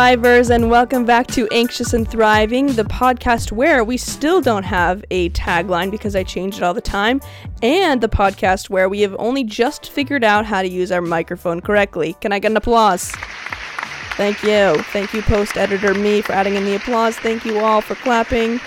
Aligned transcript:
Thrivers, 0.00 0.48
and 0.48 0.70
welcome 0.70 1.04
back 1.04 1.26
to 1.26 1.46
Anxious 1.48 1.92
and 1.92 2.10
Thriving, 2.10 2.68
the 2.68 2.84
podcast 2.84 3.52
where 3.52 3.84
we 3.84 3.98
still 3.98 4.40
don't 4.40 4.62
have 4.62 5.04
a 5.10 5.28
tagline 5.28 5.90
because 5.90 6.16
I 6.16 6.22
change 6.22 6.56
it 6.56 6.62
all 6.62 6.72
the 6.72 6.80
time, 6.80 7.20
and 7.62 8.00
the 8.00 8.08
podcast 8.08 8.70
where 8.70 8.88
we 8.88 9.02
have 9.02 9.14
only 9.18 9.44
just 9.44 9.90
figured 9.90 10.24
out 10.24 10.46
how 10.46 10.62
to 10.62 10.68
use 10.68 10.90
our 10.90 11.02
microphone 11.02 11.60
correctly. 11.60 12.16
Can 12.22 12.32
I 12.32 12.38
get 12.38 12.50
an 12.50 12.56
applause? 12.56 13.10
Thank 14.16 14.42
you. 14.42 14.82
Thank 14.84 15.12
you, 15.12 15.20
post 15.20 15.58
editor 15.58 15.92
me, 15.92 16.22
for 16.22 16.32
adding 16.32 16.54
in 16.54 16.64
the 16.64 16.76
applause. 16.76 17.18
Thank 17.18 17.44
you 17.44 17.60
all 17.60 17.82
for 17.82 17.94
clapping 17.96 18.58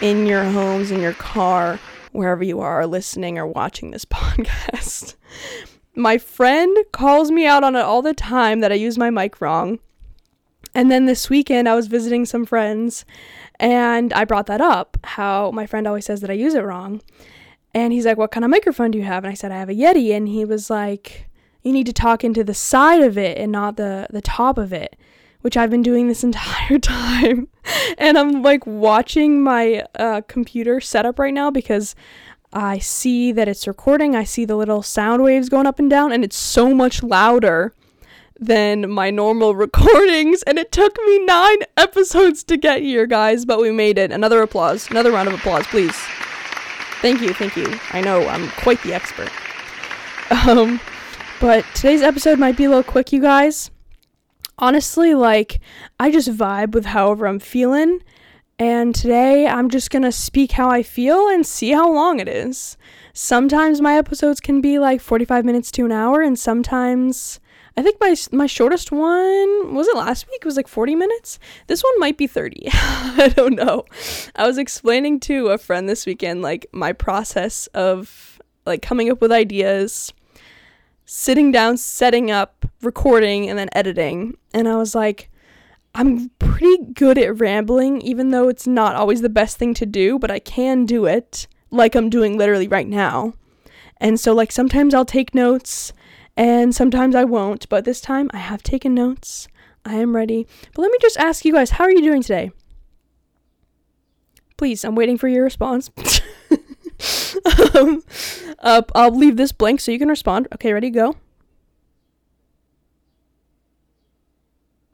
in 0.00 0.24
your 0.24 0.44
homes, 0.44 0.92
in 0.92 1.00
your 1.00 1.14
car, 1.14 1.80
wherever 2.12 2.44
you 2.44 2.60
are 2.60 2.86
listening 2.86 3.38
or 3.38 3.46
watching 3.48 3.90
this 3.90 4.04
podcast. 4.04 5.16
My 5.96 6.16
friend 6.16 6.76
calls 6.92 7.32
me 7.32 7.44
out 7.44 7.64
on 7.64 7.74
it 7.74 7.80
all 7.80 8.02
the 8.02 8.14
time 8.14 8.60
that 8.60 8.70
I 8.70 8.76
use 8.76 8.96
my 8.96 9.10
mic 9.10 9.40
wrong. 9.40 9.80
And 10.76 10.90
then 10.90 11.06
this 11.06 11.30
weekend, 11.30 11.70
I 11.70 11.74
was 11.74 11.86
visiting 11.86 12.26
some 12.26 12.44
friends 12.44 13.06
and 13.58 14.12
I 14.12 14.26
brought 14.26 14.44
that 14.48 14.60
up 14.60 14.98
how 15.04 15.50
my 15.50 15.64
friend 15.64 15.86
always 15.86 16.04
says 16.04 16.20
that 16.20 16.28
I 16.28 16.34
use 16.34 16.52
it 16.52 16.66
wrong. 16.66 17.00
And 17.72 17.94
he's 17.94 18.04
like, 18.04 18.18
What 18.18 18.30
kind 18.30 18.44
of 18.44 18.50
microphone 18.50 18.90
do 18.90 18.98
you 18.98 19.04
have? 19.04 19.24
And 19.24 19.30
I 19.30 19.34
said, 19.34 19.50
I 19.50 19.56
have 19.56 19.70
a 19.70 19.74
Yeti. 19.74 20.14
And 20.14 20.28
he 20.28 20.44
was 20.44 20.68
like, 20.68 21.30
You 21.62 21.72
need 21.72 21.86
to 21.86 21.94
talk 21.94 22.24
into 22.24 22.44
the 22.44 22.52
side 22.52 23.00
of 23.00 23.16
it 23.16 23.38
and 23.38 23.50
not 23.50 23.78
the, 23.78 24.06
the 24.10 24.20
top 24.20 24.58
of 24.58 24.70
it, 24.70 24.96
which 25.40 25.56
I've 25.56 25.70
been 25.70 25.82
doing 25.82 26.08
this 26.08 26.22
entire 26.30 26.78
time. 26.78 27.48
and 27.96 28.18
I'm 28.18 28.42
like 28.42 28.66
watching 28.66 29.42
my 29.42 29.82
uh, 29.98 30.20
computer 30.28 30.78
setup 30.82 31.18
right 31.18 31.32
now 31.32 31.50
because 31.50 31.94
I 32.52 32.80
see 32.80 33.32
that 33.32 33.48
it's 33.48 33.66
recording. 33.66 34.14
I 34.14 34.24
see 34.24 34.44
the 34.44 34.56
little 34.56 34.82
sound 34.82 35.22
waves 35.22 35.48
going 35.48 35.66
up 35.66 35.78
and 35.78 35.88
down, 35.88 36.12
and 36.12 36.22
it's 36.22 36.36
so 36.36 36.74
much 36.74 37.02
louder 37.02 37.72
than 38.38 38.90
my 38.90 39.10
normal 39.10 39.54
recordings. 39.54 40.42
And 40.42 40.58
it 40.58 40.72
took 40.72 40.96
me 41.06 41.24
nine 41.24 41.58
episodes 41.76 42.44
to 42.44 42.56
get 42.56 42.82
here, 42.82 43.06
guys, 43.06 43.44
but 43.44 43.60
we 43.60 43.70
made 43.70 43.98
it. 43.98 44.12
Another 44.12 44.42
applause. 44.42 44.90
Another 44.90 45.12
round 45.12 45.28
of 45.28 45.34
applause, 45.34 45.66
please. 45.66 45.96
Thank 47.02 47.20
you, 47.20 47.32
thank 47.34 47.56
you. 47.56 47.78
I 47.92 48.00
know 48.00 48.26
I'm 48.26 48.48
quite 48.50 48.82
the 48.82 48.94
expert. 48.94 49.30
Um, 50.46 50.80
but 51.40 51.64
today's 51.74 52.02
episode 52.02 52.38
might 52.38 52.56
be 52.56 52.64
a 52.64 52.68
little 52.68 52.82
quick, 52.82 53.12
you 53.12 53.20
guys. 53.20 53.70
Honestly, 54.58 55.14
like, 55.14 55.60
I 56.00 56.10
just 56.10 56.28
vibe 56.28 56.72
with 56.72 56.86
however 56.86 57.26
I'm 57.26 57.38
feeling. 57.38 58.00
And 58.58 58.94
today 58.94 59.46
I'm 59.46 59.68
just 59.68 59.90
gonna 59.90 60.10
speak 60.10 60.52
how 60.52 60.70
I 60.70 60.82
feel 60.82 61.28
and 61.28 61.46
see 61.46 61.72
how 61.72 61.92
long 61.92 62.20
it 62.20 62.28
is. 62.28 62.78
Sometimes 63.12 63.82
my 63.82 63.98
episodes 63.98 64.40
can 64.40 64.62
be 64.62 64.78
like 64.78 65.02
45 65.02 65.44
minutes 65.44 65.70
to 65.72 65.84
an 65.84 65.92
hour, 65.92 66.22
and 66.22 66.38
sometimes 66.38 67.38
I 67.76 67.82
think 67.82 67.98
my 68.00 68.16
my 68.32 68.46
shortest 68.46 68.90
one 68.90 69.74
was 69.74 69.86
it 69.86 69.96
last 69.96 70.26
week? 70.28 70.38
It 70.40 70.46
was 70.46 70.56
like 70.56 70.68
40 70.68 70.94
minutes. 70.94 71.38
This 71.66 71.82
one 71.82 71.98
might 71.98 72.16
be 72.16 72.26
30. 72.26 72.68
I 72.72 73.32
don't 73.34 73.54
know. 73.54 73.84
I 74.34 74.46
was 74.46 74.56
explaining 74.56 75.20
to 75.20 75.48
a 75.48 75.58
friend 75.58 75.88
this 75.88 76.06
weekend 76.06 76.40
like 76.42 76.66
my 76.72 76.92
process 76.92 77.66
of 77.68 78.40
like 78.64 78.82
coming 78.82 79.10
up 79.10 79.20
with 79.20 79.30
ideas, 79.30 80.12
sitting 81.04 81.52
down, 81.52 81.76
setting 81.76 82.30
up, 82.30 82.64
recording, 82.82 83.48
and 83.48 83.58
then 83.58 83.68
editing. 83.72 84.36
And 84.54 84.68
I 84.68 84.76
was 84.76 84.94
like, 84.94 85.30
I'm 85.94 86.30
pretty 86.38 86.78
good 86.92 87.16
at 87.18 87.40
rambling, 87.40 88.00
even 88.02 88.30
though 88.30 88.48
it's 88.48 88.66
not 88.66 88.96
always 88.96 89.22
the 89.22 89.28
best 89.28 89.56
thing 89.56 89.72
to 89.74 89.86
do, 89.86 90.18
but 90.18 90.30
I 90.30 90.38
can 90.38 90.84
do 90.84 91.06
it 91.06 91.46
like 91.70 91.94
I'm 91.94 92.10
doing 92.10 92.36
literally 92.36 92.68
right 92.68 92.88
now. 92.88 93.34
And 93.98 94.20
so, 94.20 94.34
like, 94.34 94.52
sometimes 94.52 94.92
I'll 94.92 95.06
take 95.06 95.34
notes 95.34 95.92
and 96.36 96.74
sometimes 96.74 97.14
I 97.14 97.24
won't, 97.24 97.68
but 97.68 97.84
this 97.84 98.00
time 98.00 98.30
I 98.32 98.38
have 98.38 98.62
taken 98.62 98.94
notes. 98.94 99.48
I 99.84 99.94
am 99.94 100.16
ready. 100.16 100.46
But 100.74 100.82
let 100.82 100.90
me 100.90 100.98
just 101.00 101.16
ask 101.16 101.44
you 101.44 101.52
guys, 101.52 101.70
how 101.70 101.84
are 101.84 101.90
you 101.90 102.02
doing 102.02 102.22
today? 102.22 102.50
Please, 104.56 104.84
I'm 104.84 104.94
waiting 104.94 105.16
for 105.16 105.28
your 105.28 105.44
response. 105.44 105.90
um, 107.74 108.02
uh, 108.58 108.82
I'll 108.94 109.16
leave 109.16 109.36
this 109.36 109.52
blank 109.52 109.80
so 109.80 109.92
you 109.92 109.98
can 109.98 110.08
respond. 110.08 110.48
Okay, 110.54 110.72
ready? 110.72 110.90
Go. 110.90 111.16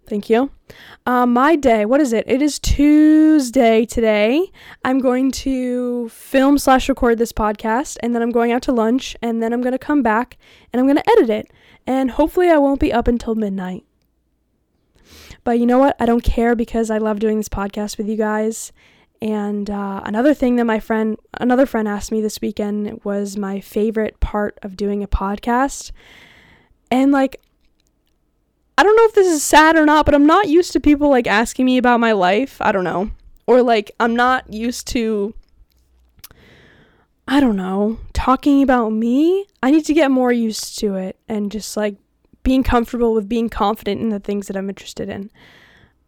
Thank 0.07 0.29
you. 0.29 0.51
Um, 1.07 1.33
my 1.33 1.57
day, 1.57 1.85
what 1.85 2.01
is 2.01 2.13
it? 2.13 2.25
It 2.27 2.43
is 2.43 2.59
Tuesday 2.59 3.87
today. 3.87 4.51
I'm 4.85 4.99
going 4.99 5.31
to 5.33 6.09
film 6.09 6.59
slash 6.59 6.89
record 6.89 7.19
this 7.19 7.33
podcast, 7.33 7.99
and 8.03 8.15
then 8.15 8.23
I'm 8.23 8.31
going 8.31 8.53
out 8.53 8.63
to 8.63 8.73
lunch, 8.73 9.17
and 9.23 9.43
then 9.43 9.53
I'm 9.53 9.63
going 9.63 9.73
to 9.73 9.79
come 9.79 10.03
back 10.03 10.37
and 10.73 10.81
I'm 10.81 10.87
going 10.87 10.97
to 10.97 11.11
edit 11.11 11.31
it. 11.31 11.53
And 11.87 12.11
hopefully, 12.13 12.49
I 12.49 12.59
won't 12.59 12.81
be 12.81 12.93
up 12.93 13.09
until 13.09 13.35
midnight. 13.35 13.85
But 15.45 15.59
you 15.59 15.67
know 15.67 15.79
what? 15.79 15.97
I 15.99 16.07
don't 16.07 16.23
care 16.23 16.55
because 16.55 16.91
I 16.91 16.99
love 16.99 17.19
doing 17.19 17.37
this 17.37 17.49
podcast 17.49 17.99
with 17.99 18.09
you 18.09 18.17
guys. 18.17 18.73
And 19.21 19.71
uh, 19.71 20.03
another 20.05 20.35
thing 20.35 20.57
that 20.57 20.65
my 20.65 20.81
friend, 20.81 21.17
another 21.35 21.67
friend 21.67 21.87
asked 21.87 22.11
me 22.11 22.21
this 22.21 22.41
weekend 22.41 23.01
was 23.05 23.37
my 23.37 23.61
favorite 23.61 24.19
part 24.21 24.59
of 24.63 24.77
doing 24.77 25.03
a 25.03 25.09
podcast. 25.09 25.93
And 26.91 27.13
like, 27.13 27.41
I 28.79 28.83
don't 28.83 28.97
know 28.97 29.05
if 29.05 29.15
this 29.15 29.27
is 29.27 29.43
sad 29.43 29.77
or 29.77 29.85
not, 29.85 30.07
but 30.07 30.15
I'm 30.15 30.27
not 30.27 30.49
used 30.49 30.73
to 30.73 30.81
people 30.81 31.11
like 31.11 31.27
asking 31.27 31.67
me 31.67 31.77
about 31.79 32.01
my 32.01 32.13
life. 32.13 32.57
I 32.61 32.73
don't 32.73 32.85
know. 32.85 33.11
Or 33.47 33.63
like 33.63 33.91
I'm 34.01 34.17
not 34.17 34.53
used 34.53 34.87
to 34.89 35.35
I 37.29 37.39
don't 37.39 37.57
know, 37.57 37.99
talking 38.13 38.63
about 38.63 38.91
me. 38.91 39.47
I 39.63 39.71
need 39.71 39.85
to 39.87 39.95
get 39.95 40.11
more 40.11 40.33
used 40.33 40.79
to 40.81 40.97
it 40.97 41.17
and 41.29 41.53
just 41.53 41.77
like 41.77 41.97
being 42.43 42.65
comfortable 42.65 43.15
with 43.15 43.29
being 43.29 43.49
confident 43.49 44.01
in 44.01 44.09
the 44.09 44.19
things 44.19 44.49
that 44.49 44.57
I'm 44.57 44.69
interested 44.69 45.09
in. 45.09 45.31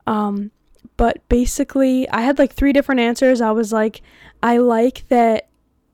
Um 0.06 0.50
but 0.96 1.26
basically, 1.28 2.08
I 2.10 2.20
had 2.20 2.38
like 2.38 2.52
three 2.52 2.72
different 2.72 3.00
answers. 3.00 3.40
I 3.40 3.50
was 3.52 3.72
like 3.72 4.02
I 4.42 4.58
like 4.58 5.06
that 5.08 5.48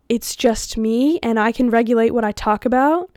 it's 0.08 0.34
just 0.34 0.76
me 0.76 1.18
and 1.22 1.38
I 1.38 1.52
can 1.52 1.70
regulate 1.70 2.10
what 2.12 2.24
I 2.24 2.32
talk 2.32 2.64
about 2.64 3.10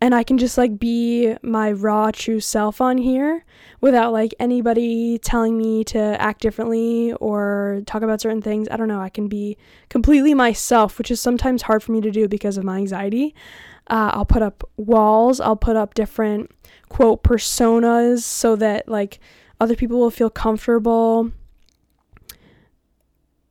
and 0.00 0.14
I 0.14 0.22
can 0.22 0.38
just 0.38 0.56
like 0.56 0.78
be 0.78 1.34
my 1.42 1.72
raw 1.72 2.10
true 2.12 2.40
self 2.40 2.80
on 2.80 2.98
here 2.98 3.44
without 3.80 4.12
like 4.12 4.32
anybody 4.38 5.18
telling 5.18 5.58
me 5.58 5.82
to 5.84 5.98
act 5.98 6.40
differently 6.40 7.12
or 7.14 7.82
talk 7.86 8.02
about 8.02 8.20
certain 8.20 8.40
things. 8.40 8.68
I 8.70 8.76
don't 8.76 8.88
know. 8.88 9.00
I 9.00 9.08
can 9.08 9.28
be 9.28 9.56
completely 9.88 10.34
myself, 10.34 10.98
which 10.98 11.10
is 11.10 11.20
sometimes 11.20 11.62
hard 11.62 11.82
for 11.82 11.92
me 11.92 12.00
to 12.00 12.10
do 12.10 12.28
because 12.28 12.56
of 12.56 12.64
my 12.64 12.76
anxiety. 12.76 13.34
Uh, 13.88 14.10
I'll 14.14 14.24
put 14.24 14.42
up 14.42 14.68
walls, 14.76 15.40
I'll 15.40 15.56
put 15.56 15.76
up 15.76 15.94
different 15.94 16.50
quote 16.88 17.22
personas 17.22 18.20
so 18.20 18.54
that 18.56 18.86
like 18.88 19.18
other 19.60 19.74
people 19.74 19.98
will 19.98 20.10
feel 20.10 20.30
comfortable. 20.30 21.32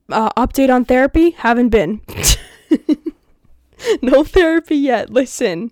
Uh, 0.10 0.30
update 0.42 0.74
on 0.74 0.86
therapy? 0.86 1.32
Haven't 1.32 1.70
been. 1.70 2.00
no 4.02 4.24
therapy 4.24 4.78
yet. 4.78 5.10
Listen. 5.10 5.72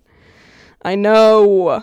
I 0.86 0.94
know. 0.94 1.82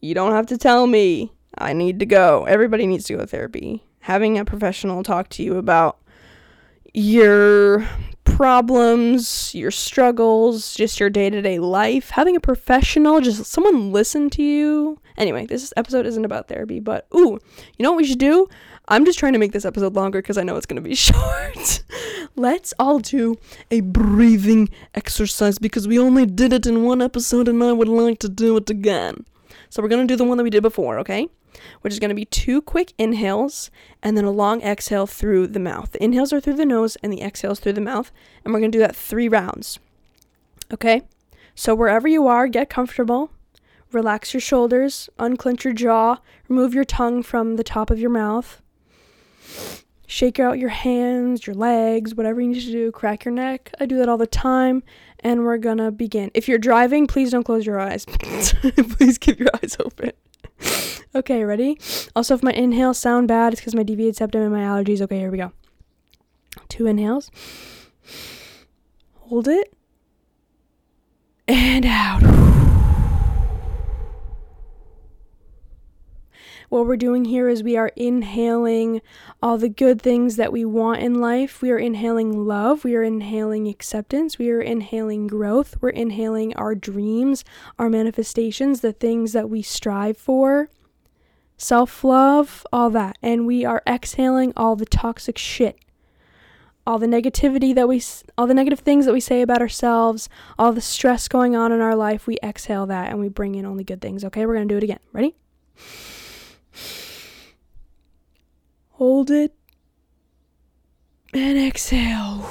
You 0.00 0.12
don't 0.12 0.32
have 0.32 0.46
to 0.46 0.58
tell 0.58 0.88
me. 0.88 1.32
I 1.56 1.72
need 1.72 2.00
to 2.00 2.06
go. 2.06 2.46
Everybody 2.46 2.84
needs 2.84 3.04
to 3.04 3.12
go 3.12 3.20
to 3.20 3.26
therapy. 3.26 3.84
Having 4.00 4.40
a 4.40 4.44
professional 4.44 5.04
talk 5.04 5.28
to 5.30 5.44
you 5.44 5.56
about 5.56 6.00
your 6.92 7.88
problems, 8.24 9.54
your 9.54 9.70
struggles, 9.70 10.74
just 10.74 10.98
your 10.98 11.10
day 11.10 11.30
to 11.30 11.40
day 11.40 11.60
life. 11.60 12.10
Having 12.10 12.34
a 12.34 12.40
professional, 12.40 13.20
just 13.20 13.44
someone 13.44 13.92
listen 13.92 14.28
to 14.30 14.42
you. 14.42 15.00
Anyway, 15.16 15.46
this 15.46 15.72
episode 15.76 16.04
isn't 16.04 16.24
about 16.24 16.48
therapy, 16.48 16.80
but 16.80 17.06
ooh, 17.14 17.38
you 17.78 17.84
know 17.84 17.92
what 17.92 17.98
we 17.98 18.04
should 18.04 18.18
do? 18.18 18.48
I'm 18.88 19.04
just 19.04 19.20
trying 19.20 19.34
to 19.34 19.38
make 19.38 19.52
this 19.52 19.64
episode 19.64 19.94
longer 19.94 20.20
because 20.20 20.38
I 20.38 20.42
know 20.42 20.56
it's 20.56 20.66
going 20.66 20.82
to 20.82 20.88
be 20.88 20.94
short. 20.96 21.84
Let's 22.36 22.72
all 22.78 23.00
do 23.00 23.36
a 23.70 23.80
breathing 23.80 24.68
exercise 24.94 25.58
because 25.58 25.88
we 25.88 25.98
only 25.98 26.26
did 26.26 26.52
it 26.52 26.66
in 26.66 26.84
one 26.84 27.02
episode 27.02 27.48
and 27.48 27.62
I 27.62 27.72
would 27.72 27.88
like 27.88 28.18
to 28.20 28.28
do 28.28 28.56
it 28.56 28.70
again. 28.70 29.24
So 29.68 29.82
we're 29.82 29.88
going 29.88 30.06
to 30.06 30.12
do 30.12 30.16
the 30.16 30.24
one 30.24 30.38
that 30.38 30.44
we 30.44 30.50
did 30.50 30.62
before, 30.62 30.98
okay? 31.00 31.28
Which 31.80 31.92
is 31.92 31.98
going 31.98 32.10
to 32.10 32.14
be 32.14 32.24
two 32.24 32.62
quick 32.62 32.92
inhales 32.98 33.70
and 34.02 34.16
then 34.16 34.24
a 34.24 34.30
long 34.30 34.62
exhale 34.62 35.06
through 35.06 35.48
the 35.48 35.60
mouth. 35.60 35.92
The 35.92 36.02
inhales 36.02 36.32
are 36.32 36.40
through 36.40 36.54
the 36.54 36.64
nose 36.64 36.96
and 37.02 37.12
the 37.12 37.22
exhales 37.22 37.60
through 37.60 37.74
the 37.74 37.80
mouth. 37.80 38.10
And 38.44 38.54
we're 38.54 38.60
going 38.60 38.72
to 38.72 38.78
do 38.78 38.82
that 38.82 38.96
three 38.96 39.28
rounds. 39.28 39.78
Okay? 40.72 41.02
So 41.54 41.74
wherever 41.74 42.08
you 42.08 42.26
are, 42.26 42.48
get 42.48 42.70
comfortable. 42.70 43.30
Relax 43.92 44.32
your 44.32 44.40
shoulders, 44.40 45.10
unclench 45.18 45.64
your 45.64 45.74
jaw, 45.74 46.18
remove 46.48 46.74
your 46.74 46.84
tongue 46.84 47.24
from 47.24 47.56
the 47.56 47.64
top 47.64 47.90
of 47.90 47.98
your 47.98 48.10
mouth. 48.10 48.62
Shake 50.10 50.40
out 50.40 50.58
your 50.58 50.70
hands, 50.70 51.46
your 51.46 51.54
legs, 51.54 52.16
whatever 52.16 52.40
you 52.40 52.48
need 52.48 52.62
to 52.62 52.72
do. 52.72 52.90
Crack 52.90 53.24
your 53.24 53.32
neck. 53.32 53.72
I 53.78 53.86
do 53.86 53.96
that 53.98 54.08
all 54.08 54.16
the 54.16 54.26
time. 54.26 54.82
And 55.20 55.44
we're 55.44 55.56
gonna 55.56 55.92
begin. 55.92 56.32
If 56.34 56.48
you're 56.48 56.58
driving, 56.58 57.06
please 57.06 57.30
don't 57.30 57.44
close 57.44 57.64
your 57.64 57.78
eyes. 57.78 58.06
please 58.96 59.18
keep 59.18 59.38
your 59.38 59.50
eyes 59.62 59.76
open. 59.78 60.10
okay, 61.14 61.44
ready? 61.44 61.78
Also, 62.16 62.34
if 62.34 62.42
my 62.42 62.50
inhales 62.50 62.98
sound 62.98 63.28
bad, 63.28 63.52
it's 63.52 63.60
because 63.60 63.76
my 63.76 63.84
deviated 63.84 64.16
septum 64.16 64.42
and 64.42 64.52
my 64.52 64.62
allergies. 64.62 65.00
Okay, 65.00 65.20
here 65.20 65.30
we 65.30 65.38
go. 65.38 65.52
Two 66.68 66.86
inhales. 66.86 67.30
Hold 69.14 69.46
it. 69.46 69.72
And 71.46 71.86
out. 71.86 72.49
What 76.70 76.86
we're 76.86 76.96
doing 76.96 77.24
here 77.24 77.48
is 77.48 77.64
we 77.64 77.76
are 77.76 77.90
inhaling 77.96 79.02
all 79.42 79.58
the 79.58 79.68
good 79.68 80.00
things 80.00 80.36
that 80.36 80.52
we 80.52 80.64
want 80.64 81.02
in 81.02 81.20
life. 81.20 81.60
We 81.60 81.72
are 81.72 81.78
inhaling 81.78 82.46
love. 82.46 82.84
We 82.84 82.94
are 82.94 83.02
inhaling 83.02 83.66
acceptance. 83.66 84.38
We 84.38 84.52
are 84.52 84.60
inhaling 84.60 85.26
growth. 85.26 85.76
We're 85.80 85.88
inhaling 85.88 86.54
our 86.54 86.76
dreams, 86.76 87.44
our 87.76 87.90
manifestations, 87.90 88.82
the 88.82 88.92
things 88.92 89.32
that 89.32 89.50
we 89.50 89.62
strive 89.62 90.16
for, 90.16 90.70
self 91.56 92.04
love, 92.04 92.64
all 92.72 92.88
that. 92.90 93.18
And 93.20 93.48
we 93.48 93.64
are 93.64 93.82
exhaling 93.84 94.52
all 94.56 94.76
the 94.76 94.86
toxic 94.86 95.36
shit 95.36 95.76
all 96.86 96.98
the 96.98 97.06
negativity 97.06 97.74
that 97.74 97.86
we 97.86 98.02
all 98.38 98.46
the 98.46 98.54
negative 98.54 98.80
things 98.80 99.04
that 99.04 99.12
we 99.12 99.20
say 99.20 99.42
about 99.42 99.60
ourselves 99.60 100.30
all 100.58 100.72
the 100.72 100.80
stress 100.80 101.28
going 101.28 101.54
on 101.54 101.72
in 101.72 101.80
our 101.80 101.94
life 101.94 102.26
we 102.26 102.38
exhale 102.42 102.86
that 102.86 103.10
and 103.10 103.20
we 103.20 103.28
bring 103.28 103.54
in 103.54 103.66
only 103.66 103.84
good 103.84 104.00
things 104.00 104.24
okay 104.24 104.46
we're 104.46 104.54
to 104.54 104.64
do 104.64 104.78
it 104.78 104.82
again 104.82 104.98
ready 105.12 105.36
hold 108.90 109.30
it 109.30 109.54
and 111.32 111.58
exhale. 111.58 112.46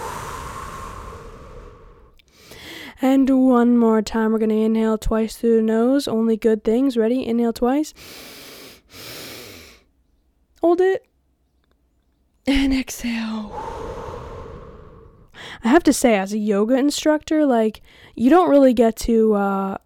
And 3.02 3.30
one 3.30 3.78
more 3.78 4.02
time. 4.02 4.32
We're 4.32 4.40
going 4.40 4.50
to 4.50 4.56
inhale 4.56 4.98
twice 4.98 5.38
through 5.38 5.58
the 5.58 5.62
nose. 5.62 6.08
Only 6.08 6.36
good 6.36 6.64
things. 6.64 6.98
Ready? 6.98 7.26
Inhale 7.26 7.54
twice. 7.54 7.94
Hold 10.62 10.82
it 10.82 11.06
and 12.46 12.74
exhale. 12.74 13.54
I 15.64 15.68
have 15.70 15.84
to 15.84 15.94
say, 15.94 16.18
as 16.18 16.34
a 16.34 16.38
yoga 16.38 16.76
instructor, 16.76 17.46
like, 17.46 17.82
you 18.16 18.30
don't 18.30 18.50
really 18.50 18.74
get 18.74 18.96
to 18.98 19.34
uh, 19.34 19.78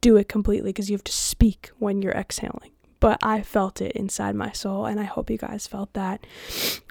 do 0.00 0.16
it 0.16 0.28
completely 0.28 0.70
because 0.70 0.90
you 0.90 0.94
have 0.94 1.04
to 1.04 1.12
speak 1.12 1.70
when 1.78 2.02
you're 2.02 2.12
exhaling. 2.12 2.73
But 3.04 3.18
I 3.22 3.42
felt 3.42 3.82
it 3.82 3.92
inside 3.92 4.34
my 4.34 4.50
soul, 4.52 4.86
and 4.86 4.98
I 4.98 5.04
hope 5.04 5.28
you 5.28 5.36
guys 5.36 5.66
felt 5.66 5.92
that. 5.92 6.26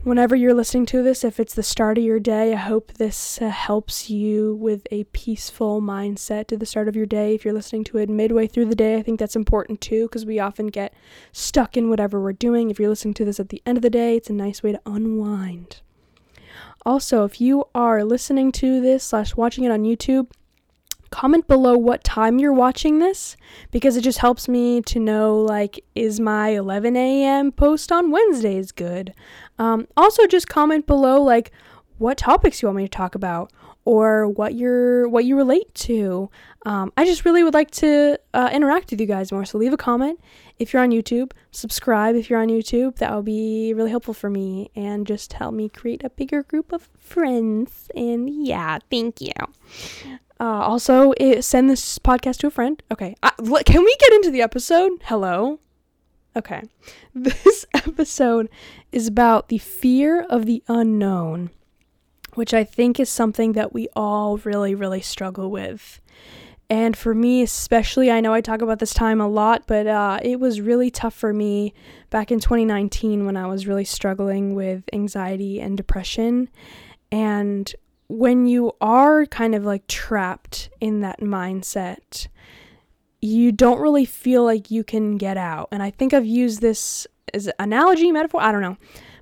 Whenever 0.04 0.36
you're 0.36 0.54
listening 0.54 0.86
to 0.86 1.02
this, 1.02 1.24
if 1.24 1.40
it's 1.40 1.56
the 1.56 1.64
start 1.64 1.98
of 1.98 2.04
your 2.04 2.20
day, 2.20 2.54
I 2.54 2.58
hope 2.58 2.94
this 2.94 3.42
uh, 3.42 3.50
helps 3.50 4.12
you 4.12 4.54
with 4.54 4.86
a 4.92 5.06
peaceful 5.06 5.82
mindset 5.82 6.46
to 6.50 6.58
the 6.58 6.68
start 6.68 6.88
of 6.88 6.96
your 6.96 7.08
day. 7.08 7.34
If 7.34 7.44
you're 7.44 7.54
listening 7.56 7.84
to 7.86 7.98
it 7.98 8.12
midway 8.12 8.46
through 8.46 8.66
the 8.66 8.76
day, 8.76 8.96
I 8.96 9.02
think 9.02 9.20
that's 9.20 9.36
important 9.36 9.82
too 9.82 10.04
because 10.04 10.24
we 10.24 10.38
often 10.38 10.68
get 10.68 10.94
stuck 11.32 11.76
in 11.76 11.90
whatever 11.90 12.22
we're 12.22 12.34
doing. 12.34 12.70
If 12.70 12.80
you're 12.80 12.90
listening 12.90 13.16
to 13.16 13.26
this 13.26 13.40
at 13.40 13.50
the 13.50 13.64
end 13.66 13.80
of 13.80 13.82
the 13.82 13.90
day, 13.90 14.16
it's 14.16 14.30
a 14.30 14.34
nice 14.34 14.62
way 14.62 14.74
to 14.74 14.82
unwind. 14.86 15.82
Also, 16.86 17.26
if 17.26 17.42
you 17.42 17.66
are 17.74 18.04
listening 18.04 18.52
to 18.52 18.80
this 18.82 19.04
slash 19.04 19.36
watching 19.36 19.64
it 19.64 19.72
on 19.72 19.82
YouTube, 19.82 20.30
comment 21.14 21.48
below 21.48 21.78
what 21.78 22.04
time 22.04 22.40
you're 22.40 22.52
watching 22.52 22.98
this 22.98 23.38
because 23.70 23.96
it 23.96 24.02
just 24.02 24.18
helps 24.18 24.50
me 24.50 24.82
to 24.82 25.00
know 25.00 25.38
like 25.38 25.80
is 25.94 26.20
my 26.20 26.50
11 26.50 26.98
a.m 26.98 27.52
post 27.52 27.92
on 27.92 28.10
wednesdays 28.10 28.72
good 28.72 29.14
um, 29.60 29.88
also 29.96 30.26
just 30.26 30.48
comment 30.48 30.88
below 30.88 31.22
like 31.22 31.52
what 32.00 32.18
topics 32.18 32.62
you 32.62 32.68
want 32.68 32.78
me 32.78 32.84
to 32.84 32.90
talk 32.90 33.14
about 33.14 33.54
or 33.86 34.28
what 34.28 34.56
you're 34.56 35.08
what 35.08 35.24
you 35.24 35.38
relate 35.38 35.72
to 35.76 36.32
um, 36.66 36.92
i 36.98 37.06
just 37.06 37.26
really 37.26 37.44
would 37.44 37.54
like 37.54 37.70
to 37.70 38.20
uh, 38.34 38.50
interact 38.52 38.90
with 38.90 39.00
you 39.00 39.06
guys 39.06 39.32
more 39.32 39.46
so 39.46 39.60
leave 39.60 39.72
a 39.72 39.78
comment 39.78 40.20
if 40.60 40.72
you're 40.72 40.84
on 40.84 40.92
YouTube, 40.92 41.32
subscribe 41.52 42.16
if 42.16 42.30
you're 42.30 42.40
on 42.40 42.48
YouTube. 42.48 42.98
That 42.98 43.14
will 43.14 43.24
be 43.24 43.74
really 43.74 43.90
helpful 43.90 44.14
for 44.14 44.30
me 44.30 44.70
and 44.76 45.06
just 45.08 45.34
help 45.34 45.54
me 45.54 45.68
create 45.68 46.04
a 46.04 46.10
bigger 46.10 46.44
group 46.44 46.72
of 46.72 46.90
friends. 46.98 47.90
And 47.96 48.30
yeah, 48.30 48.80
thank 48.90 49.20
you. 49.20 49.34
Uh, 50.44 50.60
also, 50.60 51.14
it, 51.16 51.42
send 51.42 51.70
this 51.70 51.98
podcast 52.00 52.40
to 52.40 52.48
a 52.48 52.52
friend. 52.52 52.84
Okay. 52.92 53.16
Uh, 53.24 53.32
can 53.66 53.82
we 53.82 53.96
get 53.98 54.12
into 54.12 54.30
the 54.30 54.42
episode? 54.42 54.92
Hello? 55.06 55.58
Okay. 56.36 56.64
This 57.16 57.66
episode 57.74 58.50
is 58.92 59.08
about 59.08 59.48
the 59.48 59.58
fear 59.58 60.24
of 60.24 60.46
the 60.46 60.62
unknown, 60.68 61.52
which 62.34 62.54
I 62.54 62.66
think 62.66 63.00
is 63.00 63.08
something 63.08 63.54
that 63.54 63.72
we 63.72 63.88
all 63.96 64.36
really, 64.40 64.76
really 64.76 65.00
struggle 65.00 65.50
with. 65.50 66.02
And 66.70 66.98
for 66.98 67.16
me, 67.16 67.42
especially, 67.42 68.12
I 68.12 68.20
know 68.20 68.34
I 68.34 68.42
talk 68.42 68.62
about 68.62 68.80
this 68.80 68.94
time 68.94 69.22
a 69.22 69.30
lot, 69.30 69.64
but 69.66 69.88
uh, 69.88 70.20
it 70.22 70.42
was 70.42 70.60
really 70.60 70.92
tough 70.92 71.14
for 71.14 71.32
me 71.32 71.74
back 72.10 72.34
in 72.34 72.42
2019 72.42 73.26
when 73.26 73.38
I 73.38 73.48
was 73.48 73.66
really 73.66 73.86
struggling 73.86 74.56
with 74.56 74.84
anxiety 74.92 75.62
and 75.62 75.78
depression. 75.78 76.50
And 77.14 77.74
when 78.14 78.46
you 78.46 78.72
are 78.80 79.26
kind 79.26 79.56
of 79.56 79.66
like 79.66 79.88
trapped 79.88 80.70
in 80.80 81.00
that 81.00 81.20
mindset, 81.20 82.28
you 83.22 83.52
don't 83.52 83.82
really 83.82 84.06
feel 84.06 84.44
like 84.44 84.70
you 84.70 84.84
can 84.84 85.18
get 85.18 85.36
out. 85.36 85.68
And 85.72 85.82
I 85.82 85.90
think 85.90 86.14
I've 86.14 86.26
used 86.26 86.62
this 86.62 87.08
as 87.34 87.50
analogy, 87.58 88.12
metaphor, 88.12 88.40
I 88.40 88.52
don't 88.52 88.62
know, 88.62 88.78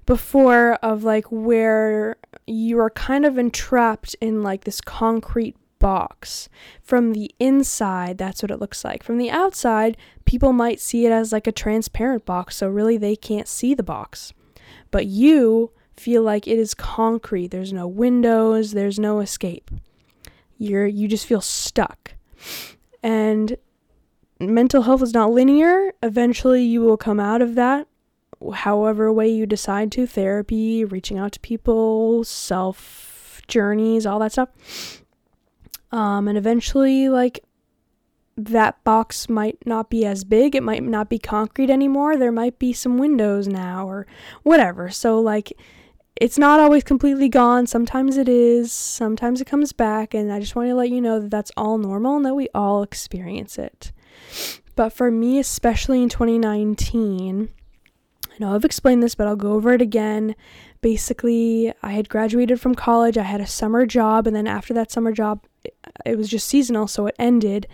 before 0.05 0.73
of 0.83 1.05
like 1.05 1.23
where 1.31 2.17
you 2.47 2.79
are 2.79 2.89
kind 2.89 3.25
of 3.25 3.37
entrapped 3.37 4.13
in 4.19 4.43
like 4.43 4.65
this 4.65 4.81
concrete 4.81 5.55
box. 5.79 6.49
From 6.81 7.13
the 7.13 7.33
inside, 7.39 8.17
that's 8.17 8.43
what 8.43 8.51
it 8.51 8.59
looks 8.59 8.83
like. 8.83 9.03
From 9.03 9.17
the 9.17 9.31
outside, 9.31 9.95
people 10.25 10.51
might 10.51 10.81
see 10.81 11.05
it 11.05 11.13
as 11.13 11.31
like 11.31 11.47
a 11.47 11.53
transparent 11.53 12.25
box, 12.25 12.57
so 12.57 12.67
really 12.67 12.97
they 12.97 13.15
can't 13.15 13.47
see 13.47 13.73
the 13.73 13.83
box. 13.83 14.33
But 14.91 15.05
you 15.05 15.71
feel 16.01 16.23
like 16.23 16.47
it 16.47 16.59
is 16.59 16.73
concrete. 16.73 17.49
There's 17.49 17.73
no 17.73 17.87
windows, 17.87 18.71
there's 18.71 18.99
no 18.99 19.19
escape. 19.19 19.71
You're 20.57 20.87
you 20.87 21.07
just 21.07 21.25
feel 21.25 21.41
stuck. 21.41 22.13
And 23.03 23.57
mental 24.39 24.83
health 24.83 25.01
is 25.01 25.13
not 25.13 25.31
linear. 25.31 25.93
Eventually 26.03 26.63
you 26.63 26.81
will 26.81 26.97
come 26.97 27.19
out 27.19 27.41
of 27.41 27.55
that 27.55 27.87
however 28.53 29.11
way 29.13 29.29
you 29.29 29.45
decide 29.45 29.91
to, 29.93 30.07
therapy, 30.07 30.83
reaching 30.83 31.17
out 31.17 31.33
to 31.33 31.39
people, 31.39 32.23
self 32.23 33.41
journeys, 33.47 34.05
all 34.05 34.19
that 34.19 34.31
stuff. 34.31 34.49
Um, 35.91 36.27
and 36.27 36.37
eventually, 36.37 37.09
like, 37.09 37.43
that 38.37 38.83
box 38.83 39.29
might 39.29 39.57
not 39.65 39.89
be 39.89 40.05
as 40.05 40.23
big. 40.23 40.55
It 40.55 40.63
might 40.63 40.83
not 40.83 41.09
be 41.09 41.19
concrete 41.19 41.69
anymore. 41.69 42.17
There 42.17 42.31
might 42.31 42.57
be 42.57 42.73
some 42.73 42.97
windows 42.97 43.47
now 43.47 43.87
or 43.87 44.07
whatever. 44.43 44.89
So, 44.89 45.19
like, 45.19 45.53
it's 46.21 46.37
not 46.37 46.59
always 46.59 46.83
completely 46.83 47.27
gone. 47.29 47.65
Sometimes 47.65 48.15
it 48.15 48.29
is. 48.29 48.71
Sometimes 48.71 49.41
it 49.41 49.45
comes 49.45 49.73
back. 49.73 50.13
And 50.13 50.31
I 50.31 50.39
just 50.39 50.55
want 50.55 50.69
to 50.69 50.75
let 50.75 50.91
you 50.91 51.01
know 51.01 51.19
that 51.19 51.31
that's 51.31 51.51
all 51.57 51.79
normal 51.79 52.17
and 52.17 52.25
that 52.25 52.35
we 52.35 52.47
all 52.53 52.83
experience 52.83 53.57
it. 53.57 53.91
But 54.75 54.93
for 54.93 55.09
me, 55.09 55.39
especially 55.39 56.03
in 56.03 56.09
2019, 56.09 57.49
I 58.29 58.33
know 58.37 58.53
I've 58.53 58.63
explained 58.63 59.01
this, 59.01 59.15
but 59.15 59.25
I'll 59.25 59.35
go 59.35 59.53
over 59.53 59.73
it 59.73 59.81
again. 59.81 60.35
Basically, 60.81 61.73
I 61.81 61.93
had 61.93 62.07
graduated 62.07 62.61
from 62.61 62.75
college, 62.75 63.17
I 63.17 63.23
had 63.23 63.41
a 63.41 63.47
summer 63.47 63.87
job, 63.87 64.27
and 64.27 64.35
then 64.35 64.45
after 64.45 64.75
that 64.75 64.91
summer 64.91 65.11
job, 65.11 65.43
it 66.05 66.17
was 66.17 66.29
just 66.29 66.47
seasonal, 66.47 66.87
so 66.87 67.07
it 67.07 67.15
ended 67.17 67.67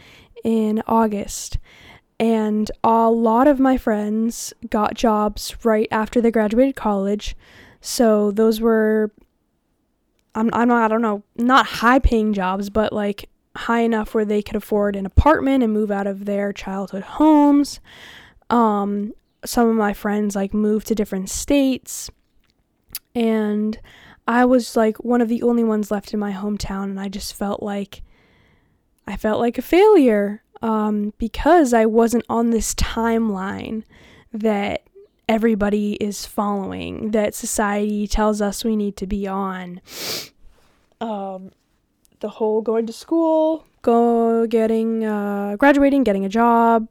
in 0.46 0.82
August. 0.88 1.58
And 2.18 2.72
a 2.82 3.10
lot 3.10 3.48
of 3.48 3.60
my 3.60 3.78
friends 3.78 4.54
got 4.70 4.94
jobs 4.94 5.66
right 5.66 5.90
after 5.92 6.22
they 6.22 6.32
graduated 6.32 6.78
college. 6.78 7.36
So 7.88 8.32
those 8.32 8.60
were 8.60 9.12
I'm 10.36 10.50
I'm 10.52 10.68
not 10.68 10.84
I 10.84 10.88
don't 10.90 11.02
know, 11.02 11.24
not 11.38 11.66
high 11.66 12.00
paying 12.00 12.34
jobs, 12.34 12.70
but 12.70 12.92
like 12.92 13.30
high 13.56 13.80
enough 13.80 14.14
where 14.14 14.26
they 14.26 14.42
could 14.42 14.58
afford 14.58 14.98
an 14.98 15.06
apartment 15.06 15.64
and 15.64 15.72
move 15.72 15.90
out 15.90 16.06
of 16.06 16.26
their 16.26 16.52
childhood 16.52 17.04
homes. 17.04 17.80
Um 18.50 19.14
some 19.46 19.70
of 19.70 19.76
my 19.78 19.94
friends 19.94 20.36
like 20.36 20.54
moved 20.54 20.88
to 20.88 20.96
different 20.96 21.30
states 21.30 22.10
and 23.16 23.80
I 24.28 24.44
was 24.44 24.76
like 24.76 24.98
one 24.98 25.22
of 25.22 25.30
the 25.30 25.42
only 25.42 25.64
ones 25.64 25.90
left 25.90 26.14
in 26.14 26.20
my 26.20 26.34
hometown, 26.34 26.84
and 26.86 27.00
I 27.00 27.08
just 27.08 27.36
felt 27.36 27.64
like 27.64 28.04
I 29.08 29.16
felt 29.16 29.40
like 29.40 29.58
a 29.58 29.62
failure 29.62 30.44
um, 30.62 31.14
because 31.18 31.74
I 31.74 31.86
wasn't 31.86 32.26
on 32.28 32.50
this 32.50 32.76
timeline 32.76 33.84
that 34.34 34.87
everybody 35.28 35.94
is 35.94 36.26
following, 36.26 37.12
that 37.12 37.36
society 37.36 38.08
tells 38.08 38.42
us 38.42 38.64
we 38.64 38.76
need 38.76 38.96
to 38.98 39.08
be 39.08 39.28
on. 39.28 39.82
Um, 41.00 41.52
the 42.20 42.30
whole 42.30 42.62
going 42.62 42.86
to 42.88 42.94
school, 42.94 43.66
go 43.82 44.48
getting, 44.48 45.06
uh, 45.06 45.56
graduating, 45.58 46.04
getting 46.04 46.26
a 46.26 46.30
job, 46.30 46.88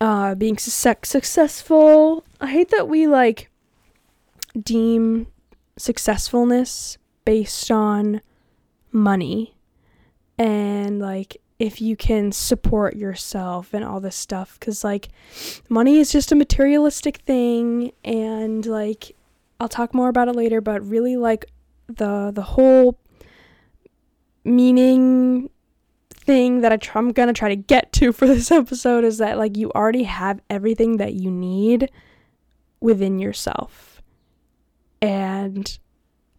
uh, 0.00 0.34
being 0.34 0.58
su- 0.58 0.94
successful. 1.02 2.24
I 2.40 2.48
hate 2.48 2.70
that 2.70 2.88
we 2.88 3.06
like 3.06 3.50
deem 4.60 5.26
successfulness 5.76 6.98
based 7.24 7.70
on 7.70 8.20
money 8.92 9.56
and 10.38 11.00
like 11.00 11.38
if 11.58 11.80
you 11.80 11.96
can 11.96 12.32
support 12.32 12.96
yourself 12.96 13.72
and 13.72 13.84
all 13.84 14.00
this 14.00 14.16
stuff 14.16 14.58
cuz 14.60 14.82
like 14.82 15.08
money 15.68 15.98
is 15.98 16.10
just 16.10 16.32
a 16.32 16.34
materialistic 16.34 17.18
thing 17.18 17.92
and 18.04 18.66
like 18.66 19.14
I'll 19.60 19.68
talk 19.68 19.94
more 19.94 20.08
about 20.08 20.28
it 20.28 20.34
later 20.34 20.60
but 20.60 20.86
really 20.86 21.16
like 21.16 21.46
the 21.86 22.32
the 22.34 22.42
whole 22.42 22.98
meaning 24.44 25.48
thing 26.24 26.62
that 26.62 26.72
I 26.72 26.76
tr- 26.76 26.98
I'm 26.98 27.12
gonna 27.12 27.32
try 27.32 27.48
to 27.48 27.56
get 27.56 27.92
to 27.94 28.12
for 28.12 28.26
this 28.34 28.50
episode 28.50 29.04
is 29.04 29.18
that 29.18 29.38
like 29.38 29.56
you 29.56 29.70
already 29.72 30.04
have 30.04 30.40
everything 30.50 30.96
that 30.96 31.14
you 31.14 31.30
need 31.30 31.90
within 32.80 33.18
yourself. 33.18 34.02
And 35.00 35.78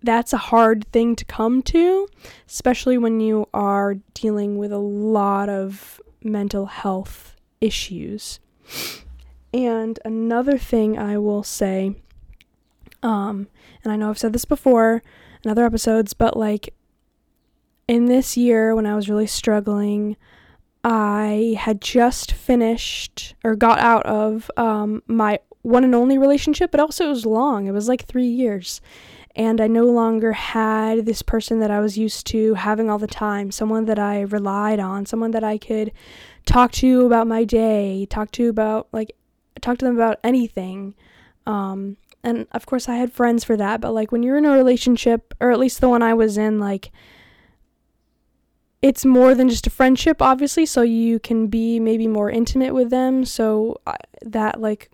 that's 0.05 0.33
a 0.33 0.37
hard 0.37 0.85
thing 0.91 1.15
to 1.15 1.25
come 1.25 1.61
to, 1.63 2.07
especially 2.47 2.97
when 2.97 3.19
you 3.19 3.47
are 3.53 3.95
dealing 4.13 4.57
with 4.57 4.71
a 4.71 4.77
lot 4.77 5.49
of 5.49 5.99
mental 6.23 6.67
health 6.67 7.35
issues. 7.61 8.39
And 9.53 9.99
another 10.05 10.57
thing 10.57 10.97
I 10.97 11.17
will 11.17 11.43
say, 11.43 11.95
um, 13.01 13.47
and 13.83 13.93
I 13.93 13.95
know 13.95 14.09
I've 14.09 14.17
said 14.17 14.33
this 14.33 14.45
before 14.45 15.01
in 15.43 15.51
other 15.51 15.65
episodes, 15.65 16.13
but 16.13 16.35
like 16.35 16.73
in 17.87 18.05
this 18.05 18.35
year 18.35 18.75
when 18.75 18.85
I 18.85 18.95
was 18.95 19.09
really 19.09 19.27
struggling, 19.27 20.17
I 20.83 21.55
had 21.57 21.81
just 21.81 22.31
finished 22.31 23.35
or 23.43 23.55
got 23.55 23.79
out 23.79 24.05
of 24.05 24.51
um, 24.57 25.01
my 25.07 25.39
one 25.61 25.83
and 25.83 25.95
only 25.95 26.17
relationship, 26.17 26.69
but 26.69 26.79
also 26.79 27.05
it 27.05 27.09
was 27.09 27.25
long. 27.25 27.65
It 27.65 27.71
was 27.71 27.87
like 27.87 28.05
three 28.05 28.27
years. 28.27 28.81
And 29.35 29.59
I 29.59 29.67
no 29.67 29.83
longer 29.85 30.31
had 30.31 31.05
this 31.05 31.21
person 31.21 31.59
that 31.59 31.69
I 31.69 31.81
was 31.81 31.97
used 31.97 32.25
to 32.27 32.53
having 32.53 32.89
all 32.89 32.97
the 32.97 33.07
time, 33.07 33.51
someone 33.51 33.85
that 33.85 33.99
I 33.99 34.21
relied 34.21 34.79
on, 34.79 35.05
someone 35.05 35.31
that 35.31 35.43
I 35.43 35.57
could 35.57 35.91
talk 36.45 36.71
to 36.73 37.05
about 37.05 37.27
my 37.27 37.43
day, 37.43 38.07
talk 38.09 38.31
to 38.31 38.49
about 38.49 38.87
like 38.93 39.11
talk 39.61 39.77
to 39.79 39.85
them 39.85 39.95
about 39.95 40.19
anything. 40.23 40.95
Um, 41.45 41.97
and 42.23 42.47
of 42.53 42.65
course 42.65 42.87
I 42.87 42.95
had 42.95 43.11
friends 43.11 43.43
for 43.43 43.57
that, 43.57 43.81
but 43.81 43.93
like 43.93 44.11
when 44.11 44.23
you're 44.23 44.37
in 44.37 44.45
a 44.45 44.51
relationship, 44.51 45.33
or 45.41 45.51
at 45.51 45.59
least 45.59 45.81
the 45.81 45.89
one 45.89 46.01
I 46.01 46.13
was 46.13 46.37
in, 46.37 46.59
like 46.59 46.91
it's 48.81 49.03
more 49.03 49.33
than 49.33 49.49
just 49.49 49.67
a 49.67 49.71
friendship, 49.71 50.21
obviously, 50.21 50.65
so 50.65 50.81
you 50.81 51.19
can 51.19 51.47
be 51.47 51.79
maybe 51.79 52.07
more 52.07 52.29
intimate 52.29 52.73
with 52.73 52.89
them. 52.89 53.25
So 53.25 53.81
uh, 53.87 53.95
that 54.21 54.61
like 54.61 54.91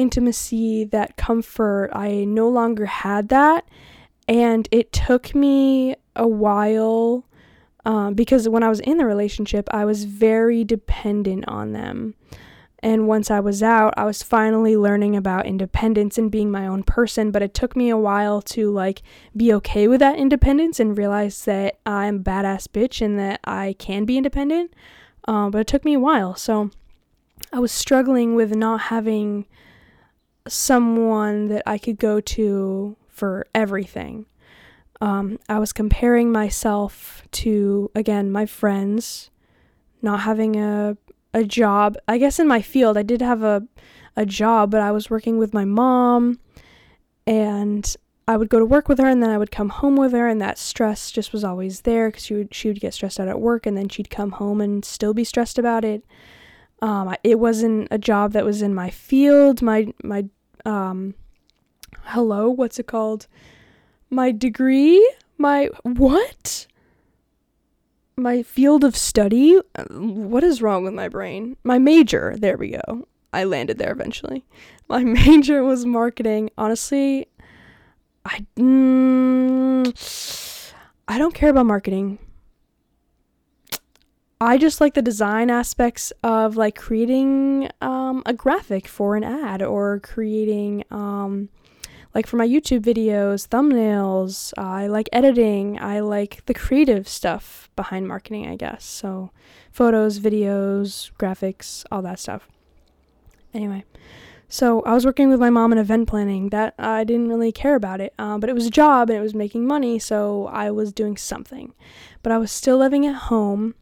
intimacy, 0.00 0.84
that 0.84 1.16
comfort, 1.16 1.90
I 1.92 2.24
no 2.24 2.48
longer 2.48 2.86
had 2.86 3.28
that. 3.28 3.68
And 4.28 4.68
it 4.70 4.92
took 4.92 5.34
me 5.34 5.96
a 6.16 6.26
while 6.26 7.26
um, 7.84 8.14
because 8.14 8.48
when 8.48 8.62
I 8.62 8.68
was 8.68 8.80
in 8.80 8.98
the 8.98 9.06
relationship, 9.06 9.68
I 9.72 9.84
was 9.84 10.04
very 10.04 10.64
dependent 10.64 11.48
on 11.48 11.72
them. 11.72 12.14
And 12.82 13.06
once 13.06 13.30
I 13.30 13.40
was 13.40 13.62
out, 13.62 13.92
I 13.96 14.04
was 14.04 14.22
finally 14.22 14.76
learning 14.76 15.14
about 15.14 15.46
independence 15.46 16.16
and 16.16 16.30
being 16.30 16.50
my 16.50 16.66
own 16.66 16.82
person. 16.82 17.30
But 17.30 17.42
it 17.42 17.52
took 17.52 17.76
me 17.76 17.90
a 17.90 17.96
while 17.96 18.40
to 18.42 18.70
like 18.70 19.02
be 19.36 19.52
okay 19.54 19.86
with 19.86 20.00
that 20.00 20.18
independence 20.18 20.80
and 20.80 20.96
realize 20.96 21.44
that 21.44 21.78
I'm 21.84 22.16
a 22.16 22.20
badass 22.20 22.68
bitch 22.68 23.02
and 23.02 23.18
that 23.18 23.40
I 23.44 23.76
can 23.78 24.04
be 24.06 24.16
independent. 24.16 24.72
Um, 25.26 25.50
but 25.50 25.58
it 25.60 25.66
took 25.66 25.84
me 25.84 25.94
a 25.94 26.00
while. 26.00 26.34
So 26.34 26.70
I 27.52 27.58
was 27.58 27.72
struggling 27.72 28.34
with 28.34 28.54
not 28.54 28.80
having 28.82 29.46
someone 30.50 31.48
that 31.48 31.62
I 31.66 31.78
could 31.78 31.98
go 31.98 32.20
to 32.20 32.96
for 33.08 33.46
everything. 33.54 34.26
Um, 35.00 35.38
I 35.48 35.58
was 35.58 35.72
comparing 35.72 36.30
myself 36.30 37.22
to, 37.32 37.90
again, 37.94 38.30
my 38.30 38.46
friends, 38.46 39.30
not 40.02 40.20
having 40.20 40.56
a 40.56 40.96
a 41.32 41.44
job. 41.44 41.96
I 42.08 42.18
guess 42.18 42.40
in 42.40 42.48
my 42.48 42.60
field, 42.60 42.96
I 42.96 43.02
did 43.02 43.22
have 43.22 43.42
a 43.42 43.66
a 44.16 44.26
job, 44.26 44.70
but 44.70 44.80
I 44.80 44.90
was 44.90 45.08
working 45.08 45.38
with 45.38 45.54
my 45.54 45.64
mom 45.64 46.40
and 47.26 47.96
I 48.26 48.36
would 48.36 48.48
go 48.48 48.58
to 48.58 48.64
work 48.64 48.88
with 48.88 48.98
her 48.98 49.08
and 49.08 49.22
then 49.22 49.30
I 49.30 49.38
would 49.38 49.50
come 49.50 49.68
home 49.68 49.96
with 49.96 50.12
her 50.12 50.28
and 50.28 50.40
that 50.40 50.58
stress 50.58 51.10
just 51.10 51.32
was 51.32 51.44
always 51.44 51.82
there 51.82 52.10
cuz 52.10 52.24
she 52.24 52.34
would 52.34 52.54
she 52.54 52.68
would 52.68 52.80
get 52.80 52.94
stressed 52.94 53.20
out 53.20 53.28
at 53.28 53.40
work 53.40 53.66
and 53.66 53.76
then 53.76 53.88
she'd 53.88 54.10
come 54.10 54.32
home 54.32 54.60
and 54.60 54.84
still 54.84 55.14
be 55.14 55.24
stressed 55.24 55.58
about 55.58 55.84
it. 55.84 56.04
Um, 56.82 57.14
it 57.22 57.38
wasn't 57.38 57.88
a 57.90 57.98
job 57.98 58.32
that 58.32 58.44
was 58.44 58.62
in 58.62 58.74
my 58.74 58.90
field. 58.90 59.62
My 59.62 59.92
my 60.02 60.28
um 60.64 61.14
hello, 62.06 62.50
what's 62.50 62.78
it 62.78 62.86
called? 62.86 63.26
My 64.10 64.32
degree? 64.32 65.14
My 65.38 65.70
what? 65.82 66.66
my 68.20 68.42
field 68.42 68.84
of 68.84 68.96
study. 68.96 69.58
What 69.90 70.44
is 70.44 70.62
wrong 70.62 70.84
with 70.84 70.94
my 70.94 71.08
brain? 71.08 71.56
My 71.64 71.78
major. 71.78 72.34
There 72.38 72.56
we 72.56 72.70
go. 72.70 73.08
I 73.32 73.44
landed 73.44 73.78
there 73.78 73.92
eventually. 73.92 74.44
My 74.88 75.02
major 75.04 75.64
was 75.64 75.86
marketing. 75.86 76.50
Honestly, 76.58 77.26
I 78.24 78.44
mm, 78.56 80.72
I 81.08 81.18
don't 81.18 81.34
care 81.34 81.50
about 81.50 81.66
marketing. 81.66 82.18
I 84.42 84.56
just 84.56 84.80
like 84.80 84.94
the 84.94 85.02
design 85.02 85.50
aspects 85.50 86.14
of 86.22 86.56
like 86.56 86.74
creating 86.74 87.68
um, 87.82 88.22
a 88.24 88.32
graphic 88.32 88.88
for 88.88 89.14
an 89.14 89.22
ad 89.22 89.60
or 89.60 90.00
creating 90.00 90.84
um, 90.90 91.50
like 92.14 92.26
for 92.26 92.38
my 92.38 92.48
YouTube 92.48 92.80
videos, 92.80 93.46
thumbnails, 93.46 94.54
uh, 94.56 94.62
I 94.62 94.86
like 94.86 95.10
editing, 95.12 95.78
I 95.78 96.00
like 96.00 96.44
the 96.46 96.54
creative 96.54 97.06
stuff 97.06 97.68
behind 97.76 98.08
marketing, 98.08 98.48
I 98.48 98.56
guess. 98.56 98.82
So, 98.82 99.30
photos, 99.70 100.18
videos, 100.18 101.12
graphics, 101.18 101.84
all 101.92 102.00
that 102.02 102.18
stuff. 102.18 102.48
Anyway, 103.52 103.84
so 104.48 104.80
I 104.82 104.94
was 104.94 105.04
working 105.04 105.28
with 105.28 105.38
my 105.38 105.50
mom 105.50 105.70
in 105.70 105.78
event 105.78 106.08
planning. 106.08 106.48
That 106.48 106.74
uh, 106.78 106.88
I 106.88 107.04
didn't 107.04 107.28
really 107.28 107.52
care 107.52 107.74
about 107.74 108.00
it, 108.00 108.14
uh, 108.18 108.38
but 108.38 108.48
it 108.48 108.54
was 108.54 108.66
a 108.66 108.70
job 108.70 109.10
and 109.10 109.18
it 109.18 109.22
was 109.22 109.34
making 109.34 109.66
money, 109.66 109.98
so 109.98 110.46
I 110.46 110.70
was 110.70 110.92
doing 110.92 111.18
something. 111.18 111.74
But 112.22 112.32
I 112.32 112.38
was 112.38 112.50
still 112.50 112.78
living 112.78 113.06
at 113.06 113.14
home 113.14 113.74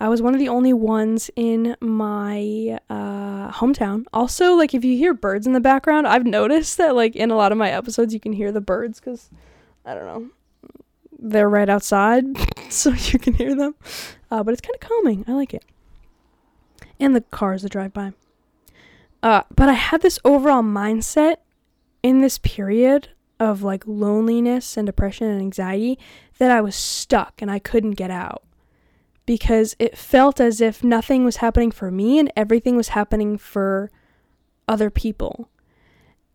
I 0.00 0.08
was 0.08 0.22
one 0.22 0.32
of 0.32 0.38
the 0.38 0.48
only 0.48 0.72
ones 0.72 1.28
in 1.34 1.76
my 1.80 2.78
uh, 2.88 3.50
hometown. 3.50 4.04
Also, 4.12 4.54
like 4.54 4.72
if 4.72 4.84
you 4.84 4.96
hear 4.96 5.12
birds 5.12 5.46
in 5.46 5.54
the 5.54 5.60
background, 5.60 6.06
I've 6.06 6.24
noticed 6.24 6.78
that 6.78 6.94
like 6.94 7.16
in 7.16 7.30
a 7.30 7.36
lot 7.36 7.50
of 7.50 7.58
my 7.58 7.70
episodes 7.70 8.14
you 8.14 8.20
can 8.20 8.32
hear 8.32 8.52
the 8.52 8.60
birds 8.60 9.00
because 9.00 9.30
I 9.84 9.94
don't 9.94 10.06
know, 10.06 10.28
they're 11.18 11.48
right 11.48 11.68
outside, 11.68 12.24
so 12.68 12.92
you 12.92 13.18
can 13.18 13.34
hear 13.34 13.56
them. 13.56 13.74
Uh, 14.30 14.44
but 14.44 14.52
it's 14.52 14.60
kind 14.60 14.74
of 14.74 14.80
calming. 14.80 15.24
I 15.26 15.32
like 15.32 15.52
it, 15.52 15.64
and 17.00 17.16
the 17.16 17.22
cars 17.22 17.62
that 17.62 17.72
drive 17.72 17.92
by. 17.92 18.12
Uh, 19.20 19.42
but 19.52 19.68
I 19.68 19.72
had 19.72 20.02
this 20.02 20.20
overall 20.24 20.62
mindset 20.62 21.38
in 22.04 22.20
this 22.20 22.38
period 22.38 23.08
of 23.40 23.62
like 23.62 23.82
loneliness 23.86 24.76
and 24.76 24.86
depression 24.86 25.26
and 25.26 25.40
anxiety 25.40 25.98
that 26.38 26.52
I 26.52 26.60
was 26.60 26.76
stuck 26.76 27.42
and 27.42 27.50
I 27.50 27.58
couldn't 27.58 27.92
get 27.92 28.10
out 28.10 28.42
because 29.28 29.76
it 29.78 29.94
felt 29.94 30.40
as 30.40 30.58
if 30.58 30.82
nothing 30.82 31.22
was 31.22 31.36
happening 31.36 31.70
for 31.70 31.90
me 31.90 32.18
and 32.18 32.32
everything 32.34 32.76
was 32.76 32.88
happening 32.88 33.36
for 33.36 33.90
other 34.66 34.88
people. 34.88 35.50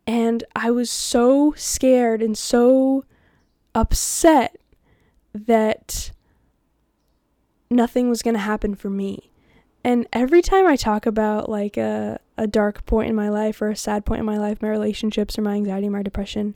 And 0.06 0.44
I 0.56 0.70
was 0.70 0.92
so 0.92 1.56
scared 1.58 2.22
and 2.22 2.38
so 2.38 3.04
upset 3.74 4.58
that 5.34 6.12
nothing 7.72 8.10
was 8.10 8.22
going 8.22 8.36
to 8.36 8.40
happen 8.40 8.76
for 8.76 8.92
me. 8.92 9.32
And 9.84 10.06
every 10.14 10.44
time 10.44 10.68
I 10.68 10.76
talk 10.76 11.08
about 11.08 11.50
like 11.50 11.78
a, 11.78 12.20
a 12.38 12.46
dark 12.46 12.86
point 12.86 13.10
in 13.10 13.16
my 13.16 13.30
life 13.30 13.60
or 13.60 13.72
a 13.72 13.76
sad 13.76 14.06
point 14.06 14.20
in 14.20 14.26
my 14.28 14.38
life, 14.38 14.62
my 14.62 14.70
relationships 14.70 15.36
or 15.36 15.42
my 15.42 15.56
anxiety, 15.56 15.90
my 15.90 16.04
depression, 16.04 16.54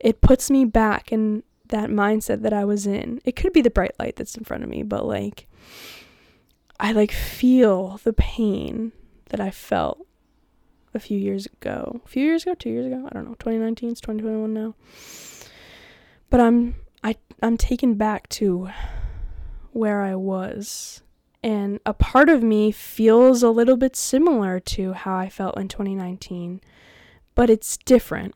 it 0.00 0.20
puts 0.20 0.50
me 0.50 0.64
back 0.64 1.12
in 1.12 1.44
that 1.68 1.90
mindset 1.90 2.42
that 2.42 2.52
I 2.52 2.64
was 2.64 2.88
in. 2.88 3.20
It 3.24 3.36
could 3.36 3.52
be 3.52 3.62
the 3.62 3.70
bright 3.70 3.94
light 4.00 4.16
that's 4.16 4.34
in 4.34 4.42
front 4.42 4.64
of 4.64 4.68
me, 4.68 4.82
but 4.82 5.06
like 5.06 5.46
I 6.78 6.92
like 6.92 7.12
feel 7.12 8.00
the 8.04 8.12
pain 8.12 8.92
that 9.30 9.40
I 9.40 9.50
felt 9.50 10.06
a 10.94 10.98
few 10.98 11.18
years 11.18 11.46
ago. 11.46 12.00
A 12.04 12.08
few 12.08 12.24
years 12.24 12.42
ago, 12.44 12.54
2 12.54 12.70
years 12.70 12.86
ago, 12.86 13.06
I 13.06 13.14
don't 13.14 13.24
know. 13.24 13.36
2019, 13.38 13.90
it's 13.90 14.00
2021 14.00 14.52
now. 14.52 14.74
But 16.30 16.40
I'm 16.40 16.76
I 17.02 17.16
I'm 17.42 17.56
taken 17.56 17.94
back 17.94 18.28
to 18.30 18.68
where 19.72 20.02
I 20.02 20.14
was. 20.14 21.02
And 21.42 21.80
a 21.86 21.94
part 21.94 22.28
of 22.28 22.42
me 22.42 22.70
feels 22.70 23.42
a 23.42 23.50
little 23.50 23.76
bit 23.76 23.96
similar 23.96 24.60
to 24.60 24.92
how 24.92 25.16
I 25.16 25.30
felt 25.30 25.58
in 25.58 25.68
2019, 25.68 26.60
but 27.34 27.48
it's 27.48 27.78
different. 27.78 28.34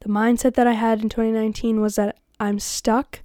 The 0.00 0.08
mindset 0.08 0.54
that 0.54 0.66
I 0.66 0.72
had 0.72 1.02
in 1.02 1.08
2019 1.08 1.80
was 1.80 1.94
that 1.96 2.18
I'm 2.40 2.58
stuck 2.58 3.22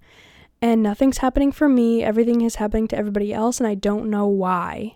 and 0.62 0.84
nothing's 0.84 1.20
happening 1.20 1.52
for 1.52 1.70
me. 1.70 2.04
Everything 2.04 2.42
is 2.42 2.56
happening 2.56 2.88
to 2.90 2.98
everybody 2.98 3.34
else, 3.34 3.60
and 3.60 3.68
I 3.68 3.76
don't 3.76 4.10
know 4.10 4.28
why. 4.28 4.96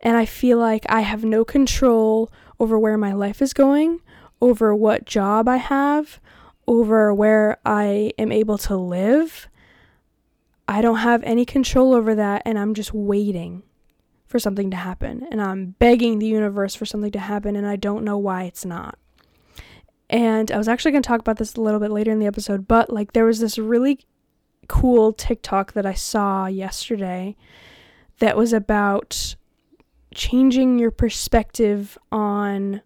And 0.00 0.16
I 0.16 0.24
feel 0.24 0.58
like 0.58 0.84
I 0.88 1.00
have 1.00 1.24
no 1.24 1.44
control 1.44 2.32
over 2.58 2.78
where 2.78 2.98
my 2.98 3.12
life 3.12 3.42
is 3.42 3.52
going, 3.52 4.00
over 4.40 4.74
what 4.74 5.04
job 5.04 5.48
I 5.48 5.56
have, 5.56 6.20
over 6.66 7.12
where 7.12 7.58
I 7.64 8.12
am 8.18 8.32
able 8.32 8.58
to 8.58 8.76
live. 8.76 9.48
I 10.68 10.80
don't 10.80 10.98
have 10.98 11.22
any 11.22 11.44
control 11.44 11.94
over 11.94 12.14
that, 12.14 12.42
and 12.44 12.58
I'm 12.58 12.74
just 12.74 12.92
waiting 12.92 13.62
for 14.26 14.38
something 14.38 14.70
to 14.70 14.76
happen. 14.76 15.26
And 15.30 15.40
I'm 15.40 15.76
begging 15.78 16.18
the 16.18 16.26
universe 16.26 16.74
for 16.74 16.86
something 16.86 17.12
to 17.12 17.18
happen, 17.18 17.54
and 17.54 17.66
I 17.66 17.76
don't 17.76 18.04
know 18.04 18.18
why 18.18 18.44
it's 18.44 18.64
not. 18.64 18.98
And 20.08 20.52
I 20.52 20.58
was 20.58 20.68
actually 20.68 20.92
going 20.92 21.02
to 21.02 21.08
talk 21.08 21.20
about 21.20 21.38
this 21.38 21.54
a 21.54 21.60
little 21.60 21.80
bit 21.80 21.90
later 21.90 22.12
in 22.12 22.18
the 22.18 22.26
episode, 22.26 22.68
but 22.68 22.92
like 22.92 23.12
there 23.12 23.24
was 23.24 23.40
this 23.40 23.58
really 23.58 24.00
cool 24.68 25.12
TikTok 25.12 25.72
that 25.72 25.86
I 25.86 25.94
saw 25.94 26.46
yesterday 26.46 27.36
that 28.18 28.36
was 28.36 28.52
about 28.52 29.36
changing 30.14 30.78
your 30.78 30.90
perspective 30.90 31.98
on 32.10 32.82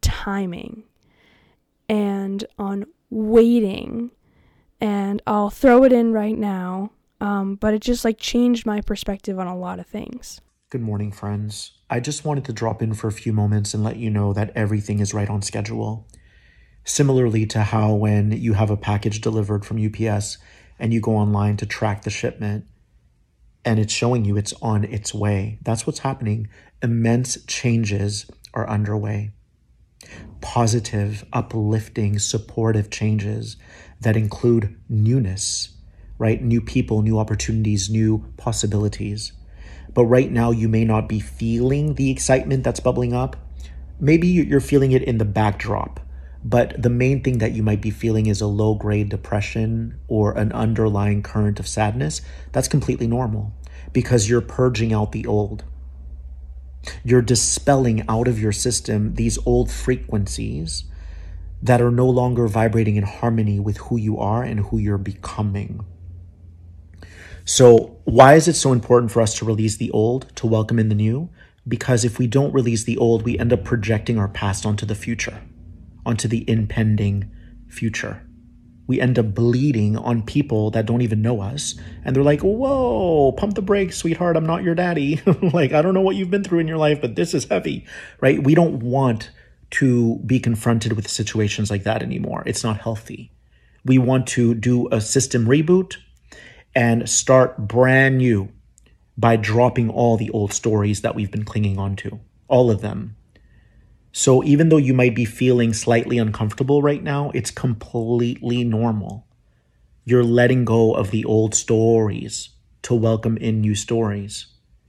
timing 0.00 0.84
and 1.88 2.44
on 2.58 2.86
waiting. 3.10 4.10
And 4.80 5.22
I'll 5.26 5.50
throw 5.50 5.84
it 5.84 5.92
in 5.92 6.12
right 6.12 6.36
now. 6.36 6.90
Um, 7.20 7.54
but 7.54 7.74
it 7.74 7.80
just 7.80 8.04
like 8.04 8.18
changed 8.18 8.66
my 8.66 8.80
perspective 8.80 9.38
on 9.38 9.46
a 9.46 9.56
lot 9.56 9.78
of 9.78 9.86
things. 9.86 10.40
Good 10.70 10.82
morning, 10.82 11.12
friends. 11.12 11.72
I 11.88 12.00
just 12.00 12.24
wanted 12.24 12.44
to 12.46 12.52
drop 12.52 12.82
in 12.82 12.94
for 12.94 13.06
a 13.06 13.12
few 13.12 13.32
moments 13.32 13.74
and 13.74 13.84
let 13.84 13.96
you 13.96 14.10
know 14.10 14.32
that 14.32 14.50
everything 14.56 14.98
is 14.98 15.14
right 15.14 15.30
on 15.30 15.40
schedule. 15.40 16.06
Similarly 16.84 17.46
to 17.46 17.62
how 17.62 17.94
when 17.94 18.32
you 18.32 18.52
have 18.52 18.70
a 18.70 18.76
package 18.76 19.20
delivered 19.20 19.64
from 19.64 19.84
UPS 19.84 20.38
and 20.78 20.92
you 20.92 21.00
go 21.00 21.16
online 21.16 21.56
to 21.56 21.66
track 21.66 22.02
the 22.02 22.10
shipment 22.10 22.66
and 23.64 23.78
it's 23.78 23.92
showing 23.92 24.24
you 24.24 24.36
it's 24.36 24.52
on 24.60 24.84
its 24.84 25.14
way, 25.14 25.58
that's 25.62 25.86
what's 25.86 26.00
happening. 26.00 26.48
Immense 26.82 27.42
changes 27.46 28.26
are 28.52 28.68
underway. 28.68 29.32
Positive, 30.42 31.24
uplifting, 31.32 32.18
supportive 32.18 32.90
changes 32.90 33.56
that 34.00 34.16
include 34.16 34.78
newness, 34.88 35.70
right? 36.18 36.42
New 36.42 36.60
people, 36.60 37.00
new 37.00 37.18
opportunities, 37.18 37.88
new 37.88 38.26
possibilities. 38.36 39.32
But 39.94 40.04
right 40.04 40.30
now, 40.30 40.50
you 40.50 40.68
may 40.68 40.84
not 40.84 41.08
be 41.08 41.20
feeling 41.20 41.94
the 41.94 42.10
excitement 42.10 42.64
that's 42.64 42.80
bubbling 42.80 43.14
up. 43.14 43.36
Maybe 43.98 44.26
you're 44.26 44.60
feeling 44.60 44.92
it 44.92 45.02
in 45.02 45.18
the 45.18 45.24
backdrop, 45.24 46.00
but 46.44 46.80
the 46.80 46.90
main 46.90 47.22
thing 47.22 47.38
that 47.38 47.52
you 47.52 47.62
might 47.62 47.80
be 47.80 47.90
feeling 47.90 48.26
is 48.26 48.42
a 48.42 48.46
low 48.46 48.74
grade 48.74 49.08
depression 49.08 49.98
or 50.08 50.36
an 50.36 50.52
underlying 50.52 51.22
current 51.22 51.58
of 51.58 51.66
sadness. 51.66 52.20
That's 52.52 52.68
completely 52.68 53.06
normal 53.06 53.54
because 53.94 54.28
you're 54.28 54.42
purging 54.42 54.92
out 54.92 55.12
the 55.12 55.26
old. 55.26 55.64
You're 57.02 57.22
dispelling 57.22 58.04
out 58.10 58.28
of 58.28 58.38
your 58.38 58.52
system 58.52 59.14
these 59.14 59.38
old 59.46 59.70
frequencies 59.70 60.84
that 61.62 61.80
are 61.80 61.90
no 61.90 62.06
longer 62.06 62.46
vibrating 62.46 62.96
in 62.96 63.04
harmony 63.04 63.58
with 63.58 63.78
who 63.78 63.96
you 63.96 64.18
are 64.18 64.42
and 64.42 64.60
who 64.60 64.76
you're 64.76 64.98
becoming. 64.98 65.86
So, 67.46 67.96
why 68.04 68.34
is 68.34 68.48
it 68.48 68.54
so 68.54 68.72
important 68.72 69.12
for 69.12 69.22
us 69.22 69.34
to 69.38 69.46
release 69.46 69.76
the 69.76 69.90
old 69.90 70.34
to 70.36 70.46
welcome 70.46 70.78
in 70.78 70.90
the 70.90 70.94
new? 70.94 71.30
Because 71.66 72.04
if 72.04 72.18
we 72.18 72.26
don't 72.26 72.52
release 72.52 72.84
the 72.84 72.98
old, 72.98 73.22
we 73.22 73.38
end 73.38 73.52
up 73.52 73.64
projecting 73.64 74.18
our 74.18 74.28
past 74.28 74.66
onto 74.66 74.84
the 74.84 74.94
future, 74.94 75.40
onto 76.06 76.28
the 76.28 76.48
impending 76.48 77.30
future. 77.68 78.22
We 78.86 79.00
end 79.00 79.18
up 79.18 79.34
bleeding 79.34 79.96
on 79.96 80.22
people 80.22 80.70
that 80.72 80.84
don't 80.86 81.00
even 81.00 81.22
know 81.22 81.40
us. 81.40 81.74
And 82.04 82.14
they're 82.14 82.22
like, 82.22 82.40
whoa, 82.40 83.32
pump 83.32 83.54
the 83.54 83.62
brakes, 83.62 83.96
sweetheart. 83.96 84.36
I'm 84.36 84.44
not 84.44 84.62
your 84.62 84.74
daddy. 84.74 85.22
like, 85.52 85.72
I 85.72 85.80
don't 85.80 85.94
know 85.94 86.02
what 86.02 86.16
you've 86.16 86.30
been 86.30 86.44
through 86.44 86.58
in 86.58 86.68
your 86.68 86.76
life, 86.76 87.00
but 87.00 87.16
this 87.16 87.32
is 87.32 87.46
heavy, 87.46 87.86
right? 88.20 88.42
We 88.42 88.54
don't 88.54 88.80
want 88.80 89.30
to 89.70 90.18
be 90.26 90.38
confronted 90.38 90.92
with 90.92 91.08
situations 91.08 91.70
like 91.70 91.84
that 91.84 92.02
anymore. 92.02 92.42
It's 92.46 92.62
not 92.62 92.80
healthy. 92.80 93.32
We 93.84 93.98
want 93.98 94.26
to 94.28 94.54
do 94.54 94.88
a 94.92 95.00
system 95.00 95.46
reboot 95.46 95.96
and 96.74 97.08
start 97.08 97.56
brand 97.58 98.18
new 98.18 98.50
by 99.16 99.36
dropping 99.36 99.90
all 99.90 100.16
the 100.16 100.30
old 100.30 100.52
stories 100.52 101.02
that 101.02 101.14
we've 101.14 101.30
been 101.30 101.44
clinging 101.44 101.78
on 101.78 101.96
to, 101.96 102.20
all 102.48 102.70
of 102.70 102.80
them. 102.80 103.16
So 104.16 104.44
even 104.44 104.68
though 104.68 104.76
you 104.76 104.94
might 104.94 105.16
be 105.16 105.24
feeling 105.24 105.72
slightly 105.72 106.18
uncomfortable 106.18 106.82
right 106.82 107.02
now, 107.02 107.32
it's 107.34 107.50
completely 107.50 108.62
normal. 108.62 109.26
You're 110.04 110.22
letting 110.22 110.64
go 110.64 110.94
of 110.94 111.10
the 111.10 111.24
old 111.24 111.52
stories 111.52 112.50
to 112.82 112.94
welcome 112.94 113.36
in 113.38 113.60
new 113.60 113.74
stories. 113.74 114.46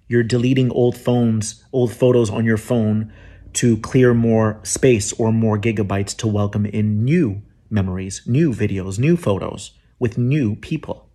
You're 0.07 0.21
deleting 0.21 0.69
old 0.69 0.95
phones, 0.95 1.65
old 1.73 1.91
photos 1.91 2.29
on 2.29 2.45
your 2.45 2.57
phone 2.57 3.11
to 3.53 3.77
clear 3.77 4.13
more 4.13 4.59
space 4.61 5.11
or 5.13 5.33
more 5.33 5.57
gigabytes 5.57 6.15
to 6.17 6.27
welcome 6.27 6.67
in 6.67 7.03
new 7.03 7.41
memories, 7.67 8.21
new 8.27 8.53
videos, 8.53 8.99
new 8.99 9.17
photos 9.17 9.71
with 9.97 10.19
new 10.19 10.55
people. 10.55 11.09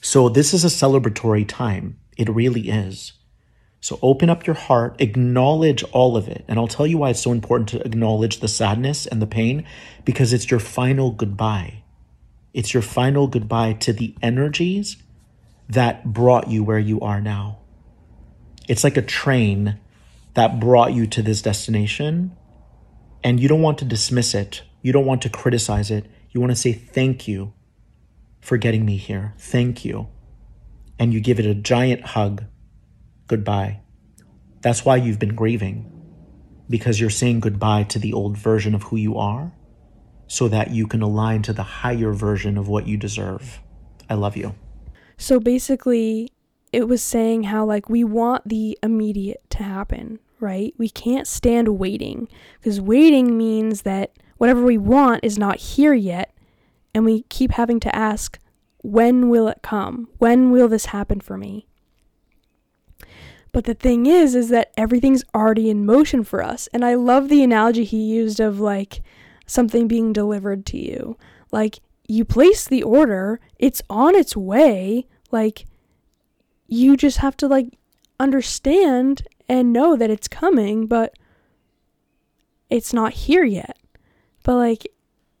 So 0.00 0.28
this 0.28 0.54
is 0.54 0.64
a 0.64 0.68
celebratory 0.68 1.44
time. 1.44 1.98
It 2.16 2.28
really 2.28 2.68
is. 2.68 3.14
So 3.80 3.98
open 4.02 4.28
up 4.28 4.46
your 4.46 4.56
heart, 4.56 5.00
acknowledge 5.00 5.84
all 5.92 6.16
of 6.16 6.28
it. 6.28 6.44
And 6.48 6.58
I'll 6.58 6.66
tell 6.68 6.86
you 6.86 6.98
why 6.98 7.10
it's 7.10 7.22
so 7.22 7.32
important 7.32 7.68
to 7.70 7.86
acknowledge 7.86 8.40
the 8.40 8.48
sadness 8.48 9.06
and 9.06 9.22
the 9.22 9.26
pain 9.26 9.64
because 10.04 10.32
it's 10.32 10.50
your 10.50 10.60
final 10.60 11.10
goodbye. 11.10 11.82
It's 12.52 12.74
your 12.74 12.82
final 12.82 13.28
goodbye 13.28 13.74
to 13.74 13.92
the 13.92 14.14
energies 14.20 14.96
that 15.68 16.12
brought 16.12 16.48
you 16.48 16.64
where 16.64 16.78
you 16.78 17.00
are 17.00 17.20
now. 17.20 17.58
It's 18.68 18.84
like 18.84 18.96
a 18.96 19.02
train 19.02 19.78
that 20.34 20.60
brought 20.60 20.92
you 20.92 21.06
to 21.06 21.22
this 21.22 21.42
destination, 21.42 22.36
and 23.24 23.40
you 23.40 23.48
don't 23.48 23.62
want 23.62 23.78
to 23.78 23.84
dismiss 23.84 24.34
it. 24.34 24.62
You 24.82 24.92
don't 24.92 25.06
want 25.06 25.22
to 25.22 25.30
criticize 25.30 25.90
it. 25.90 26.06
You 26.30 26.40
want 26.40 26.52
to 26.52 26.56
say 26.56 26.72
thank 26.72 27.26
you 27.26 27.52
for 28.40 28.56
getting 28.56 28.84
me 28.84 28.96
here. 28.96 29.34
Thank 29.38 29.84
you. 29.84 30.08
And 30.98 31.12
you 31.12 31.20
give 31.20 31.38
it 31.38 31.46
a 31.46 31.54
giant 31.54 32.06
hug. 32.06 32.44
Goodbye. 33.28 33.80
That's 34.62 34.84
why 34.84 34.96
you've 34.96 35.18
been 35.18 35.36
grieving, 35.36 35.92
because 36.68 37.00
you're 37.00 37.10
saying 37.10 37.40
goodbye 37.40 37.84
to 37.84 37.98
the 37.98 38.12
old 38.12 38.36
version 38.36 38.74
of 38.74 38.84
who 38.84 38.96
you 38.96 39.16
are 39.16 39.52
so 40.26 40.48
that 40.48 40.70
you 40.70 40.86
can 40.86 41.00
align 41.00 41.42
to 41.42 41.52
the 41.52 41.62
higher 41.62 42.12
version 42.12 42.58
of 42.58 42.68
what 42.68 42.86
you 42.86 42.96
deserve. 42.96 43.60
I 44.10 44.14
love 44.14 44.36
you. 44.36 44.54
So 45.16 45.38
basically, 45.38 46.32
it 46.72 46.88
was 46.88 47.02
saying 47.02 47.44
how, 47.44 47.64
like, 47.64 47.88
we 47.88 48.02
want 48.02 48.48
the 48.48 48.78
immediate 48.82 49.42
to 49.50 49.62
happen, 49.62 50.18
right? 50.40 50.74
We 50.76 50.88
can't 50.88 51.26
stand 51.26 51.78
waiting 51.78 52.28
because 52.58 52.80
waiting 52.80 53.38
means 53.38 53.82
that 53.82 54.12
whatever 54.38 54.62
we 54.62 54.78
want 54.78 55.24
is 55.24 55.38
not 55.38 55.56
here 55.56 55.94
yet 55.94 56.34
and 56.94 57.04
we 57.04 57.22
keep 57.28 57.52
having 57.52 57.80
to 57.80 57.94
ask, 57.94 58.38
when 58.78 59.28
will 59.28 59.48
it 59.48 59.60
come? 59.62 60.08
When 60.18 60.50
will 60.50 60.68
this 60.68 60.86
happen 60.86 61.20
for 61.20 61.36
me? 61.36 61.67
But 63.52 63.64
the 63.64 63.74
thing 63.74 64.06
is, 64.06 64.34
is 64.34 64.48
that 64.50 64.72
everything's 64.76 65.24
already 65.34 65.70
in 65.70 65.86
motion 65.86 66.24
for 66.24 66.42
us. 66.42 66.68
And 66.72 66.84
I 66.84 66.94
love 66.94 67.28
the 67.28 67.42
analogy 67.42 67.84
he 67.84 67.98
used 67.98 68.40
of 68.40 68.60
like 68.60 69.00
something 69.46 69.88
being 69.88 70.12
delivered 70.12 70.66
to 70.66 70.78
you. 70.78 71.16
Like 71.50 71.80
you 72.06 72.24
place 72.24 72.66
the 72.66 72.82
order, 72.82 73.40
it's 73.58 73.82
on 73.88 74.14
its 74.14 74.36
way. 74.36 75.06
Like 75.30 75.66
you 76.66 76.96
just 76.96 77.18
have 77.18 77.36
to 77.38 77.48
like 77.48 77.78
understand 78.20 79.26
and 79.48 79.72
know 79.72 79.96
that 79.96 80.10
it's 80.10 80.28
coming, 80.28 80.86
but 80.86 81.14
it's 82.68 82.92
not 82.92 83.12
here 83.12 83.44
yet. 83.44 83.78
But 84.42 84.56
like 84.56 84.86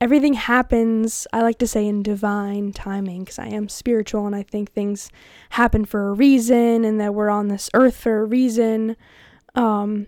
everything 0.00 0.34
happens, 0.34 1.26
I 1.32 1.42
like 1.42 1.58
to 1.58 1.66
say, 1.66 1.86
in 1.86 2.02
divine 2.02 2.72
timing 2.72 3.24
because 3.24 3.38
I 3.38 3.48
am 3.48 3.68
spiritual 3.68 4.26
and 4.26 4.36
I 4.36 4.42
think 4.42 4.72
things 4.72 5.10
happen 5.50 5.84
for 5.84 6.08
a 6.08 6.12
reason 6.12 6.84
and 6.84 7.00
that 7.00 7.14
we're 7.14 7.30
on 7.30 7.48
this 7.48 7.68
earth 7.74 7.96
for 7.96 8.20
a 8.20 8.24
reason. 8.24 8.96
Um, 9.54 10.06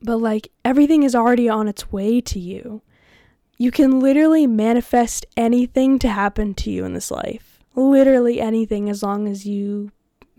but 0.00 0.18
like 0.18 0.48
everything 0.64 1.02
is 1.02 1.14
already 1.14 1.48
on 1.48 1.66
its 1.66 1.90
way 1.90 2.20
to 2.20 2.38
you. 2.38 2.82
You 3.56 3.72
can 3.72 3.98
literally 3.98 4.46
manifest 4.46 5.26
anything 5.36 5.98
to 5.98 6.08
happen 6.08 6.54
to 6.54 6.70
you 6.70 6.84
in 6.84 6.94
this 6.94 7.10
life. 7.10 7.58
Literally 7.74 8.40
anything 8.40 8.88
as 8.88 9.02
long 9.02 9.26
as 9.26 9.44
you 9.44 9.90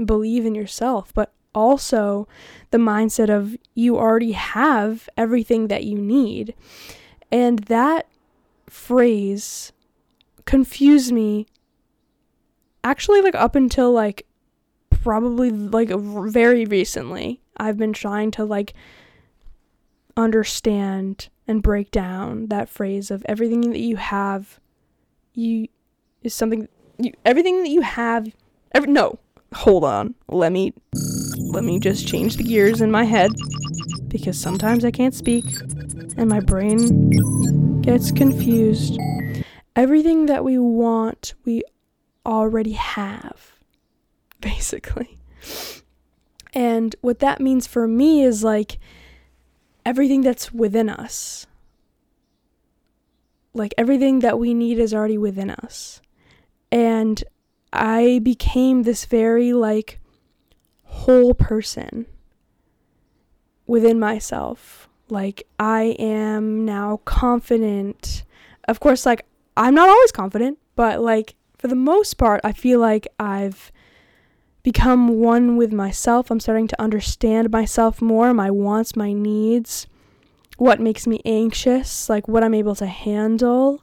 believe 0.04 0.45
in 0.45 0.56
yourself, 0.56 1.13
but 1.13 1.34
also 1.54 2.28
the 2.71 2.78
mindset 2.78 3.30
of 3.30 3.58
you 3.75 3.97
already 3.97 4.32
have 4.32 5.10
everything 5.17 5.67
that 5.67 5.84
you 5.84 5.97
need. 5.97 6.54
And 7.30 7.60
that 7.65 8.08
phrase 8.69 9.71
confused 10.45 11.12
me 11.12 11.45
actually 12.84 13.21
like 13.21 13.36
up 13.36 13.55
until 13.55 13.91
like 13.91 14.25
probably 14.89 15.49
like 15.49 15.89
very 15.89 16.65
recently. 16.65 17.41
I've 17.58 17.77
been 17.77 17.93
trying 17.93 18.32
to 18.32 18.45
like 18.45 18.73
understand 20.17 21.29
and 21.47 21.63
break 21.63 21.91
down 21.91 22.47
that 22.47 22.69
phrase 22.69 23.10
of 23.10 23.23
everything 23.27 23.62
that 23.71 23.79
you 23.79 23.95
have 23.95 24.60
you 25.34 25.67
is 26.21 26.34
something 26.34 26.67
you 26.97 27.13
everything 27.25 27.63
that 27.63 27.69
you 27.69 27.82
have 27.82 28.27
every, 28.73 28.91
no 28.91 29.17
hold 29.53 29.83
on 29.83 30.13
let 30.27 30.51
me 30.51 30.73
let 31.51 31.63
me 31.63 31.79
just 31.79 32.07
change 32.07 32.35
the 32.38 32.43
gears 32.43 32.81
in 32.81 32.91
my 32.91 33.03
head 33.03 33.31
because 34.07 34.39
sometimes 34.39 34.85
i 34.85 34.91
can't 34.91 35.15
speak 35.15 35.45
and 36.17 36.29
my 36.29 36.39
brain 36.41 37.09
gets 37.81 38.12
confused. 38.12 38.99
Everything 39.75 40.25
that 40.25 40.43
we 40.43 40.57
want, 40.57 41.33
we 41.45 41.63
already 42.25 42.73
have, 42.73 43.53
basically. 44.41 45.17
And 46.53 46.95
what 47.01 47.19
that 47.19 47.39
means 47.39 47.67
for 47.67 47.88
me 47.88 48.23
is 48.23 48.43
like 48.43 48.79
everything 49.85 50.21
that's 50.21 50.53
within 50.53 50.89
us. 50.89 51.47
Like 53.53 53.73
everything 53.77 54.19
that 54.19 54.38
we 54.38 54.53
need 54.53 54.77
is 54.77 54.93
already 54.93 55.17
within 55.17 55.49
us. 55.49 56.01
And 56.71 57.23
I 57.71 58.19
became 58.23 58.84
this 58.84 59.05
very 59.05 59.53
like 59.53 59.99
whole 60.84 61.34
person 61.34 62.05
within 63.67 63.99
myself. 63.99 64.89
Like 65.10 65.47
I 65.60 65.95
am 65.99 66.65
now 66.65 67.01
confident. 67.05 68.23
Of 68.67 68.79
course, 68.79 69.05
like 69.05 69.25
I'm 69.55 69.75
not 69.75 69.89
always 69.89 70.12
confident, 70.12 70.58
but 70.75 71.01
like 71.01 71.36
for 71.58 71.67
the 71.67 71.75
most 71.75 72.15
part, 72.15 72.41
I 72.43 72.53
feel 72.53 72.79
like 72.79 73.08
I've 73.19 73.71
become 74.63 75.19
one 75.19 75.58
with 75.58 75.71
myself. 75.71 76.32
I'm 76.32 76.39
starting 76.39 76.67
to 76.67 76.82
understand 76.82 77.51
myself 77.51 78.01
more, 78.01 78.34
my 78.34 78.51
wants, 78.51 78.95
my 78.95 79.13
needs, 79.13 79.88
what 80.58 80.79
makes 80.79 81.08
me 81.08 81.21
anxious, 81.25 82.10
like 82.10 82.27
what 82.27 82.43
I'm 82.43 82.53
able 82.53 82.75
to 82.75 82.86
handle, 82.86 83.82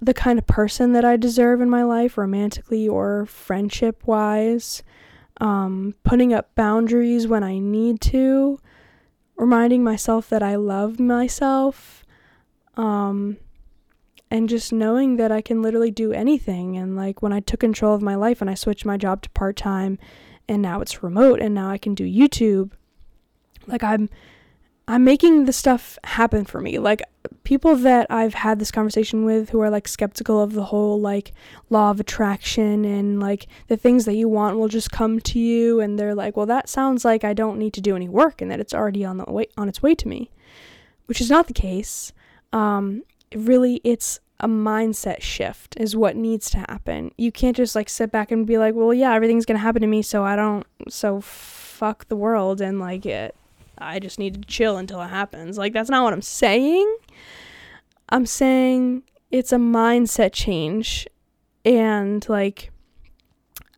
the 0.00 0.14
kind 0.14 0.38
of 0.38 0.46
person 0.46 0.92
that 0.92 1.04
I 1.04 1.16
deserve 1.16 1.60
in 1.60 1.68
my 1.68 1.82
life, 1.82 2.16
romantically 2.16 2.88
or 2.88 3.26
friendship 3.26 4.06
wise, 4.06 4.82
um, 5.40 5.94
putting 6.04 6.32
up 6.32 6.54
boundaries 6.54 7.26
when 7.26 7.42
I 7.42 7.58
need 7.58 8.00
to, 8.02 8.58
reminding 9.36 9.84
myself 9.84 10.28
that 10.30 10.42
I 10.42 10.56
love 10.56 10.98
myself. 10.98 12.04
Um, 12.76 13.36
and 14.30 14.48
just 14.48 14.72
knowing 14.72 15.16
that 15.16 15.32
I 15.32 15.40
can 15.40 15.60
literally 15.60 15.90
do 15.90 16.12
anything. 16.12 16.76
And 16.76 16.96
like 16.96 17.20
when 17.20 17.32
I 17.32 17.40
took 17.40 17.60
control 17.60 17.94
of 17.94 18.02
my 18.02 18.14
life 18.14 18.40
and 18.40 18.48
I 18.48 18.54
switched 18.54 18.86
my 18.86 18.96
job 18.96 19.22
to 19.22 19.30
part 19.30 19.56
time 19.56 19.98
and 20.48 20.62
now 20.62 20.80
it's 20.80 21.02
remote 21.02 21.40
and 21.40 21.54
now 21.54 21.68
I 21.68 21.78
can 21.78 21.94
do 21.94 22.04
YouTube, 22.04 22.70
like 23.66 23.82
I'm 23.82 24.08
I'm 24.90 25.04
making 25.04 25.44
the 25.44 25.52
stuff 25.52 26.00
happen 26.02 26.44
for 26.44 26.60
me. 26.60 26.80
Like 26.80 27.00
people 27.44 27.76
that 27.76 28.08
I've 28.10 28.34
had 28.34 28.58
this 28.58 28.72
conversation 28.72 29.24
with 29.24 29.50
who 29.50 29.60
are 29.60 29.70
like 29.70 29.86
skeptical 29.86 30.42
of 30.42 30.52
the 30.52 30.64
whole 30.64 31.00
like 31.00 31.32
law 31.68 31.92
of 31.92 32.00
attraction 32.00 32.84
and 32.84 33.20
like 33.20 33.46
the 33.68 33.76
things 33.76 34.04
that 34.06 34.16
you 34.16 34.28
want 34.28 34.58
will 34.58 34.66
just 34.66 34.90
come 34.90 35.20
to 35.20 35.38
you 35.38 35.78
and 35.78 35.96
they're 35.96 36.16
like, 36.16 36.36
"Well, 36.36 36.46
that 36.46 36.68
sounds 36.68 37.04
like 37.04 37.22
I 37.22 37.34
don't 37.34 37.56
need 37.56 37.72
to 37.74 37.80
do 37.80 37.94
any 37.94 38.08
work 38.08 38.42
and 38.42 38.50
that 38.50 38.58
it's 38.58 38.74
already 38.74 39.04
on 39.04 39.18
the 39.18 39.30
way 39.30 39.46
on 39.56 39.68
its 39.68 39.80
way 39.80 39.94
to 39.94 40.08
me." 40.08 40.28
Which 41.06 41.20
is 41.20 41.30
not 41.30 41.46
the 41.46 41.54
case. 41.54 42.12
Um, 42.52 43.04
really 43.32 43.80
it's 43.84 44.18
a 44.40 44.48
mindset 44.48 45.22
shift 45.22 45.76
is 45.78 45.94
what 45.94 46.16
needs 46.16 46.50
to 46.50 46.58
happen. 46.58 47.12
You 47.16 47.30
can't 47.30 47.56
just 47.56 47.76
like 47.76 47.88
sit 47.88 48.10
back 48.10 48.32
and 48.32 48.44
be 48.44 48.58
like, 48.58 48.74
"Well, 48.74 48.92
yeah, 48.92 49.14
everything's 49.14 49.46
going 49.46 49.58
to 49.58 49.62
happen 49.62 49.82
to 49.82 49.86
me, 49.86 50.02
so 50.02 50.24
I 50.24 50.34
don't 50.34 50.66
so 50.88 51.20
fuck 51.20 52.08
the 52.08 52.16
world 52.16 52.60
and 52.60 52.80
like 52.80 53.06
it 53.06 53.36
I 53.80 53.98
just 53.98 54.18
need 54.18 54.34
to 54.34 54.40
chill 54.40 54.76
until 54.76 55.00
it 55.02 55.08
happens." 55.08 55.58
Like 55.58 55.72
that's 55.72 55.90
not 55.90 56.04
what 56.04 56.12
I'm 56.12 56.22
saying. 56.22 56.96
I'm 58.08 58.26
saying 58.26 59.04
it's 59.30 59.52
a 59.52 59.56
mindset 59.56 60.32
change 60.32 61.06
and 61.64 62.28
like 62.28 62.72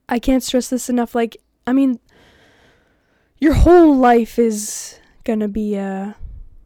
I 0.09 0.19
can't 0.19 0.43
stress 0.43 0.71
this 0.71 0.89
enough 0.89 1.15
like 1.15 1.37
I 1.67 1.73
mean 1.73 2.01
your 3.39 3.55
whole 3.55 3.97
life 3.97 4.39
is 4.39 5.01
to 5.41 5.49
be 5.49 5.75
a 5.75 6.17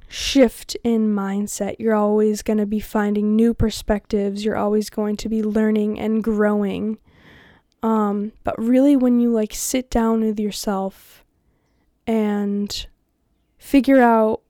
shift 0.08 0.76
in 0.84 1.08
mindset. 1.08 1.76
You're 1.78 1.94
always 1.94 2.42
to 2.58 2.66
be 2.66 2.80
finding 2.80 3.34
new 3.34 3.54
perspectives. 3.54 4.44
You're 4.44 4.56
always 4.56 4.90
going 4.90 5.16
to 5.16 5.28
be 5.28 5.42
learning 5.42 5.98
and 5.98 6.22
growing. 6.22 6.98
Um, 7.82 8.32
but 8.44 8.58
really, 8.58 8.96
when 8.96 9.20
you 9.20 9.30
like 9.30 9.54
sit 9.54 9.90
down 9.90 10.20
with 10.20 10.38
yourself 10.40 11.24
and 12.06 12.86
figure 13.66 14.00
out, 14.00 14.42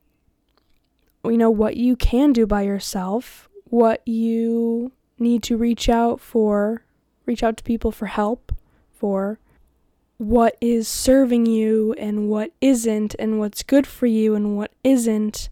you 1.24 1.38
know, 1.38 1.50
what 1.50 1.74
you 1.74 1.96
can 1.96 2.34
do 2.34 2.46
by 2.46 2.60
yourself, 2.60 3.48
what 3.64 4.06
you 4.06 4.92
need 5.18 5.42
to 5.42 5.56
reach 5.56 5.88
out 5.88 6.20
for, 6.20 6.84
reach 7.24 7.42
out 7.42 7.56
to 7.56 7.64
people 7.64 7.90
for 7.90 8.06
help 8.06 8.52
for, 8.92 9.38
what 10.18 10.54
is 10.60 10.86
serving 10.86 11.46
you 11.46 11.94
and 11.94 12.28
what 12.28 12.52
isn't, 12.60 13.14
and 13.18 13.38
what's 13.38 13.62
good 13.62 13.86
for 13.86 14.04
you 14.04 14.34
and 14.34 14.54
what 14.54 14.72
isn't, 14.84 15.48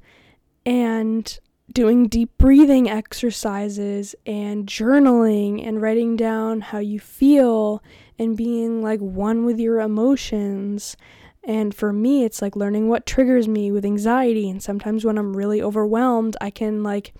and 0.66 1.38
doing 1.72 2.07
deep 2.07 2.37
breathing 2.37 2.90
exercises 2.90 4.14
and 4.27 4.66
journaling 4.66 5.66
and 5.66 5.81
writing 5.81 6.16
down 6.16 6.61
how 6.61 6.79
you 6.79 7.00
feel 7.00 7.83
and 8.18 8.37
being 8.37 8.83
like 8.83 9.00
one 9.00 9.46
with 9.46 9.59
your 9.59 9.81
emotions. 9.81 10.98
And 11.46 11.74
for 11.74 11.92
me, 11.92 12.24
it's 12.24 12.40
like 12.40 12.57
learning 12.57 12.88
what 12.88 13.07
triggers 13.07 13.46
me 13.46 13.70
with 13.70 13.85
anxiety. 13.85 14.48
And 14.48 14.62
sometimes 14.62 15.04
when 15.04 15.18
I'm 15.18 15.37
really 15.37 15.61
overwhelmed, 15.61 16.37
I 16.40 16.50
can 16.50 16.83
like 16.83 17.12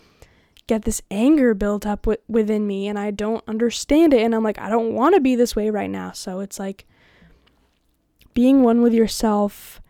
get 0.67 0.83
this 0.83 1.03
anger 1.11 1.53
built 1.55 1.87
up 1.87 2.03
w- 2.03 2.21
within 2.27 2.67
me 2.67 2.89
and 2.89 2.99
I 2.99 3.11
don't 3.11 3.45
understand 3.47 4.15
it. 4.15 4.23
And 4.23 4.35
I'm 4.35 4.43
like, 4.43 4.59
I 4.59 4.71
don't 4.71 4.95
want 4.95 5.15
to 5.15 5.21
be 5.21 5.35
this 5.37 5.55
way 5.55 5.71
right 5.71 5.91
now. 5.91 6.13
So 6.13 6.41
it's 6.41 6.59
like 6.59 6.87
being 8.33 8.63
one 8.63 8.83
with 8.83 8.95
yourself 8.95 9.81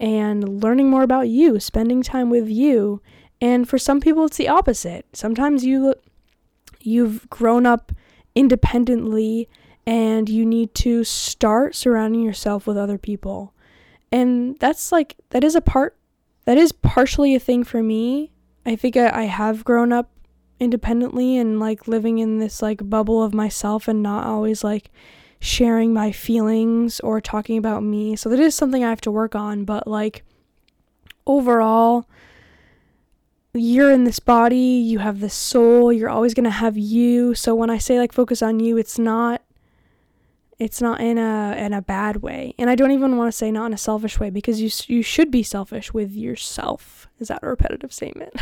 and 0.00 0.62
learning 0.62 0.88
more 0.88 1.02
about 1.02 1.28
you, 1.28 1.60
spending 1.60 2.02
time 2.02 2.30
with 2.30 2.48
you. 2.48 3.00
And 3.40 3.68
for 3.68 3.78
some 3.78 4.00
people 4.00 4.24
it's 4.24 4.36
the 4.36 4.48
opposite. 4.48 5.06
Sometimes 5.12 5.64
you 5.64 5.94
you've 6.80 7.28
grown 7.30 7.66
up 7.66 7.92
independently 8.34 9.48
and 9.86 10.28
you 10.28 10.46
need 10.46 10.74
to 10.74 11.04
start 11.04 11.74
surrounding 11.74 12.22
yourself 12.22 12.66
with 12.66 12.76
other 12.76 12.98
people. 12.98 13.53
And 14.14 14.56
that's 14.60 14.92
like 14.92 15.16
that 15.30 15.42
is 15.42 15.56
a 15.56 15.60
part 15.60 15.96
that 16.44 16.56
is 16.56 16.70
partially 16.70 17.34
a 17.34 17.40
thing 17.40 17.64
for 17.64 17.82
me. 17.82 18.30
I 18.64 18.76
think 18.76 18.96
I, 18.96 19.10
I 19.10 19.24
have 19.24 19.64
grown 19.64 19.92
up 19.92 20.08
independently 20.60 21.36
and 21.36 21.58
like 21.58 21.88
living 21.88 22.18
in 22.18 22.38
this 22.38 22.62
like 22.62 22.88
bubble 22.88 23.24
of 23.24 23.34
myself 23.34 23.88
and 23.88 24.04
not 24.04 24.24
always 24.24 24.62
like 24.62 24.92
sharing 25.40 25.92
my 25.92 26.12
feelings 26.12 27.00
or 27.00 27.20
talking 27.20 27.58
about 27.58 27.82
me. 27.82 28.14
So 28.14 28.28
that 28.28 28.38
is 28.38 28.54
something 28.54 28.84
I 28.84 28.90
have 28.90 29.00
to 29.00 29.10
work 29.10 29.34
on, 29.34 29.64
but 29.64 29.88
like 29.88 30.22
overall 31.26 32.08
you're 33.52 33.90
in 33.90 34.04
this 34.04 34.20
body, 34.20 34.56
you 34.56 35.00
have 35.00 35.18
this 35.18 35.34
soul, 35.34 35.92
you're 35.92 36.08
always 36.08 36.34
going 36.34 36.44
to 36.44 36.50
have 36.50 36.78
you. 36.78 37.34
So 37.34 37.52
when 37.52 37.68
I 37.68 37.78
say 37.78 37.98
like 37.98 38.12
focus 38.12 38.42
on 38.42 38.60
you, 38.60 38.76
it's 38.76 38.96
not 38.96 39.42
it's 40.58 40.80
not 40.80 41.00
in 41.00 41.18
a 41.18 41.54
in 41.58 41.72
a 41.72 41.82
bad 41.82 42.18
way. 42.18 42.54
And 42.58 42.70
I 42.70 42.74
don't 42.74 42.92
even 42.92 43.16
want 43.16 43.28
to 43.32 43.36
say 43.36 43.50
not 43.50 43.66
in 43.66 43.72
a 43.72 43.78
selfish 43.78 44.20
way 44.20 44.30
because 44.30 44.60
you 44.60 44.70
you 44.94 45.02
should 45.02 45.30
be 45.30 45.42
selfish 45.42 45.92
with 45.92 46.12
yourself. 46.12 47.08
Is 47.18 47.28
that 47.28 47.40
a 47.42 47.48
repetitive 47.48 47.92
statement? 47.92 48.34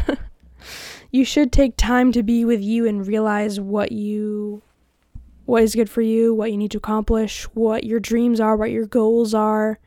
you 1.11 1.25
should 1.25 1.53
take 1.53 1.77
time 1.77 2.13
to 2.13 2.23
be 2.23 2.45
with 2.45 2.61
you 2.61 2.87
and 2.87 3.07
realize 3.07 3.61
what 3.61 3.93
you 3.93 4.63
what 5.45 5.63
is 5.63 5.75
good 5.75 5.91
for 5.91 6.03
you, 6.03 6.35
what 6.35 6.51
you 6.51 6.57
need 6.57 6.71
to 6.71 6.79
accomplish, 6.79 7.45
what 7.55 7.85
your 7.85 8.01
dreams 8.01 8.41
are, 8.41 8.57
what 8.57 8.71
your 8.71 8.87
goals 8.87 9.35
are. 9.35 9.79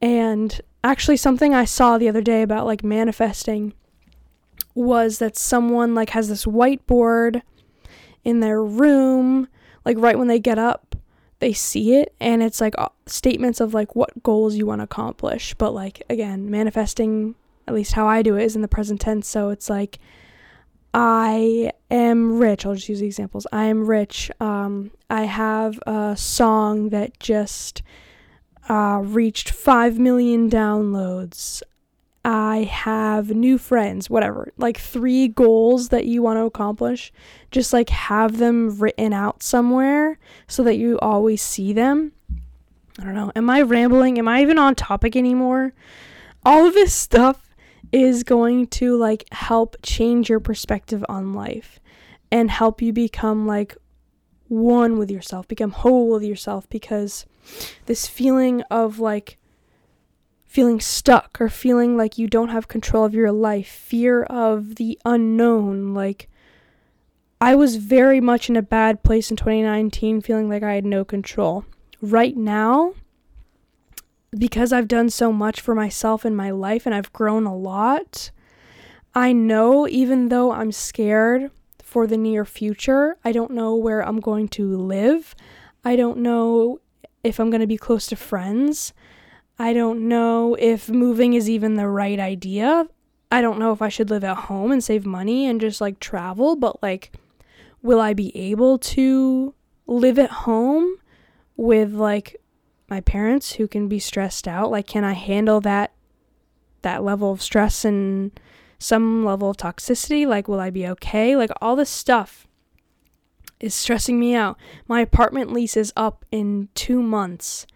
And 0.00 0.60
actually 0.82 1.16
something 1.16 1.54
I 1.54 1.64
saw 1.64 1.98
the 1.98 2.08
other 2.08 2.20
day 2.22 2.42
about 2.42 2.66
like 2.66 2.82
manifesting 2.82 3.74
was 4.74 5.18
that 5.18 5.36
someone 5.36 5.94
like 5.94 6.10
has 6.10 6.28
this 6.28 6.44
whiteboard 6.44 7.42
in 8.24 8.40
their 8.40 8.62
room 8.62 9.48
like 9.84 9.96
right 9.98 10.18
when 10.18 10.28
they 10.28 10.38
get 10.38 10.58
up 10.58 10.87
they 11.40 11.52
see 11.52 11.94
it 11.94 12.14
and 12.20 12.42
it's 12.42 12.60
like 12.60 12.74
statements 13.06 13.60
of 13.60 13.74
like 13.74 13.94
what 13.94 14.22
goals 14.22 14.56
you 14.56 14.66
want 14.66 14.80
to 14.80 14.84
accomplish 14.84 15.54
but 15.54 15.72
like 15.72 16.02
again 16.10 16.50
manifesting 16.50 17.34
at 17.66 17.74
least 17.74 17.92
how 17.92 18.06
I 18.06 18.22
do 18.22 18.36
it 18.36 18.44
is 18.44 18.56
in 18.56 18.62
the 18.62 18.68
present 18.68 19.00
tense 19.00 19.28
so 19.28 19.50
it's 19.50 19.70
like 19.70 19.98
I 20.94 21.72
am 21.90 22.38
rich. 22.38 22.64
I'll 22.64 22.74
just 22.74 22.88
use 22.88 23.00
the 23.00 23.06
examples. 23.06 23.46
I 23.52 23.64
am 23.64 23.86
rich. 23.86 24.30
Um, 24.40 24.90
I 25.10 25.24
have 25.24 25.78
a 25.86 26.16
song 26.16 26.88
that 26.90 27.20
just 27.20 27.82
uh, 28.68 29.00
reached 29.04 29.50
5 29.50 29.98
million 29.98 30.48
downloads. 30.50 31.62
I 32.30 32.64
have 32.64 33.30
new 33.30 33.56
friends, 33.56 34.10
whatever. 34.10 34.52
Like 34.58 34.76
three 34.78 35.28
goals 35.28 35.88
that 35.88 36.04
you 36.04 36.20
want 36.20 36.36
to 36.36 36.44
accomplish. 36.44 37.10
Just 37.50 37.72
like 37.72 37.88
have 37.88 38.36
them 38.36 38.78
written 38.78 39.14
out 39.14 39.42
somewhere 39.42 40.18
so 40.46 40.62
that 40.64 40.76
you 40.76 40.98
always 40.98 41.40
see 41.40 41.72
them. 41.72 42.12
I 42.98 43.04
don't 43.04 43.14
know. 43.14 43.32
Am 43.34 43.48
I 43.48 43.62
rambling? 43.62 44.18
Am 44.18 44.28
I 44.28 44.42
even 44.42 44.58
on 44.58 44.74
topic 44.74 45.16
anymore? 45.16 45.72
All 46.44 46.66
of 46.66 46.74
this 46.74 46.92
stuff 46.92 47.48
is 47.92 48.24
going 48.24 48.66
to 48.66 48.94
like 48.98 49.24
help 49.32 49.76
change 49.82 50.28
your 50.28 50.40
perspective 50.40 51.02
on 51.08 51.32
life 51.32 51.80
and 52.30 52.50
help 52.50 52.82
you 52.82 52.92
become 52.92 53.46
like 53.46 53.74
one 54.48 54.98
with 54.98 55.10
yourself, 55.10 55.48
become 55.48 55.70
whole 55.70 56.10
with 56.10 56.24
yourself 56.24 56.68
because 56.68 57.24
this 57.86 58.06
feeling 58.06 58.60
of 58.70 58.98
like 58.98 59.38
feeling 60.48 60.80
stuck 60.80 61.40
or 61.40 61.48
feeling 61.48 61.96
like 61.96 62.18
you 62.18 62.26
don't 62.26 62.48
have 62.48 62.66
control 62.66 63.04
of 63.04 63.14
your 63.14 63.30
life, 63.30 63.68
fear 63.68 64.24
of 64.24 64.76
the 64.76 64.98
unknown, 65.04 65.94
like 65.94 66.28
I 67.40 67.54
was 67.54 67.76
very 67.76 68.20
much 68.20 68.48
in 68.48 68.56
a 68.56 68.62
bad 68.62 69.04
place 69.04 69.30
in 69.30 69.36
2019 69.36 70.22
feeling 70.22 70.48
like 70.48 70.64
I 70.64 70.74
had 70.74 70.84
no 70.84 71.04
control. 71.04 71.64
Right 72.00 72.36
now, 72.36 72.94
because 74.36 74.72
I've 74.72 74.88
done 74.88 75.10
so 75.10 75.32
much 75.32 75.60
for 75.60 75.74
myself 75.74 76.26
in 76.26 76.34
my 76.34 76.50
life 76.50 76.86
and 76.86 76.94
I've 76.94 77.12
grown 77.12 77.44
a 77.46 77.54
lot, 77.54 78.30
I 79.14 79.32
know 79.32 79.86
even 79.86 80.28
though 80.28 80.50
I'm 80.50 80.72
scared 80.72 81.50
for 81.82 82.06
the 82.06 82.16
near 82.16 82.44
future. 82.44 83.16
I 83.24 83.32
don't 83.32 83.52
know 83.52 83.74
where 83.74 84.06
I'm 84.06 84.20
going 84.20 84.48
to 84.48 84.76
live. 84.76 85.34
I 85.84 85.96
don't 85.96 86.18
know 86.18 86.80
if 87.24 87.38
I'm 87.38 87.50
going 87.50 87.60
to 87.60 87.66
be 87.66 87.78
close 87.78 88.06
to 88.08 88.16
friends. 88.16 88.92
I 89.58 89.72
don't 89.72 90.08
know 90.08 90.54
if 90.58 90.88
moving 90.88 91.34
is 91.34 91.50
even 91.50 91.74
the 91.74 91.88
right 91.88 92.18
idea. 92.18 92.86
I 93.30 93.40
don't 93.42 93.58
know 93.58 93.72
if 93.72 93.82
I 93.82 93.88
should 93.88 94.10
live 94.10 94.24
at 94.24 94.36
home 94.36 94.70
and 94.70 94.82
save 94.82 95.04
money 95.04 95.46
and 95.46 95.60
just 95.60 95.80
like 95.80 96.00
travel, 96.00 96.56
but 96.56 96.82
like, 96.82 97.12
will 97.82 98.00
I 98.00 98.14
be 98.14 98.34
able 98.36 98.78
to 98.78 99.54
live 99.86 100.18
at 100.18 100.30
home 100.30 100.96
with 101.56 101.92
like 101.92 102.40
my 102.88 103.00
parents 103.00 103.52
who 103.54 103.68
can 103.68 103.88
be 103.88 103.98
stressed 103.98 104.48
out? 104.48 104.70
Like, 104.70 104.86
can 104.86 105.04
I 105.04 105.12
handle 105.12 105.60
that 105.62 105.92
that 106.82 107.02
level 107.02 107.32
of 107.32 107.42
stress 107.42 107.84
and 107.84 108.38
some 108.78 109.24
level 109.24 109.50
of 109.50 109.56
toxicity? 109.56 110.26
Like, 110.26 110.48
will 110.48 110.60
I 110.60 110.70
be 110.70 110.86
okay? 110.86 111.36
Like, 111.36 111.50
all 111.60 111.76
this 111.76 111.90
stuff 111.90 112.46
is 113.60 113.74
stressing 113.74 114.18
me 114.20 114.34
out. 114.34 114.56
My 114.86 115.00
apartment 115.00 115.52
lease 115.52 115.76
is 115.76 115.92
up 115.96 116.24
in 116.30 116.68
two 116.74 117.02
months, 117.02 117.66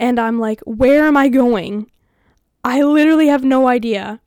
and 0.00 0.18
I'm 0.18 0.40
like, 0.40 0.60
where 0.62 1.06
am 1.06 1.16
I 1.16 1.28
going? 1.28 1.90
I 2.64 2.82
literally 2.82 3.28
have 3.28 3.44
no 3.44 3.68
idea. 3.68 4.20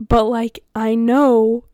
But, 0.00 0.24
like, 0.24 0.64
I 0.74 0.94
know 0.94 1.64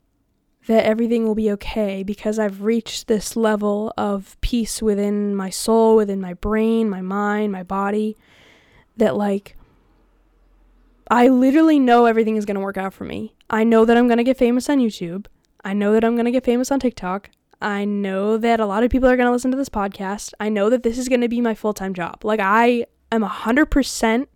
that 0.66 0.84
everything 0.84 1.24
will 1.24 1.36
be 1.36 1.50
okay 1.52 2.02
because 2.02 2.38
I've 2.38 2.62
reached 2.62 3.06
this 3.06 3.36
level 3.36 3.94
of 3.96 4.36
peace 4.40 4.82
within 4.82 5.34
my 5.34 5.48
soul, 5.48 5.96
within 5.96 6.20
my 6.20 6.34
brain, 6.34 6.90
my 6.90 7.00
mind, 7.00 7.52
my 7.52 7.62
body, 7.62 8.16
that, 8.96 9.16
like, 9.16 9.56
I 11.08 11.28
literally 11.28 11.78
know 11.78 12.06
everything 12.06 12.36
is 12.36 12.44
going 12.44 12.56
to 12.56 12.60
work 12.60 12.76
out 12.76 12.92
for 12.92 13.04
me. 13.04 13.34
I 13.48 13.62
know 13.62 13.84
that 13.84 13.96
I'm 13.96 14.08
going 14.08 14.18
to 14.18 14.24
get 14.24 14.36
famous 14.36 14.68
on 14.68 14.78
YouTube. 14.78 15.26
I 15.64 15.72
know 15.72 15.92
that 15.92 16.04
I'm 16.04 16.14
going 16.14 16.24
to 16.24 16.30
get 16.32 16.44
famous 16.44 16.70
on 16.72 16.80
TikTok. 16.80 17.30
I 17.60 17.84
know 17.84 18.36
that 18.38 18.60
a 18.60 18.66
lot 18.66 18.82
of 18.82 18.90
people 18.90 19.08
are 19.08 19.16
going 19.16 19.26
to 19.26 19.32
listen 19.32 19.50
to 19.50 19.56
this 19.56 19.68
podcast. 19.68 20.32
I 20.40 20.48
know 20.48 20.70
that 20.70 20.82
this 20.82 20.98
is 20.98 21.08
going 21.08 21.20
to 21.20 21.28
be 21.28 21.40
my 21.40 21.54
full 21.54 21.74
time 21.74 21.94
job. 21.94 22.24
Like, 22.24 22.40
I 22.40 22.86
am 23.12 23.22
100% 23.22 24.26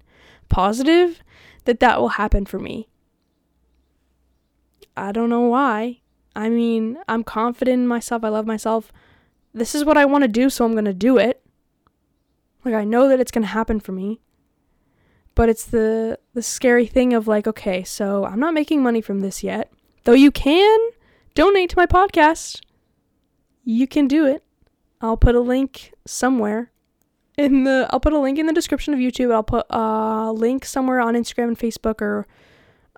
positive 0.49 1.23
that 1.65 1.81
that 1.81 2.01
will 2.01 2.11
happen 2.11 2.45
for 2.45 2.59
me. 2.59 2.89
I 4.97 5.13
don't 5.13 5.31
know 5.31 5.41
why. 5.41 6.01
I 6.37 6.49
mean, 6.49 6.99
I'm 7.09 7.25
confident 7.25 7.81
in 7.81 7.89
myself. 7.89 8.25
I 8.25 8.29
love 8.29 8.47
myself. 8.47 8.93
This 9.53 9.75
is 9.75 9.85
what 9.85 9.97
I 9.97 10.05
want 10.05 10.23
to 10.23 10.29
do, 10.29 10.51
so 10.51 10.65
I'm 10.65 10.73
going 10.73 10.85
to 10.85 10.93
do 10.93 11.17
it. 11.17 11.41
Like, 12.65 12.75
I 12.75 12.85
know 12.85 13.09
that 13.09 13.21
it's 13.21 13.31
going 13.31 13.43
to 13.43 13.49
happen 13.49 13.81
for 13.81 13.93
me 13.93 14.21
but 15.35 15.49
it's 15.49 15.65
the 15.65 16.19
the 16.35 16.43
scary 16.43 16.87
thing 16.87 17.13
of 17.13 17.27
like 17.27 17.47
okay 17.47 17.83
so 17.83 18.25
i'm 18.25 18.41
not 18.41 18.55
making 18.55 18.83
money 18.83 19.01
from 19.01 19.21
this 19.21 19.43
yet 19.43 19.71
though 20.05 20.13
you 20.13 20.31
can 20.31 20.79
donate 21.35 21.71
to 21.71 21.77
my 21.77 21.87
podcast 21.87 22.61
you 23.65 23.87
can 23.87 24.07
do 24.09 24.27
it. 24.27 24.43
I'll 25.01 25.17
put 25.17 25.35
a 25.35 25.41
link 25.41 25.93
somewhere 26.07 26.71
in 27.37 27.65
the 27.65 27.87
i'll 27.91 28.01
put 28.01 28.13
a 28.13 28.19
link 28.19 28.39
in 28.39 28.47
the 28.47 28.53
description 28.53 28.95
of 28.95 29.01
youtube. 29.01 29.33
I'll 29.33 29.43
put 29.43 29.67
a 29.71 30.33
link 30.33 30.65
somewhere 30.65 31.01
on 31.01 31.15
instagram 31.15 31.49
and 31.49 31.59
facebook 31.59 32.01
or 32.01 32.27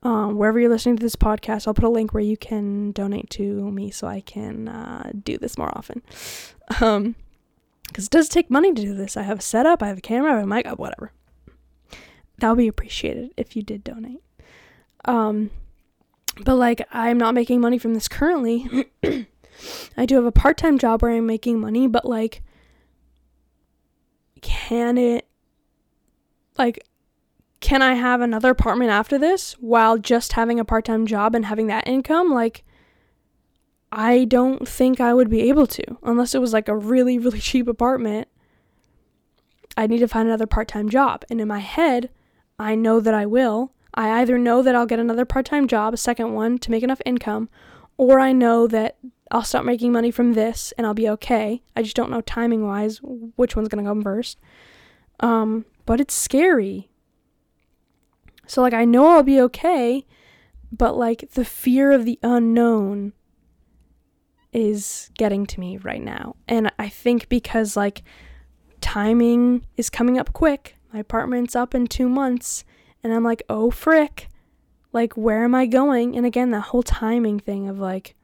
um, 0.03 0.37
wherever 0.37 0.61
you're 0.61 0.71
listening 0.71 0.97
to 0.97 1.03
this 1.03 1.17
podcast. 1.17 1.67
I'll 1.67 1.75
put 1.75 1.85
a 1.85 1.89
link 1.89 2.13
where 2.13 2.23
you 2.23 2.37
can 2.37 2.93
donate 2.93 3.31
to 3.31 3.71
me 3.71 3.91
so 3.91 4.07
i 4.07 4.21
can 4.21 4.69
uh, 4.69 5.11
do 5.25 5.39
this 5.39 5.59
more 5.59 5.77
often. 5.77 6.03
Um 6.81 7.15
because 7.87 8.07
it 8.07 8.11
does 8.11 8.29
take 8.29 8.51
money 8.51 8.75
to 8.75 8.83
do 8.83 8.95
this. 8.95 9.17
I 9.17 9.23
have 9.23 9.39
a 9.39 9.43
setup 9.43 9.83
i 9.83 9.87
have 9.87 9.99
a 9.99 10.03
camera 10.03 10.33
i 10.33 10.35
have 10.37 10.45
a 10.45 10.47
mic 10.47 10.67
whatever. 10.79 11.13
That 12.39 12.51
would 12.51 12.59
be 12.59 12.69
appreciated 12.69 13.31
if 13.37 13.57
you 13.57 13.63
did 13.63 13.85
donate. 13.85 14.23
Um, 15.05 15.51
but 16.45 16.57
like 16.57 16.87
I'm 16.93 17.17
not 17.19 17.35
making 17.35 17.61
money 17.61 17.79
from 17.79 17.95
this 17.95 18.09
currently. 18.09 18.91
I 19.97 20.07
do 20.07 20.17
have 20.17 20.25
a 20.25 20.33
part-time 20.33 20.79
job 20.79 21.03
where 21.03 21.13
I'm 21.13 21.27
making 21.27 21.61
money, 21.61 21.87
but 21.87 22.05
like 22.05 22.43
can 24.41 24.99
it 24.99 25.27
like 26.59 26.87
can 27.61 27.83
I 27.83 27.95
have 27.95 28.21
another 28.21 28.51
apartment 28.51 28.91
after 28.91 29.19
this 29.19 29.55
while 29.55 29.99
just 29.99 30.35
having 30.35 30.61
a 30.61 30.65
part-time 30.65 31.07
job 31.07 31.35
and 31.35 31.47
having 31.47 31.67
that 31.69 31.89
income? 31.89 32.33
Like 32.33 32.65
I 33.91 34.25
don't 34.25 34.69
think 34.69 35.01
I 35.01 35.15
would 35.15 35.31
be 35.31 35.49
able 35.49 35.67
to 35.69 35.99
unless 36.03 36.35
it 36.35 36.41
was 36.41 36.53
like 36.53 36.69
a 36.69 36.77
really 36.77 37.19
really 37.19 37.41
cheap 37.49 37.69
apartment. 37.69 38.29
I 39.77 39.87
need 39.87 39.99
to 39.99 40.09
find 40.09 40.27
another 40.27 40.47
part-time 40.47 40.89
job. 40.89 41.25
And 41.29 41.39
in 41.39 41.49
my 41.49 41.59
head, 41.59 42.09
I 42.59 42.75
know 42.75 42.99
that 43.01 43.13
I 43.13 43.27
will. 43.27 43.73
I 43.97 44.21
either 44.21 44.39
know 44.39 44.63
that 44.63 44.75
I'll 44.75 44.87
get 44.87 44.99
another 44.99 45.25
part 45.25 45.47
time 45.47 45.67
job, 45.67 45.95
a 45.95 45.97
second 45.97 46.35
one, 46.35 46.59
to 46.59 46.71
make 46.71 46.83
enough 46.83 47.01
income, 47.07 47.49
or 47.97 48.21
I 48.21 48.33
know 48.33 48.67
that 48.67 48.99
I'll 49.31 49.43
start 49.43 49.65
making 49.65 49.93
money 49.93 50.11
from 50.11 50.35
this 50.35 50.73
and 50.79 50.87
I'll 50.87 50.95
be 50.95 51.09
okay. 51.11 51.63
I 51.75 51.83
just 51.83 51.97
don't 51.97 52.11
know 52.11 52.21
timing 52.21 52.67
wise 52.67 53.01
which 53.03 53.57
one's 53.57 53.69
going 53.69 53.85
to 53.85 53.89
come 53.89 54.03
first. 54.03 54.39
Um, 55.21 55.65
but 55.85 56.01
it's 56.01 56.15
scary. 56.15 56.91
So, 58.47 58.63
like, 58.63 58.75
I 58.75 58.85
know 58.85 59.09
I'll 59.09 59.23
be 59.23 59.41
okay, 59.41 60.07
but, 60.71 60.97
like, 60.97 61.31
the 61.33 61.45
fear 61.45 61.91
of 61.91 62.05
the 62.05 62.19
unknown 62.23 63.13
is 64.53 65.11
getting 65.19 65.47
to 65.47 65.61
me 65.61 65.79
right 65.79 66.03
now. 66.03 66.37
And 66.47 66.71
I 66.79 66.89
think 66.89 67.29
because, 67.29 67.77
like, 67.77 68.03
timing 68.81 69.67
is 69.77 69.91
coming 69.91 70.19
up 70.19 70.33
quick, 70.33 70.77
my 70.93 71.01
apartment's 71.01 71.57
up 71.57 71.75
in 71.75 71.87
two 71.87 72.09
months. 72.09 72.65
And 73.03 73.13
I'm 73.13 73.23
like, 73.23 73.43
oh, 73.49 73.71
frick. 73.71 74.29
Like, 74.93 75.13
where 75.15 75.45
am 75.45 75.55
I 75.55 75.67
going? 75.67 76.17
And 76.17 76.25
again, 76.25 76.51
that 76.53 76.61
whole 76.61 76.83
timing 76.83 77.39
thing 77.39 77.69
of 77.69 77.79
like, 77.79 78.16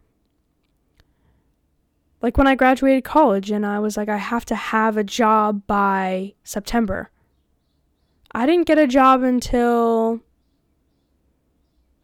like 2.22 2.38
when 2.38 2.46
I 2.46 2.54
graduated 2.54 3.04
college 3.04 3.50
and 3.50 3.66
I 3.66 3.80
was 3.80 3.96
like, 3.96 4.08
I 4.08 4.16
have 4.16 4.44
to 4.46 4.54
have 4.54 4.96
a 4.96 5.02
job 5.02 5.66
by 5.66 6.34
September. 6.44 7.10
I 8.32 8.46
didn't 8.46 8.68
get 8.68 8.78
a 8.78 8.86
job 8.86 9.22
until. 9.22 10.20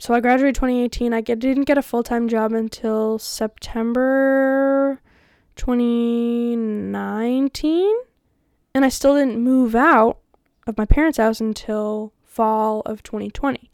So 0.00 0.14
I 0.14 0.20
graduated 0.20 0.56
2018. 0.56 1.14
I 1.14 1.20
get, 1.20 1.38
didn't 1.38 1.64
get 1.64 1.78
a 1.78 1.82
full 1.82 2.02
time 2.02 2.26
job 2.28 2.52
until 2.52 3.18
September 3.18 5.00
2019. 5.56 7.96
And 8.74 8.84
I 8.84 8.88
still 8.88 9.14
didn't 9.14 9.40
move 9.40 9.74
out 9.74 10.18
of 10.66 10.76
my 10.76 10.84
parents' 10.84 11.16
house 11.18 11.40
until 11.40 12.12
fall 12.24 12.82
of 12.82 13.02
2020. 13.02 13.70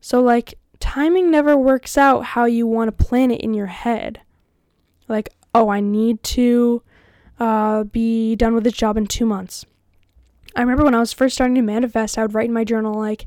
So, 0.00 0.20
like, 0.20 0.54
timing 0.80 1.30
never 1.30 1.56
works 1.56 1.96
out 1.96 2.24
how 2.24 2.46
you 2.46 2.66
want 2.66 2.88
to 2.88 3.04
plan 3.04 3.30
it 3.30 3.40
in 3.40 3.54
your 3.54 3.66
head. 3.66 4.22
Like, 5.12 5.28
oh, 5.54 5.68
I 5.68 5.80
need 5.80 6.22
to 6.24 6.82
uh, 7.38 7.84
be 7.84 8.34
done 8.34 8.54
with 8.54 8.64
this 8.64 8.72
job 8.72 8.96
in 8.96 9.06
two 9.06 9.26
months. 9.26 9.66
I 10.56 10.60
remember 10.60 10.84
when 10.84 10.94
I 10.94 11.00
was 11.00 11.12
first 11.12 11.34
starting 11.34 11.54
to 11.56 11.62
manifest, 11.62 12.16
I 12.16 12.22
would 12.22 12.34
write 12.34 12.48
in 12.48 12.54
my 12.54 12.64
journal, 12.64 12.94
like, 12.94 13.26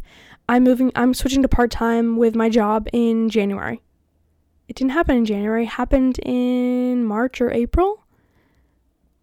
I'm 0.49 0.63
moving, 0.63 0.91
I'm 0.95 1.13
switching 1.13 1.43
to 1.43 1.47
part 1.47 1.69
time 1.71 2.17
with 2.17 2.35
my 2.35 2.49
job 2.49 2.87
in 2.91 3.29
January. 3.29 3.81
It 4.67 4.75
didn't 4.75 4.91
happen 4.91 5.15
in 5.15 5.25
January, 5.25 5.63
it 5.63 5.69
happened 5.69 6.19
in 6.19 7.05
March 7.05 7.39
or 7.39 7.51
April. 7.51 8.03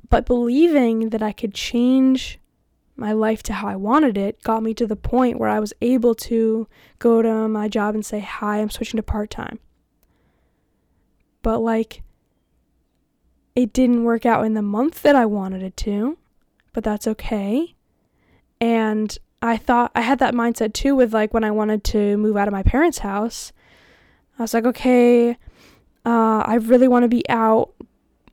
But 0.09 0.27
believing 0.27 1.11
that 1.11 1.23
I 1.23 1.33
could 1.33 1.55
change 1.55 2.39
my 2.95 3.13
life 3.13 3.43
to 3.45 3.55
how 3.55 3.67
I 3.67 3.77
wanted 3.77 4.17
it 4.17 4.41
got 4.43 4.63
me 4.63 4.73
to 4.75 4.87
the 4.87 4.95
point 4.95 5.39
where 5.39 5.49
I 5.49 5.59
was 5.59 5.73
able 5.81 6.15
to 6.15 6.69
go 7.01 7.23
to 7.23 7.49
my 7.49 7.69
job 7.69 7.95
and 7.95 8.07
say, 8.07 8.21
Hi, 8.21 8.59
I'm 8.59 8.71
switching 8.71 8.99
to 8.99 9.03
part 9.03 9.31
time. 9.31 9.59
But 11.43 11.59
like, 11.59 12.03
it 13.55 13.73
didn't 13.73 14.05
work 14.05 14.25
out 14.25 14.45
in 14.45 14.55
the 14.55 14.63
month 14.63 15.03
that 15.03 15.17
I 15.17 15.27
wanted 15.27 15.63
it 15.63 15.77
to, 15.79 16.19
but 16.73 16.85
that's 16.85 17.07
okay. 17.07 17.75
And 18.61 19.17
I 19.43 19.57
thought 19.57 19.91
I 19.95 20.03
had 20.03 20.19
that 20.21 20.35
mindset 20.35 20.73
too 20.73 20.95
with 20.95 21.13
like 21.13 21.35
when 21.35 21.45
I 21.45 21.51
wanted 21.51 21.85
to 21.85 22.17
move 22.17 22.37
out 22.37 22.49
of 22.49 22.53
my 22.53 22.63
parents' 22.63 22.99
house. 22.99 23.53
I 24.39 24.43
was 24.43 24.55
like, 24.55 24.65
okay, 24.65 25.33
uh, 26.07 26.43
I 26.47 26.55
really 26.55 26.89
want 26.89 27.03
to 27.03 27.09
be 27.09 27.29
out 27.29 27.73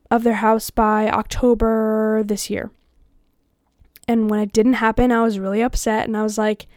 of 0.09 0.23
their 0.23 0.35
house 0.35 0.69
by 0.69 1.09
October 1.09 2.23
this 2.23 2.49
year. 2.49 2.71
And 4.07 4.29
when 4.29 4.39
it 4.39 4.53
didn't 4.53 4.73
happen, 4.73 5.11
I 5.11 5.23
was 5.23 5.39
really 5.39 5.61
upset 5.61 6.07
and 6.07 6.15
I 6.15 6.23
was 6.23 6.37
like, 6.37 6.67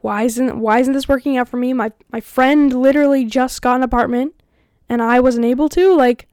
why 0.00 0.24
isn't 0.24 0.58
why 0.58 0.80
isn't 0.80 0.92
this 0.92 1.08
working 1.08 1.36
out 1.36 1.48
for 1.48 1.56
me? 1.56 1.72
My 1.72 1.92
my 2.12 2.20
friend 2.20 2.72
literally 2.72 3.24
just 3.24 3.62
got 3.62 3.76
an 3.76 3.82
apartment 3.82 4.34
and 4.88 5.00
I 5.00 5.20
wasn't 5.20 5.46
able 5.46 5.68
to. 5.70 5.94
Like 5.94 6.28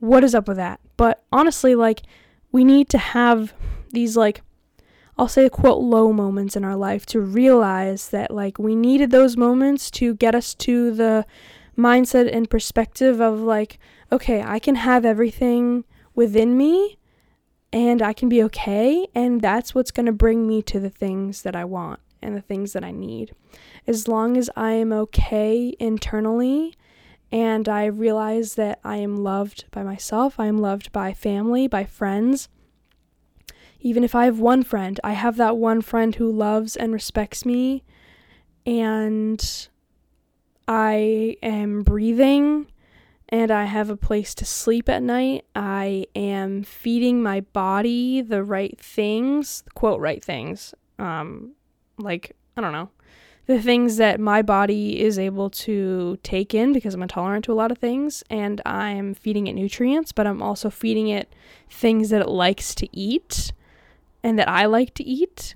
what 0.00 0.22
is 0.22 0.34
up 0.34 0.46
with 0.46 0.58
that? 0.58 0.80
But 0.96 1.22
honestly, 1.32 1.74
like 1.74 2.02
we 2.52 2.64
need 2.64 2.88
to 2.90 2.98
have 2.98 3.52
these 3.92 4.16
like 4.16 4.42
I'll 5.16 5.28
say 5.28 5.48
quote 5.48 5.80
low 5.80 6.12
moments 6.12 6.56
in 6.56 6.64
our 6.64 6.76
life 6.76 7.06
to 7.06 7.20
realize 7.20 8.10
that 8.10 8.30
like 8.30 8.58
we 8.58 8.74
needed 8.74 9.10
those 9.10 9.36
moments 9.36 9.90
to 9.92 10.14
get 10.14 10.34
us 10.34 10.54
to 10.54 10.92
the 10.92 11.26
mindset 11.76 12.32
and 12.32 12.48
perspective 12.48 13.20
of 13.20 13.40
like 13.40 13.78
okay, 14.12 14.42
I 14.42 14.58
can 14.58 14.76
have 14.76 15.04
everything 15.04 15.84
within 16.14 16.56
me 16.56 16.98
and 17.72 18.00
I 18.00 18.12
can 18.12 18.28
be 18.28 18.42
okay. 18.44 19.08
And 19.14 19.40
that's 19.40 19.74
what's 19.74 19.90
going 19.90 20.06
to 20.06 20.12
bring 20.12 20.46
me 20.46 20.62
to 20.62 20.78
the 20.78 20.90
things 20.90 21.42
that 21.42 21.56
I 21.56 21.64
want 21.64 21.98
and 22.22 22.36
the 22.36 22.40
things 22.40 22.72
that 22.72 22.84
I 22.84 22.92
need. 22.92 23.34
As 23.86 24.06
long 24.06 24.36
as 24.36 24.48
I 24.56 24.72
am 24.72 24.92
okay 24.92 25.74
internally 25.80 26.74
And 27.34 27.68
I 27.68 27.86
realize 27.86 28.54
that 28.54 28.78
I 28.84 28.98
am 28.98 29.16
loved 29.16 29.64
by 29.72 29.82
myself, 29.82 30.38
I 30.38 30.46
am 30.46 30.58
loved 30.58 30.92
by 30.92 31.12
family, 31.12 31.66
by 31.66 31.82
friends. 31.82 32.48
Even 33.80 34.04
if 34.04 34.14
I 34.14 34.26
have 34.26 34.38
one 34.38 34.62
friend, 34.62 35.00
I 35.02 35.14
have 35.14 35.36
that 35.38 35.56
one 35.56 35.82
friend 35.82 36.14
who 36.14 36.30
loves 36.30 36.76
and 36.76 36.92
respects 36.92 37.44
me, 37.44 37.82
and 38.64 39.68
I 40.68 41.36
am 41.42 41.82
breathing 41.82 42.68
and 43.28 43.50
I 43.50 43.64
have 43.64 43.90
a 43.90 43.96
place 43.96 44.32
to 44.36 44.44
sleep 44.44 44.88
at 44.88 45.02
night. 45.02 45.44
I 45.56 46.06
am 46.14 46.62
feeding 46.62 47.20
my 47.20 47.40
body 47.40 48.20
the 48.20 48.44
right 48.44 48.78
things, 48.78 49.64
quote, 49.74 49.98
right 49.98 50.24
things. 50.24 50.72
Um, 51.00 51.54
like, 51.98 52.36
I 52.56 52.60
don't 52.60 52.72
know, 52.72 52.90
the 53.46 53.60
things 53.60 53.98
that 53.98 54.18
my 54.18 54.40
body 54.40 55.00
is 55.00 55.18
able 55.18 55.50
to 55.50 56.18
take 56.22 56.54
in 56.54 56.72
because 56.72 56.94
I'm 56.94 57.02
intolerant 57.02 57.44
to 57.44 57.52
a 57.52 57.54
lot 57.54 57.70
of 57.70 57.78
things. 57.78 58.24
And 58.30 58.60
I'm 58.64 59.14
feeding 59.14 59.46
it 59.46 59.52
nutrients, 59.52 60.12
but 60.12 60.26
I'm 60.26 60.42
also 60.42 60.70
feeding 60.70 61.08
it 61.08 61.32
things 61.68 62.10
that 62.10 62.22
it 62.22 62.28
likes 62.28 62.74
to 62.76 62.88
eat 62.96 63.52
and 64.22 64.38
that 64.38 64.48
I 64.48 64.64
like 64.66 64.94
to 64.94 65.04
eat. 65.04 65.54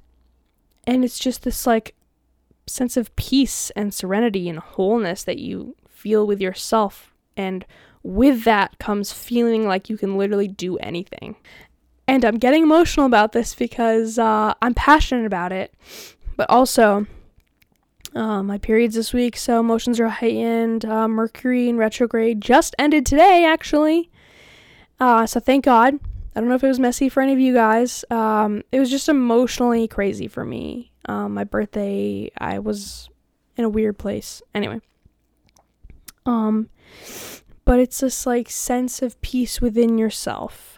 And 0.87 1.05
it's 1.05 1.19
just 1.19 1.43
this 1.45 1.67
like 1.67 1.95
sense 2.67 2.97
of 2.97 3.15
peace 3.17 3.71
and 3.71 3.95
serenity 3.95 4.49
and 4.49 4.59
wholeness 4.59 5.25
that 5.25 5.39
you 5.39 5.75
feel 5.89 6.27
with 6.27 6.41
yourself. 6.41 7.15
And 7.37 7.65
with 8.03 8.45
that 8.45 8.79
comes 8.79 9.13
feeling 9.13 9.67
like 9.67 9.89
you 9.89 9.97
can 9.97 10.19
literally 10.19 10.49
do 10.49 10.77
anything. 10.79 11.37
And 12.07 12.25
I'm 12.25 12.39
getting 12.39 12.63
emotional 12.63 13.07
about 13.07 13.33
this 13.33 13.55
because 13.55 14.19
uh, 14.19 14.55
I'm 14.61 14.75
passionate 14.75 15.27
about 15.27 15.53
it, 15.53 15.75
but 16.37 16.49
also 16.49 17.07
uh, 18.15 18.43
my 18.43 18.59
periods 18.59 18.95
this 18.95 19.13
week, 19.13 19.37
so 19.37 19.61
emotions 19.61 20.01
are 20.01 20.09
heightened. 20.09 20.85
Uh, 20.85 21.09
Mercury 21.09 21.69
in 21.69 21.77
retrograde 21.77 22.41
just 22.41 22.75
ended 22.79 23.05
today, 23.05 23.45
actually. 23.45 24.11
Uh, 24.99 25.27
so 25.27 25.41
thank 25.41 25.65
God. 25.65 25.99
I 26.35 26.41
don't 26.41 26.49
know 26.49 26.55
if 26.55 26.65
it 26.65 26.69
was 26.69 26.81
messy 26.81 27.09
for 27.09 27.21
any 27.21 27.33
of 27.33 27.41
you 27.41 27.53
guys. 27.53 28.05
Um, 28.11 28.63
it 28.71 28.79
was 28.79 28.91
just 28.91 29.09
emotionally 29.09 29.89
crazy 29.89 30.29
for 30.29 30.45
me. 30.45 30.93
Um, 31.07 31.35
my 31.35 31.45
birthday, 31.45 32.31
I 32.39 32.59
was 32.59 33.09
in 33.57 33.65
a 33.65 33.69
weird 33.69 33.99
place. 33.99 34.43
Anyway. 34.55 34.81
Um, 36.27 36.69
but 37.65 37.81
it's 37.81 38.01
this 38.01 38.27
like 38.27 38.49
sense 38.51 39.03
of 39.03 39.21
peace 39.21 39.61
within 39.61 39.99
yourself, 39.99 40.78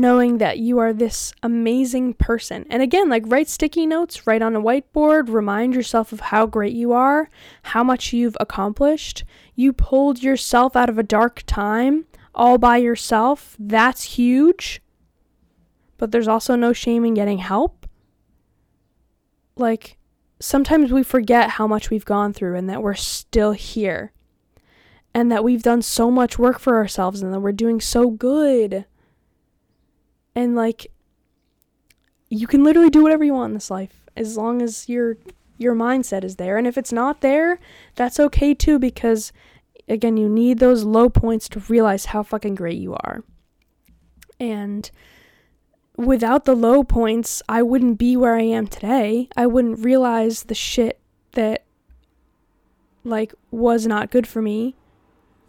knowing 0.00 0.38
that 0.38 0.58
you 0.58 0.78
are 0.78 0.92
this 0.92 1.32
amazing 1.42 2.14
person. 2.14 2.66
And 2.70 2.82
again, 2.82 3.08
like 3.08 3.24
write 3.26 3.48
sticky 3.48 3.86
notes, 3.86 4.26
write 4.26 4.42
on 4.42 4.56
a 4.56 4.60
whiteboard, 4.60 5.28
remind 5.28 5.74
yourself 5.74 6.12
of 6.12 6.20
how 6.20 6.46
great 6.46 6.72
you 6.72 6.92
are, 6.92 7.28
how 7.62 7.84
much 7.84 8.12
you've 8.12 8.36
accomplished. 8.40 9.24
You 9.54 9.72
pulled 9.72 10.22
yourself 10.22 10.76
out 10.76 10.88
of 10.88 10.98
a 10.98 11.02
dark 11.02 11.42
time 11.46 12.06
all 12.34 12.58
by 12.58 12.76
yourself, 12.76 13.56
that's 13.58 14.02
huge. 14.02 14.80
But 15.98 16.12
there's 16.12 16.28
also 16.28 16.56
no 16.56 16.72
shame 16.72 17.04
in 17.04 17.14
getting 17.14 17.38
help. 17.38 17.86
Like, 19.56 19.98
sometimes 20.40 20.92
we 20.92 21.02
forget 21.02 21.50
how 21.50 21.66
much 21.66 21.90
we've 21.90 22.04
gone 22.04 22.32
through 22.32 22.56
and 22.56 22.68
that 22.70 22.82
we're 22.82 22.94
still 22.94 23.52
here. 23.52 24.12
And 25.12 25.30
that 25.30 25.44
we've 25.44 25.62
done 25.62 25.82
so 25.82 26.10
much 26.10 26.38
work 26.38 26.60
for 26.60 26.76
ourselves 26.76 27.20
and 27.20 27.34
that 27.34 27.40
we're 27.40 27.52
doing 27.52 27.80
so 27.80 28.10
good. 28.10 28.86
And, 30.34 30.54
like, 30.54 30.90
you 32.28 32.46
can 32.46 32.64
literally 32.64 32.90
do 32.90 33.02
whatever 33.02 33.24
you 33.24 33.34
want 33.34 33.50
in 33.50 33.54
this 33.54 33.70
life 33.70 34.04
as 34.16 34.36
long 34.36 34.62
as 34.62 34.88
your 34.88 35.16
your 35.56 35.74
mindset 35.74 36.24
is 36.24 36.36
there 36.36 36.56
and 36.56 36.66
if 36.66 36.78
it's 36.78 36.92
not 36.92 37.20
there 37.20 37.60
that's 37.94 38.18
okay 38.18 38.54
too 38.54 38.78
because 38.78 39.30
again, 39.90 40.16
you 40.16 40.28
need 40.28 40.58
those 40.58 40.84
low 40.84 41.10
points 41.10 41.48
to 41.50 41.60
realize 41.68 42.06
how 42.06 42.22
fucking 42.22 42.54
great 42.54 42.78
you 42.78 42.94
are. 42.94 43.24
And 44.38 44.90
without 45.96 46.44
the 46.44 46.54
low 46.54 46.84
points, 46.84 47.42
I 47.48 47.62
wouldn't 47.62 47.98
be 47.98 48.16
where 48.16 48.36
I 48.36 48.42
am 48.42 48.68
today. 48.68 49.28
I 49.36 49.46
wouldn't 49.46 49.84
realize 49.84 50.44
the 50.44 50.54
shit 50.54 50.98
that 51.32 51.64
like 53.04 53.34
was 53.50 53.86
not 53.86 54.10
good 54.10 54.26
for 54.26 54.40
me. 54.40 54.76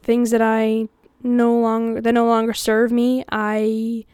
Things 0.01 0.31
that 0.31 0.41
I 0.41 0.87
no 1.23 1.57
longer 1.57 2.01
that 2.01 2.13
no 2.13 2.25
longer 2.25 2.53
serve 2.53 2.91
me, 2.91 3.23
I 3.31 4.05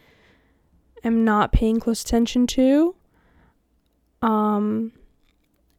am 1.08 1.26
not 1.26 1.52
paying 1.52 1.80
close 1.80 2.04
attention 2.04 2.46
to. 2.48 2.96
Um 4.22 4.94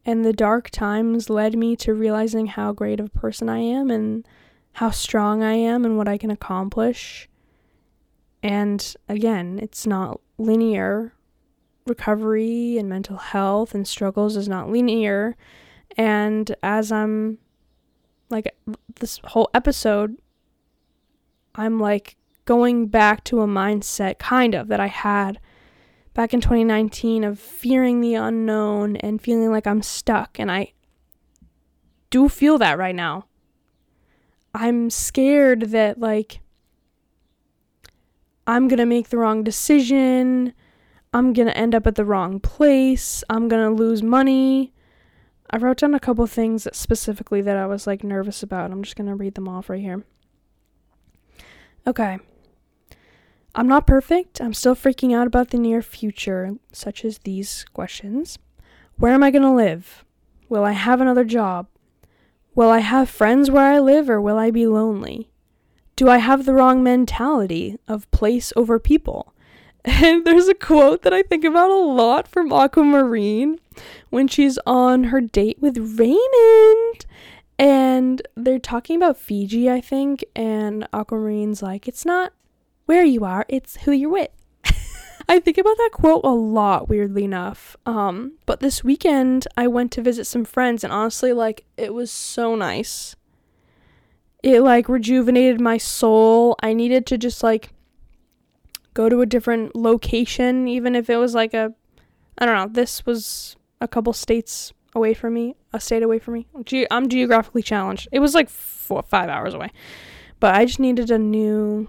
and 0.05 0.25
the 0.25 0.33
dark 0.33 0.69
times 0.69 1.29
led 1.29 1.57
me 1.57 1.75
to 1.77 1.93
realizing 1.93 2.47
how 2.47 2.71
great 2.71 2.99
of 2.99 3.07
a 3.07 3.19
person 3.19 3.49
I 3.49 3.59
am 3.59 3.91
and 3.91 4.27
how 4.73 4.91
strong 4.91 5.43
I 5.43 5.53
am 5.53 5.85
and 5.85 5.97
what 5.97 6.07
I 6.07 6.17
can 6.17 6.31
accomplish. 6.31 7.29
And 8.41 8.95
again, 9.07 9.59
it's 9.61 9.85
not 9.85 10.19
linear. 10.37 11.13
Recovery 11.85 12.77
and 12.77 12.87
mental 12.87 13.17
health 13.17 13.75
and 13.75 13.87
struggles 13.87 14.35
is 14.35 14.47
not 14.47 14.69
linear. 14.69 15.35
And 15.97 16.55
as 16.63 16.91
I'm 16.91 17.39
like 18.29 18.55
this 18.99 19.19
whole 19.25 19.49
episode, 19.53 20.15
I'm 21.55 21.79
like 21.79 22.15
going 22.49 22.87
back 22.87 23.23
to 23.23 23.41
a 23.41 23.45
mindset 23.45 24.17
kind 24.17 24.55
of 24.55 24.69
that 24.69 24.79
I 24.79 24.87
had 24.87 25.39
back 26.15 26.33
in 26.33 26.41
2019 26.41 27.23
of 27.23 27.39
fearing 27.39 28.01
the 28.01 28.15
unknown 28.15 28.95
and 28.95 29.21
feeling 29.21 29.51
like 29.51 29.67
I'm 29.67 29.83
stuck. 29.83 30.39
And 30.39 30.51
I 30.51 30.73
do 32.09 32.27
feel 32.27 32.57
that 32.57 32.79
right 32.79 32.95
now. 32.95 33.27
I'm 34.55 34.89
scared 34.89 35.69
that 35.69 35.99
like 35.99 36.39
I'm 38.47 38.67
going 38.67 38.79
to 38.79 38.85
make 38.87 39.09
the 39.09 39.19
wrong 39.19 39.43
decision. 39.43 40.53
I'm 41.13 41.33
going 41.33 41.49
to 41.49 41.55
end 41.55 41.75
up 41.75 41.85
at 41.85 41.93
the 41.93 42.03
wrong 42.03 42.39
place. 42.39 43.23
I'm 43.29 43.47
going 43.47 43.63
to 43.63 43.69
lose 43.69 44.01
money. 44.01 44.73
I 45.51 45.57
wrote 45.57 45.77
down 45.77 45.93
a 45.93 45.99
couple 45.99 46.25
things 46.25 46.67
specifically 46.73 47.43
that 47.43 47.57
I 47.57 47.67
was 47.67 47.85
like 47.85 48.03
nervous 48.03 48.41
about. 48.41 48.71
I'm 48.71 48.81
just 48.81 48.95
going 48.95 49.05
to 49.05 49.13
read 49.13 49.35
them 49.35 49.47
off 49.47 49.69
right 49.69 49.79
here. 49.79 50.03
Okay. 51.85 52.17
I'm 53.55 53.67
not 53.67 53.87
perfect. 53.87 54.39
I'm 54.41 54.53
still 54.53 54.75
freaking 54.75 55.15
out 55.15 55.27
about 55.27 55.49
the 55.49 55.57
near 55.57 55.81
future, 55.81 56.55
such 56.71 57.03
as 57.03 57.19
these 57.19 57.65
questions. 57.73 58.37
Where 58.97 59.13
am 59.13 59.23
I 59.23 59.31
going 59.31 59.43
to 59.43 59.51
live? 59.51 60.05
Will 60.49 60.63
I 60.63 60.73
have 60.73 61.01
another 61.01 61.23
job? 61.23 61.67
Will 62.55 62.69
I 62.69 62.79
have 62.79 63.09
friends 63.09 63.49
where 63.49 63.71
I 63.71 63.79
live 63.79 64.09
or 64.09 64.19
will 64.19 64.37
I 64.37 64.51
be 64.51 64.67
lonely? 64.67 65.29
Do 65.95 66.09
I 66.09 66.17
have 66.17 66.45
the 66.45 66.53
wrong 66.53 66.83
mentality 66.83 67.77
of 67.87 68.09
place 68.11 68.53
over 68.55 68.79
people? 68.79 69.33
And 69.85 70.25
there's 70.25 70.47
a 70.47 70.53
quote 70.53 71.03
that 71.03 71.13
I 71.13 71.23
think 71.23 71.43
about 71.43 71.71
a 71.71 71.75
lot 71.75 72.27
from 72.27 72.51
Aquamarine 72.51 73.59
when 74.09 74.27
she's 74.27 74.59
on 74.65 75.05
her 75.05 75.21
date 75.21 75.57
with 75.59 75.77
Raymond. 75.99 77.05
And 77.57 78.21
they're 78.35 78.59
talking 78.59 78.95
about 78.95 79.17
Fiji, 79.17 79.69
I 79.69 79.81
think. 79.81 80.23
And 80.35 80.87
Aquamarine's 80.93 81.61
like, 81.61 81.87
it's 81.87 82.05
not 82.05 82.33
where 82.89 83.05
you 83.05 83.23
are, 83.23 83.45
it's 83.47 83.75
who 83.81 83.91
you're 83.91 84.09
with. 84.09 84.31
I 85.29 85.39
think 85.39 85.59
about 85.59 85.77
that 85.77 85.91
quote 85.93 86.21
a 86.23 86.29
lot, 86.29 86.89
weirdly 86.89 87.23
enough. 87.23 87.77
Um, 87.85 88.39
but 88.47 88.61
this 88.61 88.83
weekend 88.83 89.47
I 89.55 89.67
went 89.67 89.91
to 89.91 90.01
visit 90.01 90.25
some 90.25 90.43
friends, 90.43 90.83
and 90.83 90.91
honestly, 90.91 91.31
like, 91.31 91.65
it 91.77 91.93
was 91.93 92.09
so 92.09 92.55
nice. 92.55 93.15
It 94.41 94.61
like 94.61 94.89
rejuvenated 94.89 95.61
my 95.61 95.77
soul. 95.77 96.55
I 96.63 96.73
needed 96.73 97.05
to 97.05 97.17
just 97.19 97.43
like 97.43 97.73
go 98.95 99.07
to 99.07 99.21
a 99.21 99.27
different 99.27 99.75
location, 99.75 100.67
even 100.67 100.95
if 100.95 101.11
it 101.11 101.17
was 101.17 101.35
like 101.35 101.53
a, 101.53 101.71
I 102.39 102.47
don't 102.47 102.55
know, 102.55 102.73
this 102.73 103.05
was 103.05 103.55
a 103.79 103.87
couple 103.87 104.13
states 104.13 104.73
away 104.95 105.13
from 105.13 105.35
me, 105.35 105.55
a 105.73 105.79
state 105.79 106.01
away 106.01 106.17
from 106.17 106.33
me. 106.33 106.47
Ge- 106.65 106.87
I'm 106.89 107.07
geographically 107.07 107.61
challenged. 107.61 108.07
It 108.11 108.17
was 108.17 108.33
like 108.33 108.49
four, 108.49 109.03
five 109.03 109.29
hours 109.29 109.53
away, 109.53 109.69
but 110.39 110.55
I 110.55 110.65
just 110.65 110.79
needed 110.79 111.11
a 111.11 111.19
new, 111.19 111.87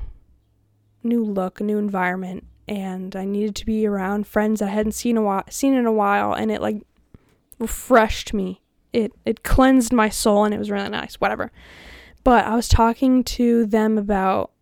new 1.02 1.24
look, 1.24 1.60
a 1.60 1.64
new 1.64 1.78
environment, 1.78 2.46
and 2.68 3.16
I 3.16 3.24
needed 3.24 3.56
to 3.56 3.66
be 3.66 3.86
around 3.86 4.26
friends 4.26 4.62
I 4.62 4.68
hadn't 4.68 4.92
seen 4.92 5.16
a 5.16 5.22
while, 5.22 5.44
seen 5.50 5.74
in 5.74 5.86
a 5.86 5.92
while, 5.92 6.32
and 6.32 6.50
it 6.50 6.60
like 6.60 6.82
refreshed 7.58 8.32
me. 8.32 8.60
It 8.92 9.12
it 9.24 9.42
cleansed 9.42 9.92
my 9.92 10.08
soul, 10.08 10.44
and 10.44 10.54
it 10.54 10.58
was 10.58 10.70
really 10.70 10.88
nice. 10.88 11.16
Whatever. 11.16 11.52
But 12.22 12.44
I 12.44 12.54
was 12.54 12.68
talking 12.68 13.24
to 13.24 13.66
them 13.66 13.96
about 13.98 14.52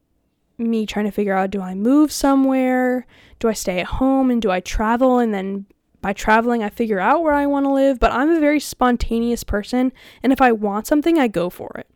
me 0.59 0.87
trying 0.87 1.07
to 1.07 1.11
figure 1.11 1.35
out: 1.35 1.51
do 1.51 1.61
I 1.61 1.75
move 1.75 2.13
somewhere? 2.13 3.07
Do 3.39 3.49
I 3.49 3.53
stay 3.53 3.81
at 3.81 3.87
home? 3.87 4.31
And 4.31 4.43
do 4.43 4.51
I 4.51 4.61
travel? 4.61 5.19
And 5.19 5.33
then 5.33 5.67
by 6.01 6.13
traveling, 6.13 6.63
I 6.63 6.69
figure 6.71 7.01
out 7.01 7.23
where 7.23 7.35
I 7.35 7.47
want 7.47 7.67
to 7.67 7.73
live. 7.73 7.99
But 7.99 8.13
I'm 8.13 8.31
a 8.31 8.41
very 8.41 8.61
spontaneous 8.61 9.45
person, 9.45 9.93
and 10.23 10.33
if 10.33 10.41
I 10.41 10.53
want 10.53 10.87
something, 10.87 11.19
I 11.19 11.29
go 11.29 11.51
for 11.51 11.73
it. 11.77 11.89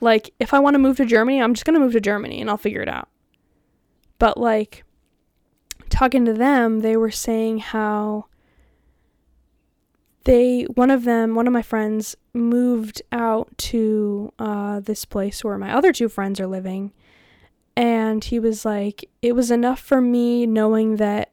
Like 0.00 0.34
if 0.40 0.52
I 0.52 0.58
want 0.58 0.74
to 0.74 0.78
move 0.78 0.96
to 0.96 1.06
Germany, 1.06 1.40
I'm 1.40 1.54
just 1.54 1.64
gonna 1.64 1.78
move 1.78 1.92
to 1.92 2.00
Germany, 2.00 2.40
and 2.40 2.50
I'll 2.50 2.56
figure 2.56 2.82
it 2.82 2.88
out. 2.88 3.08
But 4.22 4.38
like 4.38 4.84
talking 5.90 6.24
to 6.26 6.32
them, 6.32 6.78
they 6.78 6.96
were 6.96 7.10
saying 7.10 7.58
how 7.58 8.26
they 10.22 10.62
one 10.62 10.92
of 10.92 11.02
them 11.02 11.34
one 11.34 11.48
of 11.48 11.52
my 11.52 11.62
friends 11.62 12.14
moved 12.32 13.02
out 13.10 13.48
to 13.58 14.32
uh, 14.38 14.78
this 14.78 15.04
place 15.04 15.42
where 15.42 15.58
my 15.58 15.74
other 15.74 15.92
two 15.92 16.08
friends 16.08 16.38
are 16.38 16.46
living. 16.46 16.92
And 17.76 18.22
he 18.22 18.38
was 18.38 18.64
like 18.64 19.10
it 19.22 19.34
was 19.34 19.50
enough 19.50 19.80
for 19.80 20.00
me 20.00 20.46
knowing 20.46 20.98
that 20.98 21.32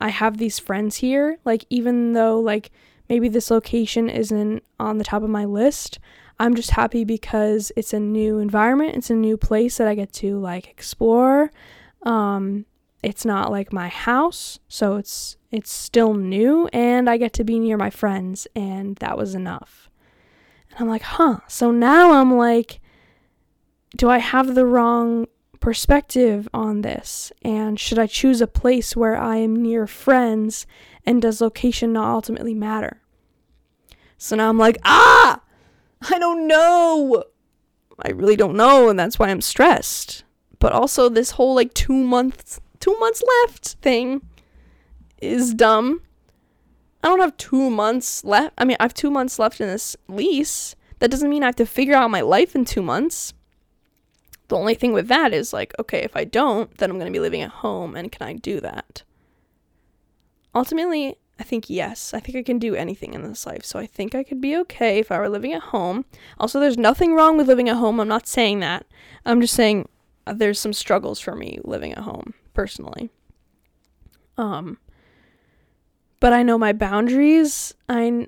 i 0.00 0.08
have 0.08 0.38
these 0.38 0.58
friends 0.58 0.96
here. 0.96 1.38
Like 1.44 1.64
even 1.70 2.14
though 2.14 2.40
like 2.40 2.72
maybe 3.08 3.28
this 3.28 3.48
location 3.48 4.10
isn't 4.10 4.64
on 4.80 4.98
the 4.98 5.04
top 5.04 5.22
of 5.22 5.30
my 5.30 5.44
list 5.44 6.00
i'm 6.40 6.56
just 6.56 6.70
happy 6.70 7.04
because 7.04 7.70
it's 7.76 7.92
a 7.92 8.00
new 8.00 8.40
environment. 8.40 8.96
It's 8.96 9.10
a 9.10 9.14
new 9.14 9.36
place 9.36 9.76
that 9.76 9.86
i 9.86 9.94
get 9.94 10.12
to 10.14 10.36
like 10.36 10.66
explore 10.68 11.52
um 12.04 12.64
it's 13.02 13.24
not 13.24 13.50
like 13.50 13.72
my 13.72 13.88
house 13.88 14.58
so 14.68 14.96
it's 14.96 15.36
it's 15.50 15.70
still 15.70 16.14
new 16.14 16.68
and 16.72 17.08
i 17.08 17.16
get 17.16 17.32
to 17.32 17.44
be 17.44 17.58
near 17.58 17.76
my 17.76 17.90
friends 17.90 18.46
and 18.56 18.96
that 18.96 19.16
was 19.16 19.34
enough. 19.34 19.90
And 20.70 20.80
i'm 20.80 20.88
like 20.88 21.02
huh 21.02 21.40
so 21.48 21.70
now 21.70 22.12
i'm 22.12 22.34
like 22.36 22.80
do 23.96 24.08
i 24.08 24.18
have 24.18 24.54
the 24.54 24.66
wrong 24.66 25.26
perspective 25.60 26.46
on 26.52 26.82
this? 26.82 27.32
And 27.42 27.80
should 27.80 27.98
i 27.98 28.06
choose 28.06 28.42
a 28.42 28.46
place 28.46 28.94
where 28.94 29.16
i 29.16 29.36
am 29.36 29.56
near 29.56 29.86
friends 29.86 30.66
and 31.06 31.22
does 31.22 31.40
location 31.40 31.92
not 31.92 32.12
ultimately 32.12 32.54
matter? 32.54 33.00
So 34.18 34.36
now 34.36 34.48
i'm 34.48 34.58
like 34.58 34.78
ah! 34.84 35.40
I 36.10 36.18
don't 36.18 36.46
know. 36.46 37.24
I 37.98 38.10
really 38.10 38.36
don't 38.36 38.56
know 38.56 38.88
and 38.88 38.98
that's 38.98 39.18
why 39.18 39.28
i'm 39.28 39.40
stressed 39.40 40.24
but 40.64 40.72
also 40.72 41.10
this 41.10 41.32
whole 41.32 41.54
like 41.54 41.74
two 41.74 41.92
months 41.92 42.58
two 42.80 42.96
months 42.98 43.22
left 43.42 43.74
thing 43.82 44.22
is 45.20 45.52
dumb. 45.52 46.00
I 47.02 47.08
don't 47.08 47.20
have 47.20 47.36
two 47.36 47.68
months 47.68 48.24
left. 48.24 48.54
I 48.56 48.64
mean, 48.64 48.78
I 48.80 48.84
have 48.84 48.94
two 48.94 49.10
months 49.10 49.38
left 49.38 49.60
in 49.60 49.68
this 49.68 49.94
lease. 50.08 50.74
That 51.00 51.10
doesn't 51.10 51.28
mean 51.28 51.42
I 51.42 51.46
have 51.48 51.56
to 51.56 51.66
figure 51.66 51.94
out 51.94 52.10
my 52.10 52.22
life 52.22 52.54
in 52.54 52.64
two 52.64 52.80
months. 52.80 53.34
The 54.48 54.56
only 54.56 54.74
thing 54.74 54.94
with 54.94 55.06
that 55.08 55.34
is 55.34 55.52
like, 55.52 55.74
okay, 55.78 55.98
if 55.98 56.16
I 56.16 56.24
don't, 56.24 56.74
then 56.78 56.88
I'm 56.88 56.96
going 56.96 57.12
to 57.12 57.18
be 57.18 57.20
living 57.20 57.42
at 57.42 57.50
home, 57.50 57.94
and 57.94 58.10
can 58.10 58.26
I 58.26 58.32
do 58.32 58.58
that? 58.60 59.02
Ultimately, 60.54 61.16
I 61.38 61.42
think 61.42 61.68
yes. 61.68 62.14
I 62.14 62.20
think 62.20 62.38
I 62.38 62.42
can 62.42 62.58
do 62.58 62.74
anything 62.74 63.12
in 63.12 63.22
this 63.22 63.44
life. 63.44 63.66
So 63.66 63.78
I 63.78 63.84
think 63.86 64.14
I 64.14 64.24
could 64.24 64.40
be 64.40 64.56
okay 64.58 64.98
if 64.98 65.12
I 65.12 65.18
were 65.18 65.28
living 65.28 65.52
at 65.52 65.74
home. 65.74 66.06
Also, 66.38 66.58
there's 66.58 66.78
nothing 66.78 67.14
wrong 67.14 67.36
with 67.36 67.48
living 67.48 67.68
at 67.68 67.76
home. 67.76 68.00
I'm 68.00 68.08
not 68.08 68.26
saying 68.26 68.60
that. 68.60 68.86
I'm 69.26 69.42
just 69.42 69.52
saying 69.52 69.88
there's 70.26 70.58
some 70.58 70.72
struggles 70.72 71.20
for 71.20 71.34
me 71.34 71.58
living 71.64 71.92
at 71.92 71.98
home 71.98 72.34
personally. 72.52 73.10
Um 74.36 74.78
but 76.20 76.32
I 76.32 76.42
know 76.42 76.56
my 76.56 76.72
boundaries. 76.72 77.74
I 77.88 78.26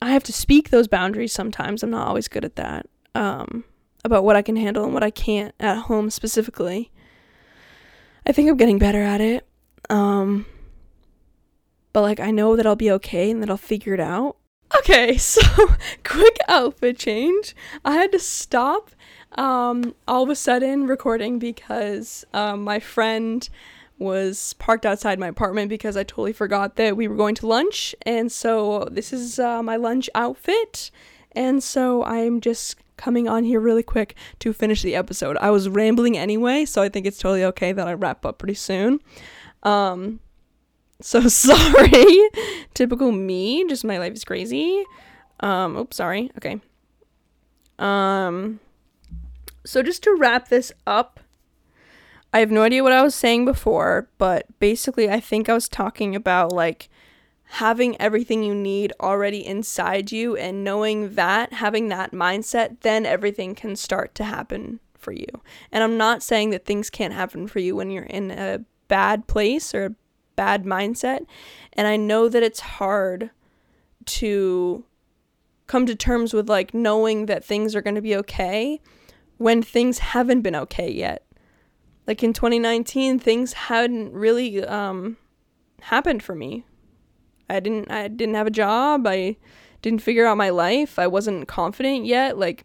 I 0.00 0.10
have 0.10 0.24
to 0.24 0.32
speak 0.32 0.70
those 0.70 0.88
boundaries 0.88 1.32
sometimes. 1.32 1.82
I'm 1.82 1.90
not 1.90 2.06
always 2.06 2.28
good 2.28 2.44
at 2.44 2.56
that. 2.56 2.86
Um 3.14 3.64
about 4.04 4.24
what 4.24 4.36
I 4.36 4.42
can 4.42 4.56
handle 4.56 4.84
and 4.84 4.92
what 4.92 5.04
I 5.04 5.10
can't 5.10 5.54
at 5.60 5.82
home 5.82 6.10
specifically. 6.10 6.90
I 8.26 8.32
think 8.32 8.48
I'm 8.48 8.56
getting 8.56 8.78
better 8.78 9.02
at 9.02 9.20
it. 9.20 9.46
Um 9.88 10.46
but 11.92 12.02
like 12.02 12.20
I 12.20 12.30
know 12.30 12.56
that 12.56 12.66
I'll 12.66 12.76
be 12.76 12.90
okay 12.92 13.30
and 13.30 13.42
that 13.42 13.50
I'll 13.50 13.56
figure 13.56 13.94
it 13.94 14.00
out. 14.00 14.36
Okay, 14.78 15.16
so 15.18 15.42
quick 16.04 16.36
outfit 16.48 16.98
change. 16.98 17.54
I 17.84 17.94
had 17.94 18.12
to 18.12 18.18
stop 18.18 18.90
um, 19.36 19.94
all 20.06 20.22
of 20.22 20.30
a 20.30 20.36
sudden 20.36 20.86
recording 20.86 21.38
because 21.38 22.24
um, 22.34 22.64
my 22.64 22.80
friend 22.80 23.48
was 23.98 24.54
parked 24.54 24.84
outside 24.84 25.18
my 25.18 25.28
apartment 25.28 25.68
because 25.68 25.96
I 25.96 26.02
totally 26.02 26.32
forgot 26.32 26.76
that 26.76 26.96
we 26.96 27.08
were 27.08 27.16
going 27.16 27.34
to 27.36 27.46
lunch. 27.46 27.94
And 28.02 28.30
so 28.30 28.88
this 28.90 29.12
is 29.12 29.38
uh, 29.38 29.62
my 29.62 29.76
lunch 29.76 30.10
outfit. 30.14 30.90
And 31.32 31.62
so 31.62 32.02
I'm 32.04 32.40
just 32.40 32.76
coming 32.96 33.28
on 33.28 33.44
here 33.44 33.60
really 33.60 33.82
quick 33.82 34.16
to 34.40 34.52
finish 34.52 34.82
the 34.82 34.94
episode. 34.94 35.36
I 35.38 35.50
was 35.50 35.68
rambling 35.68 36.18
anyway, 36.18 36.64
so 36.64 36.82
I 36.82 36.88
think 36.88 37.06
it's 37.06 37.18
totally 37.18 37.44
okay 37.44 37.72
that 37.72 37.88
I 37.88 37.94
wrap 37.94 38.26
up 38.26 38.38
pretty 38.38 38.54
soon. 38.54 39.00
Um, 39.62 40.20
so 41.00 41.20
sorry. 41.28 42.28
Typical 42.74 43.12
me, 43.12 43.66
just 43.68 43.84
my 43.84 43.98
life 43.98 44.12
is 44.12 44.24
crazy. 44.24 44.84
Um, 45.40 45.76
oops, 45.76 45.96
sorry. 45.96 46.30
Okay. 46.36 46.60
Um, 47.78 48.60
so 49.64 49.82
just 49.82 50.02
to 50.04 50.16
wrap 50.18 50.48
this 50.48 50.72
up, 50.86 51.20
I 52.32 52.40
have 52.40 52.50
no 52.50 52.62
idea 52.62 52.82
what 52.82 52.92
I 52.92 53.02
was 53.02 53.14
saying 53.14 53.44
before, 53.44 54.08
but 54.18 54.46
basically 54.58 55.10
I 55.10 55.20
think 55.20 55.48
I 55.48 55.54
was 55.54 55.68
talking 55.68 56.16
about 56.16 56.52
like 56.52 56.88
having 57.44 58.00
everything 58.00 58.42
you 58.42 58.54
need 58.54 58.92
already 58.98 59.44
inside 59.44 60.10
you 60.10 60.34
and 60.36 60.64
knowing 60.64 61.14
that, 61.14 61.52
having 61.52 61.88
that 61.88 62.12
mindset, 62.12 62.80
then 62.80 63.04
everything 63.04 63.54
can 63.54 63.76
start 63.76 64.14
to 64.14 64.24
happen 64.24 64.80
for 64.96 65.12
you. 65.12 65.26
And 65.70 65.84
I'm 65.84 65.98
not 65.98 66.22
saying 66.22 66.50
that 66.50 66.64
things 66.64 66.88
can't 66.88 67.12
happen 67.12 67.46
for 67.46 67.58
you 67.58 67.76
when 67.76 67.90
you're 67.90 68.04
in 68.04 68.30
a 68.30 68.64
bad 68.88 69.26
place 69.26 69.74
or 69.74 69.84
a 69.84 69.94
bad 70.34 70.64
mindset. 70.64 71.26
And 71.74 71.86
I 71.86 71.96
know 71.96 72.30
that 72.30 72.42
it's 72.42 72.60
hard 72.60 73.30
to 74.06 74.84
come 75.66 75.84
to 75.84 75.94
terms 75.94 76.32
with 76.32 76.48
like 76.48 76.72
knowing 76.72 77.26
that 77.26 77.44
things 77.44 77.76
are 77.76 77.82
going 77.82 77.94
to 77.94 78.00
be 78.00 78.16
okay 78.16 78.80
when 79.42 79.60
things 79.60 79.98
haven't 79.98 80.42
been 80.42 80.54
okay 80.54 80.90
yet. 80.90 81.26
Like 82.06 82.22
in 82.22 82.32
2019, 82.32 83.18
things 83.18 83.52
hadn't 83.52 84.12
really 84.12 84.64
um, 84.64 85.16
happened 85.80 86.22
for 86.22 86.34
me. 86.34 86.64
I 87.50 87.60
didn't 87.60 87.90
I 87.90 88.08
didn't 88.08 88.36
have 88.36 88.46
a 88.46 88.50
job. 88.50 89.06
I 89.06 89.36
didn't 89.82 90.00
figure 90.00 90.26
out 90.26 90.36
my 90.36 90.50
life. 90.50 90.98
I 90.98 91.06
wasn't 91.06 91.48
confident 91.48 92.06
yet. 92.06 92.38
Like 92.38 92.64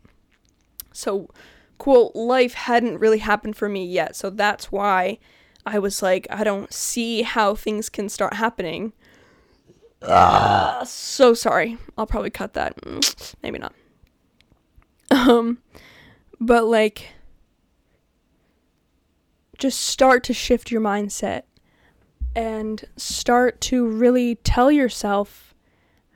so 0.93 1.29
quote 1.77 2.15
life 2.15 2.53
hadn't 2.53 2.99
really 2.99 3.17
happened 3.17 3.57
for 3.57 3.67
me 3.67 3.85
yet. 3.85 4.15
So 4.15 4.29
that's 4.29 4.71
why 4.71 5.17
I 5.65 5.79
was 5.79 6.01
like 6.01 6.27
I 6.29 6.43
don't 6.43 6.71
see 6.71 7.23
how 7.23 7.55
things 7.55 7.89
can 7.89 8.07
start 8.07 8.35
happening. 8.35 8.93
Uh, 10.01 10.85
so 10.85 11.33
sorry. 11.33 11.77
I'll 11.97 12.05
probably 12.05 12.29
cut 12.29 12.53
that. 12.53 12.75
Maybe 13.41 13.57
not. 13.57 13.73
Um 15.09 15.57
but 16.39 16.65
like 16.65 17.13
just 19.57 19.79
start 19.81 20.23
to 20.25 20.33
shift 20.33 20.71
your 20.71 20.81
mindset 20.81 21.43
and 22.35 22.85
start 22.95 23.59
to 23.59 23.87
really 23.87 24.35
tell 24.35 24.71
yourself 24.71 25.55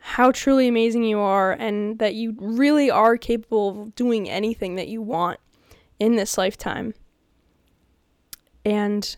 how 0.01 0.31
truly 0.31 0.67
amazing 0.67 1.03
you 1.03 1.19
are 1.19 1.51
and 1.53 1.99
that 1.99 2.15
you 2.15 2.35
really 2.39 2.89
are 2.89 3.17
capable 3.17 3.81
of 3.81 3.95
doing 3.95 4.29
anything 4.29 4.75
that 4.75 4.87
you 4.87 5.01
want 5.01 5.39
in 5.99 6.15
this 6.15 6.37
lifetime. 6.37 6.93
And 8.65 9.15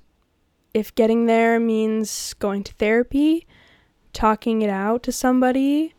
if 0.73 0.93
getting 0.95 1.25
there 1.25 1.59
means 1.59 2.33
going 2.35 2.63
to 2.63 2.73
therapy, 2.73 3.45
talking 4.11 4.61
it 4.61 4.69
out 4.69 5.03
to 5.03 5.11
somebody, 5.11 5.93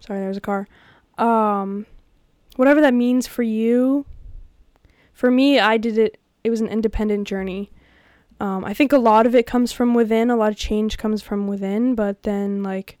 sorry, 0.00 0.20
there's 0.20 0.36
a 0.36 0.40
car. 0.40 0.68
Um, 1.18 1.86
whatever 2.60 2.82
that 2.82 2.92
means 2.92 3.26
for 3.26 3.42
you. 3.42 4.04
For 5.14 5.30
me, 5.30 5.58
I 5.58 5.78
did 5.78 5.96
it, 5.96 6.20
it 6.44 6.50
was 6.50 6.60
an 6.60 6.68
independent 6.68 7.26
journey. 7.26 7.72
Um, 8.38 8.66
I 8.66 8.74
think 8.74 8.92
a 8.92 8.98
lot 8.98 9.24
of 9.24 9.34
it 9.34 9.46
comes 9.46 9.72
from 9.72 9.94
within, 9.94 10.28
a 10.28 10.36
lot 10.36 10.52
of 10.52 10.58
change 10.58 10.98
comes 10.98 11.22
from 11.22 11.46
within, 11.46 11.94
but 11.94 12.24
then, 12.24 12.62
like, 12.62 12.98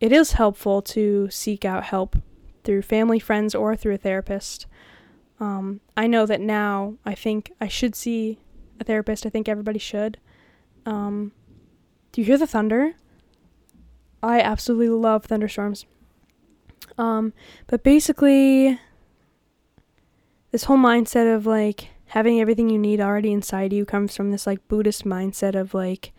it 0.00 0.12
is 0.12 0.32
helpful 0.32 0.80
to 0.80 1.28
seek 1.30 1.66
out 1.66 1.84
help 1.84 2.16
through 2.64 2.80
family, 2.80 3.18
friends, 3.18 3.54
or 3.54 3.76
through 3.76 3.92
a 3.92 3.98
therapist. 3.98 4.64
Um, 5.40 5.82
I 5.94 6.06
know 6.06 6.24
that 6.24 6.40
now 6.40 6.94
I 7.04 7.14
think 7.14 7.52
I 7.60 7.68
should 7.68 7.94
see 7.94 8.38
a 8.80 8.84
therapist. 8.84 9.26
I 9.26 9.28
think 9.28 9.46
everybody 9.46 9.78
should. 9.78 10.16
Um, 10.86 11.32
do 12.12 12.22
you 12.22 12.26
hear 12.26 12.38
the 12.38 12.46
thunder? 12.46 12.94
I 14.22 14.40
absolutely 14.40 14.88
love 14.88 15.26
thunderstorms. 15.26 15.84
Um, 16.98 17.34
but 17.66 17.82
basically, 17.82 18.80
this 20.52 20.64
whole 20.64 20.78
mindset 20.78 21.34
of 21.34 21.46
like 21.46 21.88
having 22.06 22.40
everything 22.40 22.70
you 22.70 22.78
need 22.78 23.00
already 23.00 23.32
inside 23.32 23.72
you 23.72 23.84
comes 23.84 24.16
from 24.16 24.30
this 24.30 24.46
like 24.46 24.66
Buddhist 24.68 25.04
mindset 25.04 25.54
of 25.54 25.74
like 25.74 26.12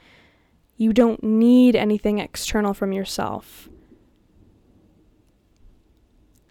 you 0.78 0.94
don't 0.94 1.24
need 1.24 1.76
anything 1.76 2.20
external 2.20 2.74
from 2.74 2.92
yourself. 2.94 3.68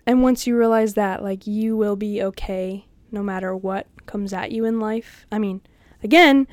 And 0.06 0.22
once 0.22 0.46
you 0.46 0.56
realize 0.56 0.94
that, 0.94 1.22
like, 1.22 1.46
you 1.46 1.76
will 1.76 1.96
be 1.96 2.22
okay 2.22 2.86
no 3.10 3.22
matter 3.22 3.56
what 3.56 3.86
comes 4.06 4.32
at 4.32 4.52
you 4.52 4.64
in 4.64 4.78
life. 4.78 5.26
I 5.32 5.38
mean, 5.38 5.62
again, 6.02 6.46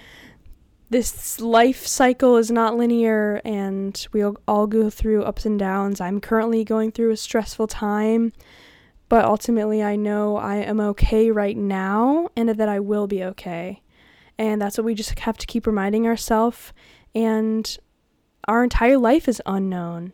this 0.89 1.39
life 1.39 1.86
cycle 1.86 2.38
is 2.38 2.51
not 2.51 2.78
linear 2.78 3.41
and 3.43 4.05
we'll 4.11 4.38
all 4.47 4.67
go 4.67 4.89
through 4.89 5.24
ups 5.24 5.45
and 5.45 5.57
downs. 5.57 6.01
I'm 6.01 6.19
currently 6.19 6.63
going 6.63 6.91
through 6.91 7.11
a 7.11 7.17
stressful 7.17 7.67
time, 7.67 8.34
but 9.14 9.26
ultimately 9.26 9.84
I 9.84 9.95
know 9.95 10.38
I 10.38 10.55
am 10.55 10.80
okay 10.80 11.30
right 11.30 11.55
now 11.55 12.30
and 12.36 12.49
that 12.49 12.68
I 12.68 12.80
will 12.80 13.05
be 13.05 13.24
okay. 13.26 13.84
And 14.39 14.59
that's 14.59 14.76
what 14.76 14.86
we 14.86 14.95
just 14.95 15.20
have 15.20 15.38
to 15.38 15.45
keep 15.45 15.68
reminding 15.68 16.07
ourselves. 16.07 16.74
And 17.14 17.78
our 18.47 18.64
entire 18.64 18.97
life 18.97 19.28
is 19.28 19.39
unknown. 19.45 20.14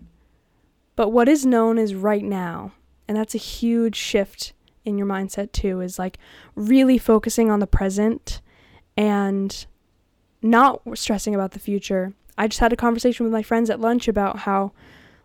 But 0.97 1.13
what 1.13 1.29
is 1.29 1.45
known 1.45 1.77
is 1.77 1.95
right 1.95 2.25
now. 2.25 2.73
And 3.07 3.15
that's 3.15 3.33
a 3.33 3.37
huge 3.37 3.95
shift 3.95 4.51
in 4.83 4.97
your 4.97 5.07
mindset 5.07 5.53
too 5.53 5.79
is 5.79 5.97
like 5.97 6.17
really 6.55 6.97
focusing 6.97 7.49
on 7.49 7.61
the 7.61 7.67
present 7.67 8.41
and 8.97 9.65
not 10.41 10.81
stressing 10.95 11.33
about 11.33 11.51
the 11.51 11.59
future. 11.59 12.11
I 12.37 12.49
just 12.49 12.59
had 12.59 12.73
a 12.73 12.75
conversation 12.75 13.23
with 13.23 13.31
my 13.31 13.43
friends 13.43 13.69
at 13.69 13.79
lunch 13.79 14.09
about 14.09 14.39
how 14.39 14.73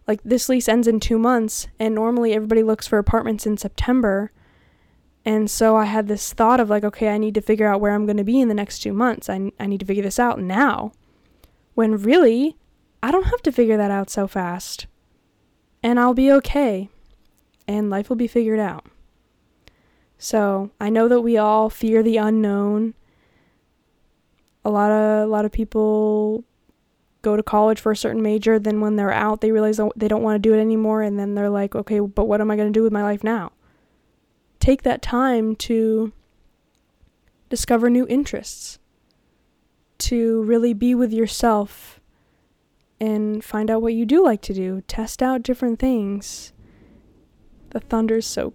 like 0.07 0.21
this 0.25 0.49
lease 0.49 0.69
ends 0.69 0.87
in 0.87 1.01
2 1.01 1.19
months 1.19 1.69
and 1.79 1.95
normally 1.95 2.35
everybody 2.35 2.63
looks 2.63 2.87
for 2.87 2.99
apartments 2.99 3.47
in 3.47 3.57
September. 3.57 4.31
And 5.25 5.51
so 5.51 5.77
I 5.77 5.87
had 5.87 6.09
this 6.09 6.33
thought 6.33 6.61
of 6.61 6.71
like 6.71 6.85
okay, 6.85 7.09
I 7.09 7.19
need 7.19 7.35
to 7.35 7.41
figure 7.41 7.69
out 7.69 7.81
where 7.81 7.93
I'm 7.93 8.07
going 8.07 8.19
to 8.19 8.25
be 8.25 8.41
in 8.41 8.49
the 8.49 8.55
next 8.55 8.81
2 8.81 8.93
months. 8.93 9.29
I 9.29 9.51
I 9.59 9.67
need 9.67 9.81
to 9.81 9.87
figure 9.87 10.03
this 10.03 10.19
out 10.19 10.41
now. 10.41 10.93
When 11.75 11.97
really, 11.97 12.57
I 13.03 13.11
don't 13.11 13.27
have 13.27 13.43
to 13.43 13.53
figure 13.53 13.77
that 13.77 13.91
out 13.91 14.11
so 14.11 14.27
fast. 14.27 14.87
And 15.83 16.01
I'll 16.01 16.15
be 16.15 16.33
okay. 16.33 16.89
And 17.69 17.91
life 17.91 18.09
will 18.09 18.17
be 18.17 18.27
figured 18.27 18.61
out. 18.61 18.87
So, 20.17 20.71
I 20.81 20.89
know 20.89 21.09
that 21.09 21.21
we 21.21 21.37
all 21.37 21.69
fear 21.69 22.03
the 22.03 22.17
unknown. 22.17 22.95
A 24.65 24.71
lot 24.71 24.91
of 24.91 25.29
a 25.29 25.31
lot 25.31 25.45
of 25.45 25.53
people 25.53 26.45
go 27.25 27.37
to 27.37 27.43
college 27.43 27.81
for 27.81 27.93
a 27.93 27.97
certain 27.97 28.23
major, 28.23 28.59
then 28.59 28.81
when 28.81 28.97
they're 28.97 29.13
out, 29.13 29.41
they 29.41 29.51
realize 29.51 29.81
they 29.97 30.09
don't 30.09 30.23
want 30.23 30.37
to 30.37 30.49
do 30.49 30.55
it 30.55 30.61
anymore 30.61 31.03
and 31.03 31.19
then 31.19 31.35
they're 31.35 31.51
like, 31.51 31.75
"Okay, 31.75 31.99
but 32.01 32.27
what 32.27 32.41
am 32.41 32.51
I 32.51 32.57
going 32.57 32.73
to 32.73 32.79
do 32.79 32.83
with 32.83 32.93
my 32.93 33.03
life 33.03 33.25
now?" 33.25 33.53
Take 34.61 34.83
that 34.83 35.03
time 35.03 35.57
to 35.57 36.13
discover 37.49 37.91
new 37.91 38.07
interests. 38.09 38.79
To 39.99 40.43
really 40.43 40.75
be 40.75 40.95
with 40.95 41.13
yourself 41.13 42.01
and 43.01 43.45
find 43.45 43.71
out 43.71 43.83
what 43.83 43.95
you 43.95 44.05
do 44.05 44.23
like 44.25 44.43
to 44.43 44.55
do. 44.55 44.83
Test 44.83 45.23
out 45.23 45.43
different 45.43 45.79
things. 45.79 46.53
The 47.71 47.81
thunder's 47.81 48.27
so 48.27 48.55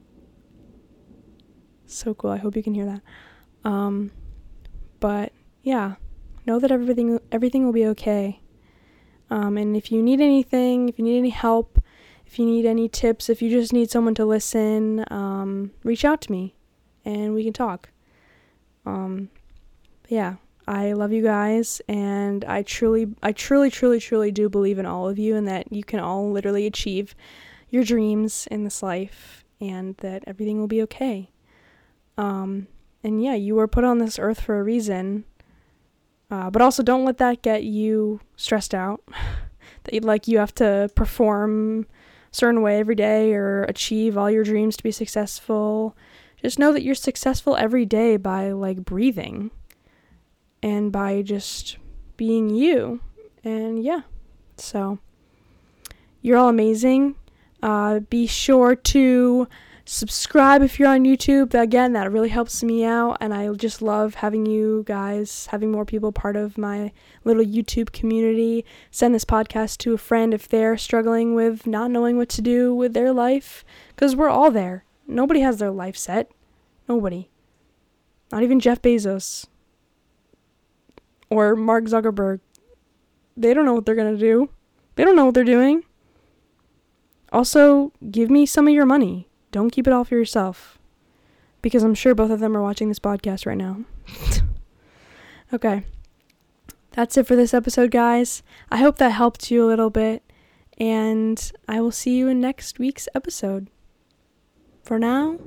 so 1.85 2.13
cool. 2.13 2.31
I 2.31 2.37
hope 2.37 2.55
you 2.55 2.63
can 2.63 2.73
hear 2.73 2.85
that. 2.85 3.01
Um, 3.69 4.11
but 4.99 5.33
yeah, 5.63 5.95
know 6.45 6.59
that 6.59 6.71
everything 6.71 7.19
everything 7.31 7.65
will 7.65 7.73
be 7.73 7.85
okay. 7.87 8.41
Um, 9.29 9.57
and 9.57 9.75
if 9.75 9.91
you 9.91 10.01
need 10.01 10.21
anything, 10.21 10.89
if 10.89 10.97
you 10.97 11.05
need 11.05 11.17
any 11.17 11.29
help, 11.29 11.81
if 12.25 12.39
you 12.39 12.45
need 12.45 12.65
any 12.65 12.87
tips, 12.87 13.29
if 13.29 13.41
you 13.41 13.49
just 13.49 13.73
need 13.73 13.89
someone 13.89 14.15
to 14.15 14.25
listen, 14.25 15.03
um, 15.11 15.71
reach 15.83 16.05
out 16.05 16.21
to 16.21 16.31
me, 16.31 16.55
and 17.05 17.33
we 17.33 17.43
can 17.43 17.53
talk. 17.53 17.89
Um, 18.85 19.29
yeah, 20.07 20.35
I 20.67 20.93
love 20.93 21.11
you 21.11 21.23
guys, 21.23 21.81
and 21.87 22.45
I 22.45 22.63
truly, 22.63 23.07
I 23.23 23.31
truly, 23.31 23.69
truly, 23.69 23.99
truly 23.99 24.31
do 24.31 24.49
believe 24.49 24.79
in 24.79 24.85
all 24.85 25.09
of 25.09 25.17
you, 25.17 25.35
and 25.35 25.47
that 25.47 25.71
you 25.71 25.83
can 25.83 25.99
all 25.99 26.31
literally 26.31 26.65
achieve 26.65 27.15
your 27.69 27.83
dreams 27.83 28.47
in 28.51 28.63
this 28.63 28.81
life, 28.83 29.43
and 29.59 29.95
that 29.97 30.23
everything 30.27 30.59
will 30.59 30.67
be 30.67 30.81
okay. 30.83 31.29
Um, 32.17 32.67
and 33.03 33.23
yeah, 33.23 33.35
you 33.35 33.55
were 33.55 33.67
put 33.67 33.83
on 33.83 33.99
this 33.99 34.19
earth 34.19 34.41
for 34.41 34.59
a 34.59 34.63
reason. 34.63 35.25
Uh, 36.31 36.49
but 36.49 36.61
also, 36.61 36.83
don't 36.83 37.05
let 37.05 37.17
that 37.17 37.41
get 37.41 37.63
you 37.63 38.19
stressed 38.35 38.75
out. 38.75 39.03
that 39.83 39.93
you 39.93 40.01
like 40.01 40.27
you 40.27 40.37
have 40.37 40.53
to 40.55 40.89
perform 40.95 41.81
a 41.81 42.35
certain 42.35 42.61
way 42.61 42.79
every 42.79 42.95
day 42.95 43.33
or 43.33 43.63
achieve 43.63 44.17
all 44.17 44.29
your 44.29 44.43
dreams 44.43 44.77
to 44.77 44.83
be 44.83 44.91
successful. 44.91 45.95
Just 46.41 46.59
know 46.59 46.71
that 46.73 46.83
you're 46.83 46.95
successful 46.95 47.55
every 47.55 47.85
day 47.85 48.17
by 48.17 48.51
like 48.51 48.85
breathing 48.85 49.51
and 50.61 50.91
by 50.91 51.21
just 51.21 51.77
being 52.17 52.49
you. 52.49 53.01
And 53.43 53.83
yeah, 53.83 54.01
so 54.57 54.99
you're 56.21 56.37
all 56.37 56.49
amazing. 56.49 57.15
Uh, 57.61 57.99
be 57.99 58.25
sure 58.25 58.75
to 58.75 59.47
subscribe 59.89 60.61
if 60.61 60.77
you're 60.77 60.87
on 60.87 61.03
YouTube. 61.03 61.59
Again, 61.59 61.93
that 61.93 62.11
really 62.11 62.29
helps 62.29 62.63
me 62.63 62.85
out, 62.85 63.17
and 63.19 63.33
I 63.33 63.51
just 63.53 63.81
love 63.81 64.15
having 64.15 64.45
you 64.45 64.83
guys, 64.85 65.47
having 65.47 65.71
more 65.71 65.83
people 65.83 66.11
part 66.11 66.35
of 66.35 66.59
my 66.59 66.91
little 67.23 67.43
YouTube 67.43 67.91
community. 67.91 68.63
Send 68.91 69.15
this 69.15 69.25
podcast 69.25 69.77
to 69.79 69.93
a 69.95 69.97
friend 69.97 70.31
if 70.31 70.47
they're 70.47 70.77
struggling 70.77 71.33
with 71.33 71.65
not 71.65 71.89
knowing 71.89 72.17
what 72.17 72.29
to 72.29 72.41
do 72.41 72.73
with 72.73 72.93
their 72.93 73.11
life, 73.11 73.65
because 73.89 74.15
we're 74.15 74.29
all 74.29 74.51
there. 74.51 74.85
Nobody 75.07 75.39
has 75.39 75.57
their 75.57 75.71
life 75.71 75.97
set. 75.97 76.31
Nobody. 76.87 77.29
Not 78.31 78.43
even 78.43 78.59
Jeff 78.59 78.83
Bezos 78.83 79.47
or 81.31 81.55
Mark 81.55 81.85
Zuckerberg. 81.85 82.41
They 83.35 83.55
don't 83.55 83.65
know 83.65 83.73
what 83.73 83.87
they're 83.87 83.95
going 83.95 84.13
to 84.13 84.19
do. 84.19 84.49
They 84.95 85.03
don't 85.03 85.15
know 85.15 85.25
what 85.25 85.33
they're 85.33 85.43
doing. 85.43 85.83
Also, 87.31 87.91
give 88.11 88.29
me 88.29 88.45
some 88.45 88.67
of 88.67 88.73
your 88.73 88.85
money 88.85 89.28
don't 89.51 89.69
keep 89.71 89.87
it 89.87 89.93
all 89.93 90.03
for 90.03 90.15
yourself. 90.15 90.77
Because 91.61 91.83
I'm 91.83 91.95
sure 91.95 92.15
both 92.15 92.31
of 92.31 92.39
them 92.39 92.55
are 92.55 92.61
watching 92.61 92.87
this 92.87 92.99
podcast 92.99 93.45
right 93.45 93.57
now. 93.57 93.81
okay. 95.53 95.83
That's 96.91 97.17
it 97.17 97.27
for 97.27 97.35
this 97.35 97.53
episode, 97.53 97.91
guys. 97.91 98.43
I 98.71 98.77
hope 98.77 98.97
that 98.97 99.09
helped 99.09 99.51
you 99.51 99.63
a 99.63 99.67
little 99.67 99.89
bit. 99.89 100.23
And 100.77 101.51
I 101.67 101.81
will 101.81 101.91
see 101.91 102.15
you 102.17 102.27
in 102.29 102.39
next 102.39 102.79
week's 102.79 103.09
episode. 103.13 103.69
For 104.83 104.97
now, 104.97 105.37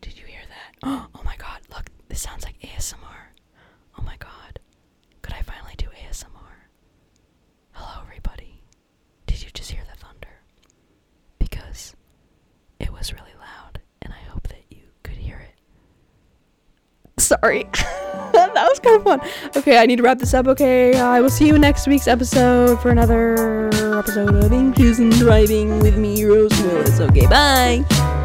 Did 0.00 0.18
you 0.18 0.26
hear 0.26 0.42
that? 0.48 1.08
Oh 1.14 1.22
my 1.24 1.36
god, 1.36 1.60
look, 1.70 1.86
this 2.08 2.20
sounds 2.20 2.44
like 2.44 2.58
ASMR. 2.60 3.32
Oh 3.98 4.02
my 4.02 4.16
god. 4.18 4.58
Could 5.22 5.34
I 5.34 5.42
finally 5.42 5.74
do 5.76 5.86
ASMR? 5.86 6.68
Hello, 7.72 8.02
everybody. 8.02 8.62
Did 9.26 9.42
you 9.42 9.50
just 9.54 9.70
hear 9.70 9.82
the 9.90 9.96
thunder? 9.98 10.28
Because 11.38 11.94
it 12.78 12.92
was 12.92 13.12
really 13.12 13.34
loud, 13.38 13.80
and 14.02 14.12
I 14.12 14.28
hope 14.30 14.48
that 14.48 14.64
you 14.70 14.82
could 15.02 15.16
hear 15.16 15.48
Sorry. 17.44 17.68
that 18.32 18.54
was 18.54 18.80
kind 18.80 18.96
of 18.96 19.02
fun. 19.02 19.20
Okay, 19.54 19.76
I 19.76 19.84
need 19.84 19.96
to 19.96 20.02
wrap 20.02 20.18
this 20.18 20.32
up. 20.32 20.46
Okay, 20.46 20.98
I 20.98 21.20
will 21.20 21.28
see 21.28 21.46
you 21.46 21.58
next 21.58 21.86
week's 21.86 22.08
episode 22.08 22.80
for 22.80 22.88
another 22.88 23.66
episode 23.98 24.34
of 24.34 24.50
Anxious 24.50 24.98
and 24.98 25.14
Thriving 25.14 25.80
with 25.80 25.98
me, 25.98 26.24
Rose 26.24 26.58
Willis. 26.62 27.00
Okay, 27.00 27.26
bye. 27.26 28.22